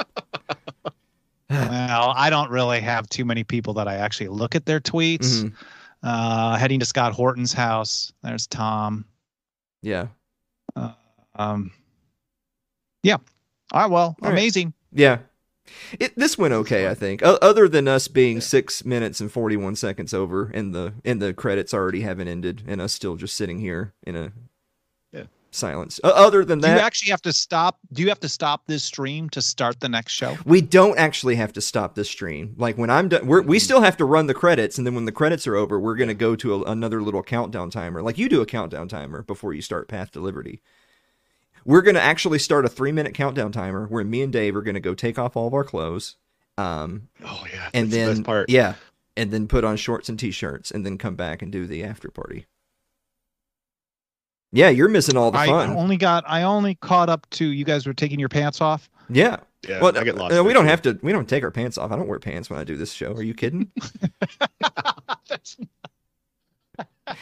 Well, 1.51 2.13
I 2.17 2.31
don't 2.31 2.51
really 2.51 2.81
have 2.81 3.09
too 3.09 3.25
many 3.25 3.45
people 3.45 3.75
that 3.75 3.87
I 3.87 3.97
actually 3.97 4.29
look 4.29 4.55
at 4.57 4.67
their 4.67 4.81
tweets. 4.81 5.45
Mhm. 5.45 5.53
Uh, 6.03 6.57
heading 6.57 6.81
to 6.81 6.87
Scott 6.87 7.13
Horton's 7.13 7.53
house. 7.53 8.13
There's 8.23 8.47
Tom. 8.49 9.05
Yeah. 9.83 10.09
Um, 11.37 11.71
yeah. 13.05 13.19
All 13.73 13.83
right. 13.83 13.91
Well, 13.91 14.17
All 14.21 14.29
right. 14.29 14.33
amazing. 14.33 14.75
Yeah. 14.93 15.19
It, 15.99 16.15
this 16.17 16.37
went 16.37 16.53
okay, 16.53 16.89
I 16.89 16.95
think. 16.95 17.23
O- 17.25 17.39
other 17.41 17.69
than 17.69 17.89
us 17.89 18.07
being 18.07 18.41
six 18.41 18.85
minutes 18.85 19.21
and 19.21 19.33
forty 19.33 19.57
one 19.57 19.77
seconds 19.77 20.13
over, 20.13 20.51
and 20.53 20.75
the 20.75 20.93
and 21.05 21.23
the 21.23 21.33
credits 21.33 21.73
already 21.73 22.03
haven't 22.03 22.29
ended, 22.29 22.63
and 22.67 22.81
us 22.81 22.93
still 22.93 23.17
just 23.17 23.35
sitting 23.35 23.61
here 23.61 23.95
in 24.03 24.15
a 24.15 24.33
Yeah. 25.11 25.25
silence. 25.51 26.01
O- 26.05 26.11
other 26.11 26.45
than 26.45 26.61
that, 26.61 26.75
Do 26.75 26.81
you 26.81 26.87
actually 26.87 27.11
have 27.13 27.23
to 27.23 27.33
stop? 27.33 27.79
Do 27.93 28.03
you 28.03 28.11
have 28.11 28.21
to 28.21 28.29
stop 28.29 28.67
this 28.67 28.85
stream 28.85 29.31
to 29.31 29.41
start 29.41 29.81
the 29.81 29.89
next 29.89 30.13
show? 30.13 30.37
we 30.45 30.61
don't 30.61 30.99
actually 30.99 31.37
have 31.37 31.55
to 31.55 31.63
stop 31.63 31.95
this 31.95 32.11
stream. 32.11 32.55
Like 32.59 32.77
when 32.77 32.91
I'm 32.91 33.09
done, 33.09 33.27
we 33.27 33.37
mm-hmm. 33.41 33.57
still 33.57 33.81
have 33.81 33.97
to 33.97 34.05
run 34.05 34.27
the 34.27 34.35
credits, 34.35 34.77
and 34.77 34.87
then 34.87 34.95
when 34.95 35.07
the 35.07 35.13
credits 35.13 35.47
are 35.47 35.57
over, 35.57 35.81
we're 35.81 35.97
gonna 35.97 36.13
go 36.13 36.37
to 36.37 36.57
a, 36.57 36.63
another 36.65 37.01
little 37.01 37.23
countdown 37.23 37.71
timer. 37.71 38.03
Like 38.03 38.19
you 38.19 38.29
do 38.29 38.43
a 38.43 38.47
countdown 38.47 38.87
timer 38.89 39.23
before 39.23 39.55
you 39.55 39.63
start 39.63 39.89
Path 39.89 40.11
to 40.13 40.21
Liberty. 40.21 40.61
We're 41.65 41.83
gonna 41.83 41.99
actually 42.01 42.39
start 42.39 42.65
a 42.65 42.69
three 42.69 42.93
minute 42.93 43.15
countdown 43.15 43.53
timer 43.53 43.87
where 43.87 44.05
me 44.05 44.23
and 44.23 44.33
Dave 44.33 44.55
are 44.57 44.63
gonna 44.63 44.81
go 44.81 44.95
take 44.95 45.19
off 45.19 45.37
all 45.37 45.47
of 45.47 45.55
our 45.55 45.65
clothes. 45.65 46.17
Um, 46.59 47.09
Oh 47.25 47.45
yeah, 47.53 47.69
and 47.75 47.87
that's 47.87 47.93
the 47.93 47.99
then 47.99 48.09
best 48.17 48.25
part. 48.25 48.51
yeah, 48.51 48.75
and 49.17 49.31
then 49.31 49.49
put 49.49 49.65
on 49.65 49.77
shorts 49.77 50.09
and 50.09 50.19
t-shirts, 50.19 50.71
and 50.71 50.85
then 50.87 50.99
come 50.99 51.17
back 51.17 51.43
and 51.43 51.51
do 51.51 51.67
the 51.67 51.83
after 51.85 52.11
party. 52.11 52.47
Yeah, 54.53 54.69
you're 54.69 54.89
missing 54.89 55.17
all 55.17 55.33
the 55.33 55.39
I 55.39 55.47
fun. 55.47 55.71
only 55.71 55.97
got. 55.97 56.23
I 56.29 56.43
only 56.43 56.77
caught 56.77 57.09
up 57.09 57.29
to 57.31 57.45
you 57.47 57.65
guys 57.65 57.87
were 57.87 57.95
taking 57.95 58.21
your 58.21 58.29
pants 58.29 58.61
off. 58.61 58.89
yeah. 59.09 59.39
Yeah, 59.67 59.81
well, 59.81 59.97
I 59.97 60.05
get 60.05 60.15
lost. 60.17 60.37
uh, 60.37 60.45
we 60.45 60.53
don't 60.53 60.67
have 60.67 60.83
to. 60.83 60.99
We 61.03 61.11
don't 61.11 61.27
take 61.27 61.43
our 61.43 61.51
pants 61.51 61.79
off. 61.79 61.91
I 61.91 61.97
don't 61.97 62.07
wear 62.07 62.19
pants 62.19 62.51
when 62.51 62.59
I 62.61 62.65
do 62.65 62.77
this 62.77 62.93
show. 62.93 63.13
Are 63.15 63.23
you 63.23 63.33
kidding? 63.33 63.73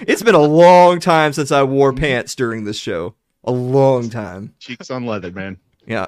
it's 0.00 0.22
been 0.22 0.34
a 0.34 0.38
long 0.40 0.98
time 1.00 1.32
since 1.32 1.52
I 1.52 1.62
wore 1.62 1.92
pants 1.92 2.34
during 2.34 2.64
this 2.64 2.76
show. 2.78 3.14
A 3.44 3.52
long 3.52 4.08
time. 4.10 4.54
cheeks 4.58 4.90
on 4.90 5.04
leather, 5.06 5.30
man. 5.32 5.58
Yeah. 5.86 6.06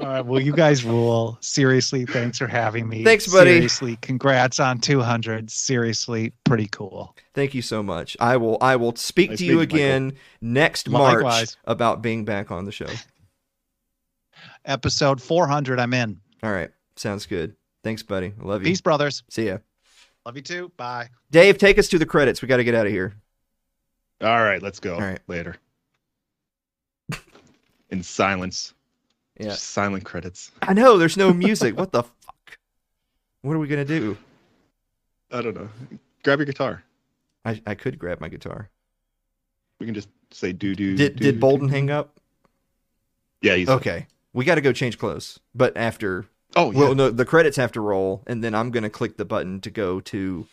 All 0.00 0.06
right. 0.06 0.24
Well, 0.24 0.40
you 0.40 0.52
guys 0.52 0.82
rule. 0.82 1.36
Seriously, 1.40 2.06
thanks 2.06 2.38
for 2.38 2.46
having 2.46 2.88
me. 2.88 3.04
Thanks, 3.04 3.26
buddy. 3.30 3.50
Seriously, 3.50 3.96
congrats 4.00 4.58
on 4.58 4.78
200. 4.80 5.50
Seriously, 5.50 6.32
pretty 6.44 6.66
cool. 6.68 7.14
Thank 7.34 7.54
you 7.54 7.60
so 7.62 7.82
much. 7.82 8.16
I 8.18 8.38
will. 8.38 8.56
I 8.62 8.76
will 8.76 8.96
speak 8.96 9.30
Nice 9.30 9.38
to 9.40 9.44
you 9.44 9.58
meeting 9.58 9.78
you, 9.78 9.84
again 9.84 10.12
next 10.40 10.88
March 10.88 11.16
Likewise. 11.22 11.56
about 11.66 12.00
being 12.02 12.24
back 12.24 12.50
on 12.50 12.64
the 12.64 12.72
show. 12.72 12.88
Episode 14.64 15.20
400. 15.20 15.78
I'm 15.78 15.92
in. 15.92 16.18
All 16.42 16.50
right. 16.52 16.70
Sounds 16.96 17.26
good. 17.26 17.54
Thanks, 17.84 18.02
buddy. 18.02 18.32
I 18.40 18.44
love 18.44 18.62
you. 18.62 18.68
Peace, 18.70 18.80
brothers. 18.80 19.22
See 19.28 19.46
ya. 19.48 19.58
Love 20.24 20.36
you 20.36 20.42
too. 20.42 20.72
Bye. 20.76 21.08
Dave, 21.30 21.58
take 21.58 21.78
us 21.78 21.88
to 21.88 21.98
the 21.98 22.06
credits. 22.06 22.40
We 22.42 22.48
got 22.48 22.56
to 22.58 22.64
get 22.64 22.74
out 22.74 22.86
of 22.86 22.92
here. 22.92 23.14
All 24.22 24.42
right, 24.42 24.62
let's 24.62 24.80
go. 24.80 24.94
All 24.94 25.00
right. 25.00 25.20
later. 25.28 25.56
In 27.90 28.02
silence. 28.02 28.74
Yeah. 29.38 29.48
Just 29.48 29.68
silent 29.68 30.04
credits. 30.04 30.50
I 30.62 30.74
know 30.74 30.98
there's 30.98 31.16
no 31.16 31.32
music. 31.32 31.76
what 31.76 31.92
the 31.92 32.02
fuck? 32.24 32.58
What 33.42 33.54
are 33.54 33.58
we 33.58 33.68
gonna 33.68 33.84
do? 33.84 34.16
I 35.32 35.40
don't 35.42 35.54
know. 35.54 35.68
Grab 36.24 36.38
your 36.40 36.46
guitar. 36.46 36.82
I, 37.44 37.60
I 37.66 37.74
could 37.74 37.98
grab 37.98 38.20
my 38.20 38.28
guitar. 38.28 38.68
We 39.78 39.86
can 39.86 39.94
just 39.94 40.08
say 40.30 40.52
do 40.52 40.74
do. 40.74 40.94
Did 40.96 41.16
do, 41.16 41.24
did 41.32 41.40
Boldin 41.40 41.60
do. 41.60 41.66
hang 41.68 41.90
up? 41.90 42.20
Yeah, 43.40 43.54
he's 43.54 43.68
Okay. 43.70 44.06
We 44.34 44.44
got 44.44 44.56
to 44.56 44.60
go 44.60 44.72
change 44.72 44.98
clothes. 44.98 45.40
But 45.54 45.74
after, 45.76 46.26
Oh 46.54 46.70
yeah. 46.70 46.78
well, 46.78 46.94
no, 46.94 47.08
the 47.10 47.24
credits 47.24 47.56
have 47.56 47.72
to 47.72 47.80
roll, 47.80 48.22
and 48.26 48.44
then 48.44 48.54
I'm 48.54 48.70
gonna 48.70 48.90
click 48.90 49.16
the 49.16 49.24
button 49.24 49.60
to 49.62 49.70
go 49.70 50.00
to 50.00 50.46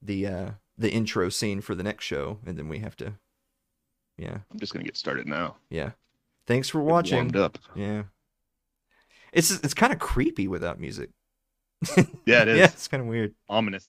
the 0.00 0.26
uh 0.26 0.50
the 0.78 0.90
intro 0.90 1.28
scene 1.28 1.60
for 1.60 1.74
the 1.74 1.82
next 1.82 2.04
show, 2.04 2.38
and 2.46 2.56
then 2.58 2.68
we 2.68 2.78
have 2.80 2.96
to. 2.96 3.14
Yeah, 4.18 4.38
I'm 4.50 4.58
just 4.58 4.72
gonna 4.72 4.84
get 4.84 4.96
started 4.96 5.26
now. 5.26 5.56
yeah. 5.70 5.90
Thanks 6.46 6.68
for 6.68 6.80
watching. 6.80 7.16
Warmed 7.18 7.36
up. 7.36 7.58
Yeah. 7.76 8.02
It's 9.32 9.50
it's 9.50 9.74
kind 9.74 9.92
of 9.92 9.98
creepy 10.00 10.48
without 10.48 10.80
music. 10.80 11.10
Yeah, 12.26 12.42
it 12.42 12.48
is. 12.48 12.58
yeah, 12.58 12.64
it's 12.66 12.88
kind 12.88 13.00
of 13.00 13.06
weird. 13.08 13.34
Ominous. 13.48 13.88